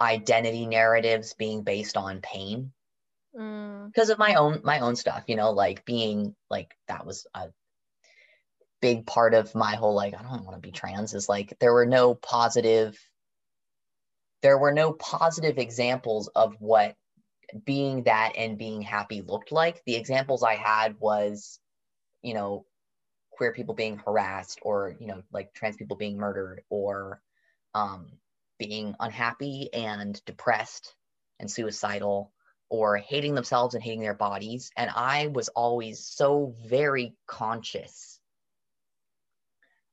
identity 0.00 0.66
narratives 0.66 1.34
being 1.34 1.62
based 1.62 1.96
on 1.96 2.20
pain 2.20 2.72
Mm, 3.36 3.86
because 3.86 4.10
of 4.10 4.18
my 4.18 4.34
own 4.34 4.60
my 4.64 4.80
own 4.80 4.96
stuff 4.96 5.24
you 5.28 5.36
know 5.36 5.52
like 5.52 5.84
being 5.84 6.34
like 6.50 6.74
that 6.88 7.06
was 7.06 7.26
a 7.32 7.48
big 8.80 9.06
part 9.06 9.34
of 9.34 9.54
my 9.54 9.76
whole 9.76 9.94
like 9.94 10.14
i 10.14 10.22
don't 10.22 10.44
want 10.44 10.56
to 10.56 10.60
be 10.60 10.72
trans 10.72 11.14
is 11.14 11.28
like 11.28 11.56
there 11.60 11.72
were 11.72 11.86
no 11.86 12.14
positive 12.14 12.98
there 14.42 14.58
were 14.58 14.72
no 14.72 14.92
positive 14.92 15.58
examples 15.58 16.28
of 16.28 16.56
what 16.58 16.96
being 17.64 18.04
that 18.04 18.32
and 18.36 18.58
being 18.58 18.80
happy 18.82 19.22
looked 19.22 19.52
like. 19.52 19.82
The 19.84 19.96
examples 19.96 20.42
i 20.42 20.54
had 20.54 20.98
was 20.98 21.58
you 22.22 22.34
know 22.34 22.64
queer 23.30 23.52
people 23.52 23.74
being 23.74 23.98
harassed 23.98 24.58
or 24.62 24.96
you 25.00 25.06
know 25.06 25.22
like 25.32 25.52
trans 25.54 25.76
people 25.76 25.96
being 25.96 26.16
murdered 26.16 26.62
or 26.68 27.20
um 27.74 28.06
being 28.58 28.94
unhappy 29.00 29.70
and 29.72 30.22
depressed 30.24 30.94
and 31.38 31.50
suicidal 31.50 32.32
or 32.70 32.96
hating 32.96 33.34
themselves 33.34 33.74
and 33.74 33.82
hating 33.82 34.00
their 34.00 34.14
bodies. 34.14 34.70
And 34.76 34.90
I 34.94 35.26
was 35.26 35.48
always 35.48 36.06
so 36.06 36.54
very 36.66 37.14
conscious 37.26 38.20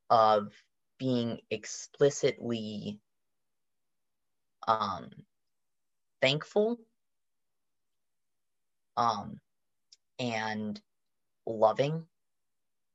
of 0.09 0.53
being 0.99 1.39
explicitly 1.49 2.99
um, 4.67 5.09
thankful 6.21 6.79
um, 8.95 9.39
and 10.19 10.79
loving 11.45 12.05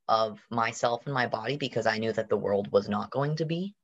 of 0.09 0.41
myself 0.51 1.03
and 1.07 1.15
my 1.15 1.27
body 1.27 1.57
because 1.57 1.87
I 1.87 1.99
knew 1.99 2.13
that 2.13 2.29
the 2.29 2.37
world 2.37 2.71
was 2.71 2.89
not 2.89 3.11
going 3.11 3.37
to 3.37 3.45
be. 3.45 3.75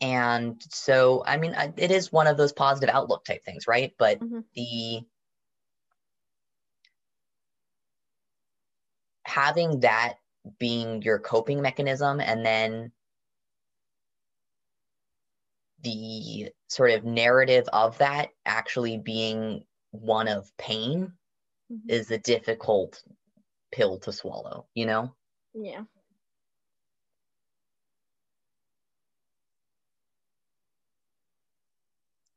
And 0.00 0.62
so, 0.70 1.24
I 1.26 1.36
mean, 1.38 1.54
I- 1.54 1.72
it 1.76 1.90
is 1.90 2.12
one 2.12 2.26
of 2.26 2.36
those 2.36 2.52
positive 2.52 2.90
outlook 2.94 3.24
type 3.24 3.44
things, 3.44 3.66
right? 3.66 3.94
But 3.98 4.20
Mhm. 4.20 4.44
the 4.54 5.06
having 9.24 9.80
that 9.80 10.18
being 10.58 11.02
your 11.02 11.18
coping 11.18 11.60
mechanism 11.60 12.20
and 12.20 12.44
then 12.44 12.92
the 15.82 16.52
sort 16.68 16.90
of 16.90 17.04
narrative 17.04 17.66
of 17.72 17.98
that 17.98 18.30
actually 18.44 18.98
being 18.98 19.64
one 19.90 20.28
of 20.28 20.54
pain 20.56 21.12
mhm. 21.70 21.88
is 21.88 22.10
a 22.10 22.18
difficult 22.18 23.02
pill 23.72 23.98
to 24.00 24.12
swallow, 24.12 24.68
you 24.74 24.86
know? 24.86 25.14
yeah. 25.54 25.84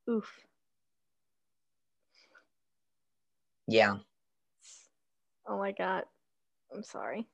Oof. 0.09 0.29
Yeah. 3.67 3.97
Oh 5.47 5.57
my 5.57 5.71
god. 5.71 6.03
I'm 6.73 6.83
sorry. 6.83 7.27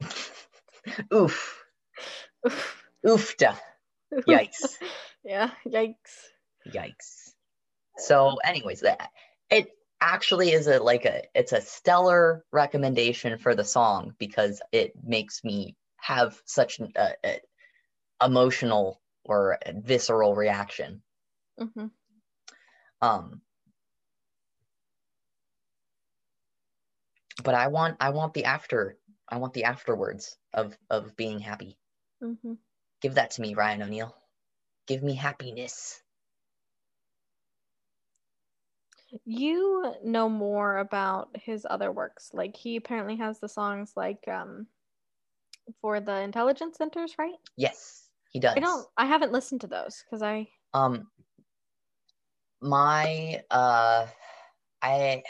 Oof. 1.12 1.64
Oof. 2.46 2.86
Oofta. 3.06 3.56
Yikes. 4.28 4.76
yeah. 5.24 5.50
Yikes. 5.66 5.94
Yikes. 6.68 7.30
So, 7.98 8.36
anyways, 8.44 8.80
that 8.80 9.10
it 9.50 9.68
actually 10.00 10.52
is 10.52 10.66
a 10.66 10.78
like 10.82 11.04
a 11.04 11.22
it's 11.34 11.52
a 11.52 11.60
stellar 11.60 12.44
recommendation 12.52 13.38
for 13.38 13.54
the 13.54 13.64
song 13.64 14.12
because 14.18 14.60
it 14.72 14.92
makes 15.02 15.42
me 15.44 15.76
have 15.96 16.40
such 16.44 16.78
an 16.80 16.92
a, 16.96 17.12
a 17.24 17.40
emotional 18.22 19.00
or 19.24 19.58
visceral 19.74 20.34
reaction. 20.34 21.02
Hmm 21.58 21.86
Um, 23.00 23.42
but 27.44 27.54
I 27.54 27.68
want 27.68 27.96
I 28.00 28.10
want 28.10 28.34
the 28.34 28.44
after 28.44 28.98
I 29.28 29.38
want 29.38 29.54
the 29.54 29.64
afterwards 29.64 30.36
of 30.52 30.76
of 30.90 31.16
being 31.16 31.38
happy. 31.40 31.78
hmm 32.20 32.54
Give 33.00 33.14
that 33.14 33.32
to 33.32 33.42
me, 33.42 33.54
Ryan 33.54 33.82
O'Neal. 33.82 34.16
Give 34.86 35.02
me 35.02 35.14
happiness. 35.14 36.02
You 39.24 39.94
know 40.04 40.28
more 40.28 40.78
about 40.78 41.36
his 41.36 41.66
other 41.68 41.92
works. 41.92 42.30
Like 42.32 42.56
he 42.56 42.76
apparently 42.76 43.16
has 43.16 43.38
the 43.38 43.48
songs 43.48 43.92
like 43.96 44.26
um 44.28 44.66
for 45.80 46.00
the 46.00 46.20
intelligence 46.20 46.76
centers, 46.76 47.14
right? 47.18 47.34
Yes, 47.56 48.08
he 48.30 48.40
does. 48.40 48.56
I 48.56 48.60
don't 48.60 48.86
I 48.96 49.06
haven't 49.06 49.32
listened 49.32 49.62
to 49.62 49.66
those 49.66 50.04
because 50.04 50.22
I 50.22 50.48
Um, 50.74 51.08
my 52.66 53.42
uh, 53.50 54.06
I 54.82 55.22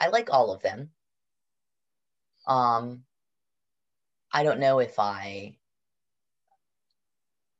I 0.00 0.08
like 0.08 0.30
all 0.32 0.52
of 0.52 0.62
them. 0.62 0.90
Um, 2.46 3.04
I 4.32 4.42
don't 4.42 4.60
know 4.60 4.78
if 4.80 4.98
I, 4.98 5.56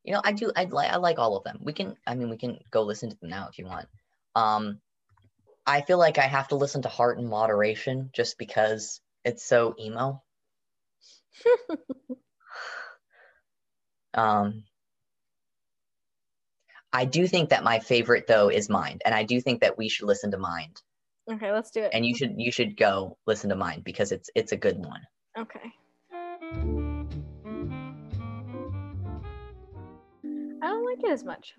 you 0.04 0.12
know, 0.12 0.20
I 0.24 0.32
do. 0.32 0.50
I 0.56 0.64
like. 0.64 0.90
I 0.92 0.96
like 0.96 1.18
all 1.18 1.36
of 1.36 1.44
them. 1.44 1.58
We 1.62 1.72
can. 1.72 1.96
I 2.06 2.14
mean, 2.14 2.30
we 2.30 2.36
can 2.38 2.58
go 2.70 2.82
listen 2.82 3.10
to 3.10 3.16
them 3.20 3.30
now 3.30 3.48
if 3.50 3.58
you 3.58 3.66
want. 3.66 3.88
Um, 4.34 4.80
I 5.66 5.82
feel 5.82 5.98
like 5.98 6.18
I 6.18 6.26
have 6.26 6.48
to 6.48 6.56
listen 6.56 6.82
to 6.82 6.88
Heart 6.88 7.18
in 7.18 7.28
moderation 7.28 8.10
just 8.12 8.38
because 8.38 9.00
it's 9.24 9.44
so 9.44 9.74
emo. 9.78 10.22
um, 14.14 14.64
I 16.92 17.04
do 17.04 17.26
think 17.26 17.50
that 17.50 17.64
my 17.64 17.78
favorite 17.80 18.26
though 18.26 18.48
is 18.48 18.68
Mind, 18.68 19.02
and 19.04 19.14
I 19.14 19.22
do 19.24 19.40
think 19.40 19.60
that 19.60 19.76
we 19.78 19.88
should 19.88 20.06
listen 20.06 20.30
to 20.30 20.38
Mind. 20.38 20.80
Okay, 21.30 21.52
let's 21.52 21.70
do 21.70 21.82
it. 21.82 21.90
And 21.92 22.06
you 22.06 22.14
should 22.16 22.34
you 22.38 22.50
should 22.50 22.76
go 22.76 23.18
listen 23.26 23.50
to 23.50 23.56
Mind 23.56 23.84
because 23.84 24.12
it's 24.12 24.30
it's 24.34 24.52
a 24.52 24.56
good 24.56 24.78
one. 24.78 25.02
Okay. 25.38 25.72
I 30.60 30.66
don't 30.66 30.84
like 30.84 31.04
it 31.04 31.10
as 31.10 31.24
much. 31.24 31.52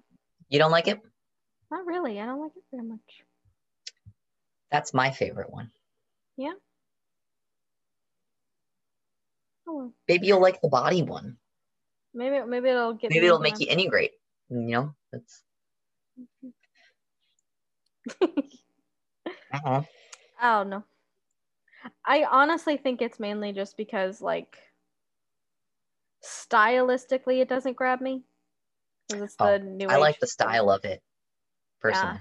You 0.50 0.60
don't 0.60 0.72
like 0.72 0.88
it? 0.88 1.00
Not 1.72 1.86
really. 1.86 2.20
I 2.20 2.26
don't 2.26 2.42
like 2.42 2.52
it 2.56 2.64
very 2.72 2.88
much. 2.88 3.00
That's 4.72 4.94
my 4.94 5.12
favorite 5.12 5.52
one. 5.52 5.72
Yeah. 6.38 6.54
Oh. 9.68 9.94
Maybe 10.08 10.28
you'll 10.28 10.42
like 10.42 10.62
the 10.62 10.70
body 10.70 11.04
one. 11.04 11.38
maybe 12.14 12.44
maybe 12.48 12.70
it'll 12.70 12.94
get. 12.94 13.12
Maybe 13.12 13.28
it'll 13.28 13.40
make 13.40 13.60
you 13.60 13.68
integrate. 13.70 14.12
You 14.50 14.58
know, 14.58 14.96
that's. 15.12 15.44
my- 16.42 16.52
I. 18.22 19.58
Uh-huh. 19.58 19.84
I 20.40 20.58
don't 20.60 20.70
know. 20.70 20.84
I 22.06 22.24
honestly 22.26 22.78
think 22.78 23.02
it's 23.02 23.20
mainly 23.20 23.54
just 23.54 23.78
because 23.78 24.22
like 24.22 24.58
stylistically 26.24 27.42
it 27.42 27.50
doesn't 27.50 27.78
grab 27.78 28.02
me. 28.02 28.24
it's 29.10 29.36
Oh, 29.40 29.46
the 29.46 29.60
new 29.60 29.90
I 29.90 29.98
like 29.98 30.16
age 30.16 30.20
the 30.20 30.28
style 30.28 30.70
of 30.70 30.86
it, 30.86 31.02
personally. 31.82 32.16
Yeah. 32.16 32.20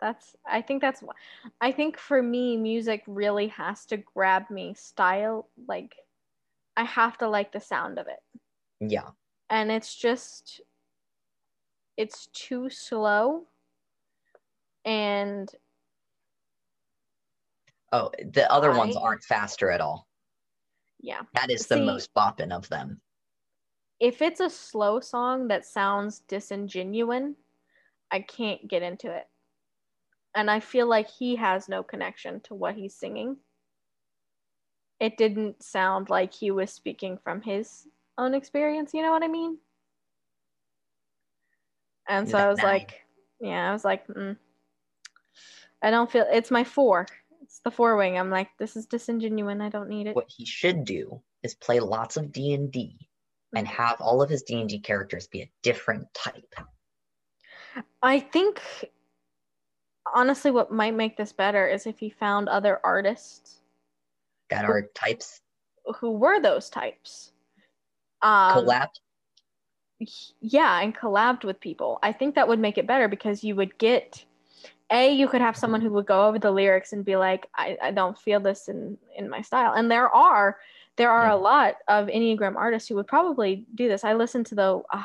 That's 0.00 0.36
I 0.46 0.62
think 0.62 0.80
that's 0.82 1.00
wh- 1.00 1.48
I 1.60 1.72
think 1.72 1.98
for 1.98 2.22
me 2.22 2.56
music 2.56 3.02
really 3.06 3.48
has 3.48 3.86
to 3.86 3.98
grab 3.98 4.50
me 4.50 4.74
style 4.74 5.48
like 5.68 5.96
I 6.76 6.84
have 6.84 7.18
to 7.18 7.28
like 7.28 7.52
the 7.52 7.60
sound 7.60 7.98
of 7.98 8.08
it. 8.08 8.20
Yeah. 8.80 9.10
And 9.50 9.70
it's 9.70 9.94
just 9.94 10.60
it's 12.00 12.28
too 12.32 12.70
slow 12.70 13.44
and 14.86 15.54
Oh, 17.92 18.10
the 18.32 18.50
other 18.50 18.72
ones 18.72 18.96
aren't 18.96 19.22
faster 19.24 19.68
at 19.70 19.80
all. 19.82 20.06
yeah. 21.00 21.22
That 21.34 21.50
is 21.50 21.66
the 21.66 21.76
most 21.76 22.14
bopping 22.14 22.52
of 22.52 22.68
them. 22.68 23.00
if 23.98 24.22
it's 24.22 24.40
a 24.40 24.48
slow 24.48 25.00
song 25.00 25.48
that 25.48 25.66
sounds 25.66 26.22
disingenuine, 26.26 27.34
I 28.10 28.20
can't 28.20 28.66
get 28.66 28.82
into 28.82 29.14
it. 29.14 29.28
And 30.34 30.50
I 30.50 30.60
feel 30.60 30.88
like 30.88 31.10
he 31.10 31.36
has 31.36 31.68
no 31.68 31.82
connection 31.82 32.40
to 32.42 32.54
what 32.54 32.76
he's 32.76 32.94
singing. 32.94 33.36
It 35.00 35.18
didn't 35.18 35.62
sound 35.62 36.08
like 36.08 36.32
he 36.32 36.50
was 36.50 36.72
speaking 36.72 37.18
from 37.18 37.42
his 37.42 37.88
own 38.16 38.34
experience, 38.34 38.94
you 38.94 39.02
know 39.02 39.10
what 39.10 39.24
I 39.24 39.28
mean? 39.28 39.58
And 42.10 42.28
so 42.28 42.38
I 42.38 42.48
was 42.48 42.58
nine. 42.58 42.66
like, 42.66 43.00
yeah, 43.40 43.70
I 43.70 43.72
was 43.72 43.84
like, 43.84 44.06
mm. 44.08 44.36
I 45.82 45.90
don't 45.90 46.10
feel 46.10 46.26
it's 46.30 46.50
my 46.50 46.64
four. 46.64 47.06
It's 47.42 47.60
the 47.60 47.70
four 47.70 47.96
wing. 47.96 48.18
I'm 48.18 48.30
like, 48.30 48.48
this 48.58 48.76
is 48.76 48.86
disingenuine. 48.86 49.62
I 49.62 49.68
don't 49.70 49.88
need 49.88 50.08
it. 50.08 50.16
What 50.16 50.28
he 50.28 50.44
should 50.44 50.84
do 50.84 51.22
is 51.42 51.54
play 51.54 51.80
lots 51.80 52.16
of 52.16 52.32
D 52.32 52.52
and 52.52 52.70
D, 52.70 52.98
and 53.54 53.66
Mm-hmm. 53.66 53.76
have 53.82 54.00
all 54.00 54.22
of 54.22 54.28
his 54.28 54.42
D 54.42 54.60
and 54.60 54.68
D 54.68 54.80
characters 54.80 55.26
be 55.28 55.42
a 55.42 55.50
different 55.62 56.12
type. 56.12 56.54
I 58.02 58.20
think 58.20 58.60
honestly, 60.14 60.50
what 60.50 60.72
might 60.72 60.94
make 60.94 61.16
this 61.16 61.32
better 61.32 61.66
is 61.66 61.86
if 61.86 61.98
he 61.98 62.10
found 62.10 62.48
other 62.48 62.80
artists 62.84 63.60
That 64.50 64.64
are 64.64 64.90
types 64.94 65.40
who 66.00 66.12
were 66.12 66.40
those 66.40 66.68
types. 66.70 67.32
Um, 68.22 68.52
collapsed. 68.52 69.00
Yeah, 70.40 70.80
and 70.80 70.96
collabed 70.96 71.44
with 71.44 71.60
people. 71.60 71.98
I 72.02 72.12
think 72.12 72.34
that 72.34 72.48
would 72.48 72.58
make 72.58 72.78
it 72.78 72.86
better 72.86 73.08
because 73.08 73.44
you 73.44 73.54
would 73.56 73.76
get 73.78 74.24
a 74.90 75.12
you 75.12 75.28
could 75.28 75.40
have 75.40 75.56
someone 75.56 75.80
who 75.80 75.90
would 75.90 76.06
go 76.06 76.26
over 76.26 76.38
the 76.38 76.50
lyrics 76.50 76.92
and 76.92 77.04
be 77.04 77.16
like, 77.16 77.48
I, 77.54 77.76
I 77.82 77.90
don't 77.92 78.18
feel 78.18 78.40
this 78.40 78.68
in 78.68 78.98
in 79.16 79.28
my 79.28 79.42
style. 79.42 79.74
And 79.74 79.90
there 79.90 80.08
are 80.08 80.58
there 80.96 81.10
are 81.10 81.28
a 81.30 81.36
lot 81.36 81.76
of 81.88 82.08
Enneagram 82.08 82.56
artists 82.56 82.88
who 82.88 82.94
would 82.96 83.06
probably 83.06 83.66
do 83.74 83.88
this. 83.88 84.04
I 84.04 84.14
listened 84.14 84.46
to 84.46 84.54
the 84.54 84.82
uh, 84.92 85.02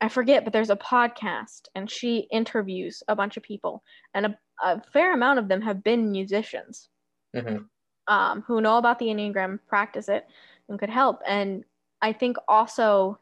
I 0.00 0.08
forget, 0.08 0.44
but 0.44 0.52
there's 0.52 0.70
a 0.70 0.76
podcast 0.76 1.68
and 1.74 1.90
she 1.90 2.26
interviews 2.30 3.02
a 3.08 3.16
bunch 3.16 3.36
of 3.36 3.42
people, 3.42 3.82
and 4.14 4.26
a, 4.26 4.38
a 4.62 4.82
fair 4.92 5.12
amount 5.14 5.38
of 5.38 5.48
them 5.48 5.60
have 5.62 5.82
been 5.82 6.10
musicians 6.10 6.88
Mhm. 7.34 7.66
um, 8.06 8.42
who 8.42 8.60
know 8.60 8.78
about 8.78 8.98
the 8.98 9.06
Enneagram, 9.06 9.58
practice 9.66 10.08
it, 10.08 10.26
and 10.68 10.78
could 10.78 10.90
help. 10.90 11.20
And 11.26 11.64
I 12.02 12.12
think 12.12 12.36
also 12.46 13.18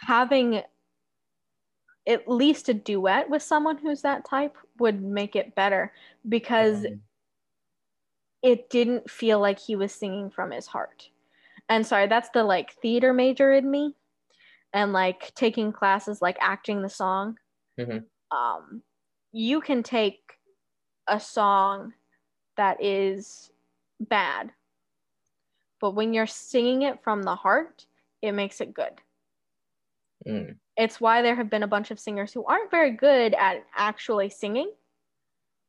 having 0.00 0.62
at 2.06 2.26
least 2.28 2.68
a 2.68 2.74
duet 2.74 3.28
with 3.28 3.42
someone 3.42 3.76
who's 3.78 4.02
that 4.02 4.24
type 4.24 4.56
would 4.78 5.02
make 5.02 5.36
it 5.36 5.54
better 5.54 5.92
because 6.28 6.86
Um, 6.86 7.02
it 8.42 8.70
didn't 8.70 9.10
feel 9.10 9.40
like 9.40 9.58
he 9.58 9.76
was 9.76 9.92
singing 9.92 10.30
from 10.30 10.50
his 10.50 10.66
heart. 10.66 11.10
And 11.68 11.86
sorry, 11.86 12.08
that's 12.08 12.30
the 12.30 12.44
like 12.44 12.72
theater 12.74 13.12
major 13.12 13.52
in 13.52 13.70
me 13.70 13.96
and 14.72 14.92
like 14.92 15.34
taking 15.34 15.72
classes 15.72 16.22
like 16.22 16.38
acting 16.40 16.82
the 16.82 16.90
song. 16.90 17.38
Mhm. 17.78 18.08
Um, 18.30 18.82
you 19.32 19.60
can 19.60 19.82
take 19.82 20.38
a 21.08 21.20
song 21.20 21.94
that 22.56 22.82
is 22.82 23.52
bad, 24.00 24.52
but 25.80 25.92
when 25.92 26.12
you're 26.14 26.26
singing 26.26 26.82
it 26.82 27.02
from 27.02 27.22
the 27.22 27.34
heart, 27.36 27.86
it 28.22 28.32
makes 28.32 28.60
it 28.60 28.74
good. 28.74 29.00
Mm, 30.26 30.56
It's 30.76 31.00
why 31.00 31.22
there 31.22 31.36
have 31.36 31.50
been 31.50 31.62
a 31.62 31.68
bunch 31.68 31.90
of 31.90 31.98
singers 32.00 32.32
who 32.32 32.44
aren't 32.44 32.70
very 32.70 32.92
good 32.92 33.34
at 33.34 33.64
actually 33.74 34.30
singing, 34.30 34.72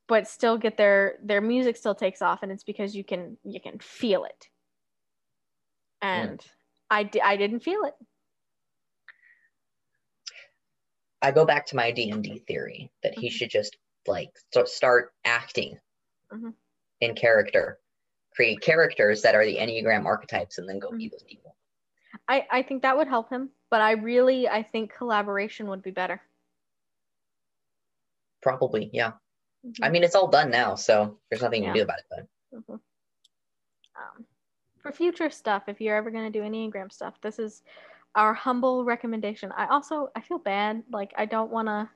but 0.08 0.28
still 0.28 0.58
get 0.58 0.78
their 0.78 1.18
their 1.24 1.42
music 1.42 1.78
still 1.78 1.96
takes 1.96 2.22
off, 2.22 2.44
and 2.44 2.52
it's 2.52 2.64
because 2.64 2.96
you 2.96 3.04
can 3.04 3.38
you 3.44 3.60
can 3.62 3.80
feel 3.80 4.24
it. 4.26 4.48
And 6.02 6.42
I 6.90 7.04
di- 7.04 7.22
I 7.22 7.36
didn't 7.38 7.60
feel 7.62 7.84
it. 7.84 7.96
I 11.22 11.32
go 11.32 11.46
back 11.46 11.66
to 11.68 11.76
my 11.76 11.92
D 11.92 12.10
and 12.12 12.24
D 12.24 12.40
theory 12.48 12.92
that 13.04 13.14
he 13.14 13.28
Mhm. 13.28 13.32
should 13.32 13.50
just 13.50 13.78
like 14.08 14.30
st- 14.54 14.70
start 14.70 15.14
acting 15.26 15.78
Mhm. 16.32 16.54
in 17.02 17.14
character, 17.16 17.80
create 18.34 18.62
characters 18.62 19.22
that 19.24 19.36
are 19.36 19.46
the 19.46 19.58
Enneagram 19.58 20.06
archetypes, 20.06 20.58
and 20.58 20.68
then 20.68 20.80
go 20.80 20.92
be 20.92 21.10
those 21.10 21.24
people. 21.24 21.49
I 22.30 22.48
I 22.50 22.62
think 22.64 22.84
that 22.84 22.96
would 22.96 23.08
help 23.10 23.30
him, 23.30 23.50
but 23.70 23.82
I 23.82 23.92
really 23.94 24.48
I 24.48 24.64
think 24.64 24.94
collaboration 24.96 25.68
would 25.68 25.82
be 25.82 25.92
better. 25.92 26.22
Probably, 28.42 28.90
yeah. 28.94 29.14
Mhm. 29.66 29.80
I 29.84 29.90
mean, 29.90 30.04
it's 30.04 30.16
all 30.16 30.30
done 30.30 30.50
now, 30.52 30.76
so 30.76 31.20
there's 31.30 31.42
nothing 31.42 31.64
you 31.64 31.70
can 31.70 31.76
do 31.78 31.84
about 31.84 32.00
it. 32.00 32.06
But 32.10 32.28
Mhm. 32.54 32.80
Um, 33.96 34.26
for 34.82 34.92
future 34.94 35.30
stuff, 35.30 35.68
if 35.68 35.82
you're 35.82 35.98
ever 35.98 36.10
going 36.12 36.32
to 36.32 36.40
do 36.40 36.46
any 36.46 36.70
Enneagram 36.70 36.92
stuff, 36.92 37.20
this 37.22 37.38
is 37.38 37.64
our 38.16 38.34
humble 38.34 38.86
recommendation. 38.86 39.52
I 39.52 39.68
also 39.68 40.10
I 40.16 40.22
feel 40.22 40.40
bad, 40.40 40.84
like 40.90 41.14
I 41.18 41.26
don't 41.26 41.52
want 41.52 41.68
to 41.68 41.90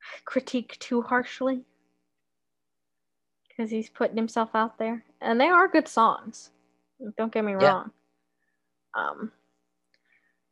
critique 0.24 0.78
too 0.78 1.02
harshly 1.02 1.64
because 3.48 3.70
he's 3.70 3.90
putting 3.90 4.16
himself 4.16 4.50
out 4.54 4.78
there, 4.78 5.04
and 5.20 5.38
they 5.40 5.48
are 5.48 5.68
good 5.68 5.88
songs. 5.88 6.52
Don't 7.18 7.32
get 7.32 7.44
me 7.44 7.52
Yeah. 7.52 7.58
wrong. 7.58 7.92
Um, 8.94 9.32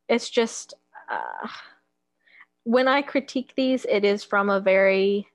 it's 0.09 0.31
just 0.31 0.75
uh, 1.11 1.49
when 2.65 2.89
I 2.89 3.03
critique 3.03 3.53
these, 3.57 3.85
it 3.85 4.05
is 4.05 4.25
from 4.25 4.51
a 4.51 4.61
very 4.61 5.27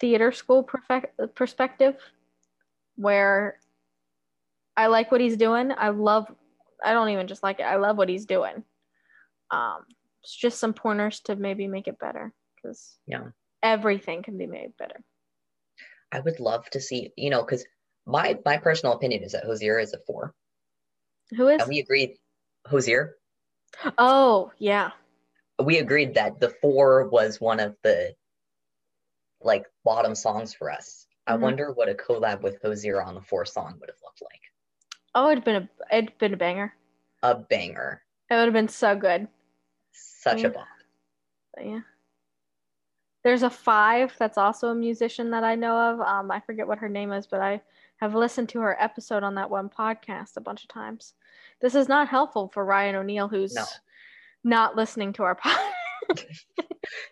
theater 0.00 0.32
school 0.32 0.62
perfect- 0.62 1.34
perspective 1.34 1.96
where 2.96 3.58
I 4.76 4.88
like 4.88 5.10
what 5.10 5.20
he's 5.20 5.36
doing. 5.36 5.72
I 5.76 5.88
love 5.88 6.26
I 6.84 6.92
don't 6.92 7.08
even 7.08 7.26
just 7.26 7.42
like 7.42 7.60
it. 7.60 7.64
I 7.64 7.76
love 7.76 7.96
what 7.96 8.08
he's 8.08 8.26
doing. 8.26 8.62
Um 9.50 9.84
it's 10.22 10.34
just 10.36 10.58
some 10.58 10.74
pointers 10.74 11.20
to 11.20 11.36
maybe 11.36 11.66
make 11.66 11.88
it 11.88 11.98
better 11.98 12.32
cuz 12.62 12.98
Yeah. 13.06 13.30
everything 13.62 14.22
can 14.22 14.36
be 14.36 14.46
made 14.46 14.76
better. 14.76 15.02
I 16.12 16.20
would 16.20 16.40
love 16.40 16.68
to 16.70 16.80
see, 16.80 17.12
you 17.16 17.30
know, 17.30 17.42
because 17.42 17.64
my 18.04 18.38
my 18.44 18.58
personal 18.58 18.94
opinion 18.94 19.22
is 19.22 19.32
that 19.32 19.44
Hozier 19.44 19.78
is 19.78 19.94
a 19.94 19.98
four, 20.06 20.34
Who 21.34 21.48
is? 21.48 21.60
and 21.60 21.68
we 21.68 21.80
agreed. 21.80 22.16
Hozier, 22.66 23.16
oh, 23.98 24.50
yeah. 24.58 24.90
we 25.62 25.78
agreed 25.78 26.14
that 26.14 26.40
the 26.40 26.48
four 26.60 27.08
was 27.08 27.40
one 27.40 27.60
of 27.60 27.76
the 27.84 28.12
like 29.40 29.66
bottom 29.84 30.14
songs 30.16 30.52
for 30.52 30.70
us. 30.70 31.06
I 31.28 31.36
Mhm. 31.36 31.40
wonder 31.40 31.72
what 31.72 31.88
a 31.88 31.94
collab 31.94 32.42
with 32.42 32.60
Hozier 32.62 33.00
on 33.00 33.14
the 33.14 33.20
four 33.22 33.44
song 33.44 33.76
would 33.78 33.88
have 33.88 33.98
looked 34.02 34.20
like. 34.22 34.40
Oh, 35.14 35.30
it'd 35.30 35.44
been 35.44 35.56
a 35.62 35.96
it'd 35.96 36.18
been 36.18 36.34
a 36.34 36.36
banger. 36.36 36.74
A 37.22 37.34
banger. 37.36 38.02
It 38.30 38.34
would 38.34 38.44
have 38.46 38.52
been 38.52 38.68
so 38.68 38.96
good. 38.96 39.28
Such 39.92 40.40
Yeah. 40.42 40.48
a 40.48 40.50
bop. 40.50 40.66
But 41.54 41.66
yeah. 41.66 41.80
There's 43.22 43.42
a 43.44 43.50
five 43.50 44.14
that's 44.18 44.38
also 44.38 44.68
a 44.70 44.74
musician 44.74 45.30
that 45.30 45.44
I 45.44 45.54
know 45.54 45.76
of. 45.76 46.00
Um, 46.00 46.30
I 46.32 46.40
forget 46.40 46.66
what 46.66 46.78
her 46.78 46.88
name 46.88 47.12
is, 47.12 47.26
but 47.28 47.40
I 47.40 47.62
have 48.00 48.14
listened 48.14 48.48
to 48.50 48.60
her 48.60 48.76
episode 48.82 49.22
on 49.22 49.34
that 49.36 49.50
one 49.50 49.68
podcast 49.68 50.36
a 50.36 50.40
bunch 50.40 50.62
of 50.62 50.68
times. 50.68 51.14
This 51.60 51.74
is 51.74 51.88
not 51.88 52.08
helpful 52.08 52.50
for 52.52 52.64
Ryan 52.64 52.96
O'Neal, 52.96 53.28
who's 53.28 53.54
No. 53.54 53.64
not 54.44 54.76
listening 54.76 55.12
to 55.14 55.22
our 55.22 55.36
podcast. 56.08 56.44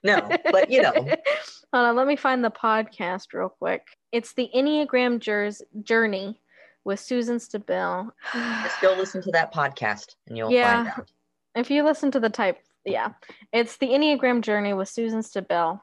No, 0.05 0.29
but 0.53 0.71
you 0.71 0.83
know, 0.83 0.93
Hold 1.73 1.87
on, 1.87 1.97
let 1.97 2.07
me 2.07 2.15
find 2.17 2.45
the 2.45 2.51
podcast 2.51 3.33
real 3.33 3.49
quick. 3.49 3.83
It's 4.13 4.33
the 4.35 4.49
Enneagram 4.55 5.19
Jers- 5.19 5.63
Journey 5.83 6.39
with 6.85 7.01
Suzanne 7.01 7.39
Stabile. 7.39 8.11
just 8.33 8.81
go 8.81 8.93
listen 8.97 9.23
to 9.23 9.31
that 9.33 9.53
podcast 9.53 10.15
and 10.29 10.37
you'll 10.37 10.53
Yeah. 10.53 10.85
find 10.85 10.89
out. 10.89 11.11
if 11.57 11.71
you 11.71 11.83
listen 11.83 12.11
to 12.13 12.21
the 12.21 12.31
type, 12.31 12.59
yeah, 12.85 13.13
it's 13.53 13.79
the 13.79 13.89
Enneagram 13.89 14.43
Journey 14.43 14.75
with 14.75 14.89
Suzanne 14.89 15.21
Stabile. 15.23 15.81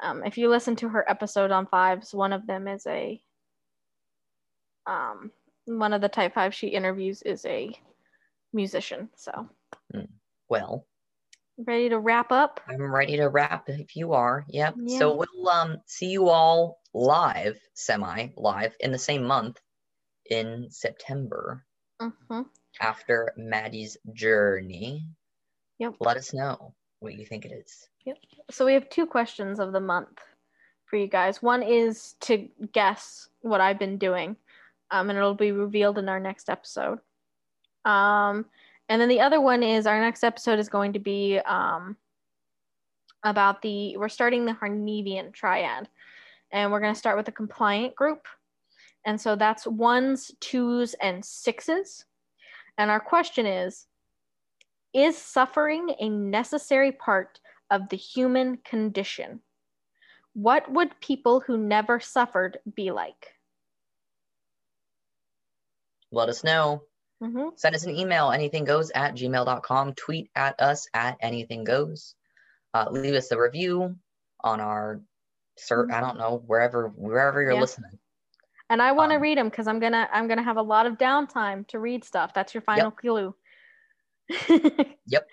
Um, 0.00 0.22
if 0.24 0.38
you 0.38 0.48
listen 0.48 0.74
to 0.76 0.88
her 0.88 1.08
episode 1.10 1.50
on 1.50 1.66
fives, 1.66 2.14
one 2.14 2.32
of 2.32 2.46
them 2.46 2.66
is 2.68 2.86
a, 2.86 3.20
um, 4.86 5.30
one 5.66 5.92
of 5.92 6.00
the 6.00 6.08
type 6.08 6.34
five 6.34 6.54
she 6.54 6.68
interviews 6.68 7.22
is 7.22 7.44
a 7.46 7.70
musician. 8.52 9.08
So 9.16 9.48
Well, 10.48 10.86
ready 11.58 11.88
to 11.88 11.98
wrap 11.98 12.32
up? 12.32 12.60
I'm 12.68 12.94
ready 12.94 13.16
to 13.16 13.28
wrap 13.28 13.68
if 13.68 13.96
you 13.96 14.12
are. 14.12 14.44
Yep. 14.48 14.74
Yeah. 14.84 14.98
So 14.98 15.16
we'll 15.16 15.48
um 15.48 15.78
see 15.86 16.06
you 16.10 16.28
all 16.28 16.80
live, 16.94 17.58
semi 17.74 18.28
live 18.36 18.74
in 18.80 18.92
the 18.92 18.98
same 18.98 19.24
month 19.24 19.60
in 20.30 20.68
September 20.70 21.64
hmm 22.00 22.42
after 22.80 23.32
Maddy's 23.36 23.96
journey. 24.14 25.06
Yep. 25.78 25.94
Let 26.00 26.16
us 26.16 26.32
know 26.32 26.74
what 27.00 27.14
you 27.14 27.26
think 27.26 27.44
it 27.44 27.52
is. 27.52 27.88
Yep. 28.04 28.18
So 28.50 28.64
we 28.64 28.74
have 28.74 28.88
two 28.88 29.06
questions 29.06 29.60
of 29.60 29.72
the 29.72 29.80
month 29.80 30.18
for 30.86 30.96
you 30.96 31.06
guys. 31.06 31.42
One 31.42 31.62
is 31.62 32.14
to 32.20 32.48
guess 32.72 33.28
what 33.40 33.60
I've 33.60 33.78
been 33.78 33.98
doing, 33.98 34.36
um, 34.92 35.08
and 35.08 35.18
it'll 35.18 35.34
be 35.34 35.52
revealed 35.52 35.98
in 35.98 36.08
our 36.08 36.20
next 36.20 36.48
episode. 36.48 36.98
Um, 37.84 38.44
and 38.88 39.00
then 39.00 39.08
the 39.08 39.20
other 39.20 39.40
one 39.40 39.62
is 39.62 39.86
our 39.86 39.98
next 39.98 40.22
episode 40.22 40.58
is 40.58 40.68
going 40.68 40.92
to 40.92 40.98
be 40.98 41.38
um, 41.38 41.96
about 43.24 43.62
the 43.62 43.96
we're 43.96 44.10
starting 44.10 44.44
the 44.44 44.52
Hornevian 44.52 45.32
triad, 45.32 45.88
and 46.52 46.70
we're 46.70 46.80
going 46.80 46.92
to 46.92 46.98
start 46.98 47.16
with 47.16 47.26
the 47.26 47.32
compliant 47.32 47.96
group, 47.96 48.26
and 49.06 49.20
so 49.20 49.34
that's 49.34 49.66
ones, 49.66 50.30
twos, 50.40 50.94
and 50.94 51.24
sixes. 51.24 52.04
And 52.76 52.90
our 52.90 53.00
question 53.00 53.46
is: 53.46 53.86
Is 54.92 55.16
suffering 55.16 55.94
a 55.98 56.10
necessary 56.10 56.92
part 56.92 57.40
of 57.70 57.88
the 57.88 57.96
human 57.96 58.58
condition? 58.58 59.40
What 60.34 60.70
would 60.70 61.00
people 61.00 61.40
who 61.40 61.56
never 61.56 61.98
suffered 61.98 62.58
be 62.74 62.90
like? 62.90 63.34
Let 66.12 66.28
us 66.28 66.44
know. 66.44 66.82
hmm 67.20 67.48
Send 67.56 67.74
us 67.74 67.84
an 67.84 67.96
email, 67.96 68.28
EnneathingGoes 68.28 68.90
at 68.94 69.14
gmail.com. 69.14 69.94
Tweet 69.94 70.30
at 70.36 70.60
us 70.60 70.86
at 70.94 71.20
EnneathingGoes. 71.20 72.14
Uh, 72.74 72.86
leave 72.90 73.14
us 73.14 73.30
a 73.32 73.38
review 73.40 73.96
on 74.44 74.60
our, 74.60 75.00
sir, 75.58 75.88
I 75.90 76.00
don't 76.00 76.18
know, 76.18 76.42
wherever 76.46 76.88
wherever 76.88 77.42
you're 77.42 77.52
Mm-hmm. 77.52 77.56
Yeah. 77.56 77.60
listening. 77.62 77.98
And 78.70 78.80
I 78.80 78.92
want 78.92 79.10
to 79.10 79.16
Um, 79.16 79.22
read 79.22 79.36
them 79.38 79.48
because 79.50 79.66
I'm 79.68 79.80
gonna 79.80 80.08
I'm 80.12 80.28
gonna 80.28 80.42
have 80.42 80.56
a 80.56 80.62
lot 80.62 80.86
of 80.86 80.96
downtime 80.96 81.66
to 81.68 81.78
read 81.78 82.04
stuff. 82.04 82.32
That's 82.34 82.54
your 82.54 82.62
final 82.62 82.90
clue. 82.90 83.34
Yep. 85.06 85.28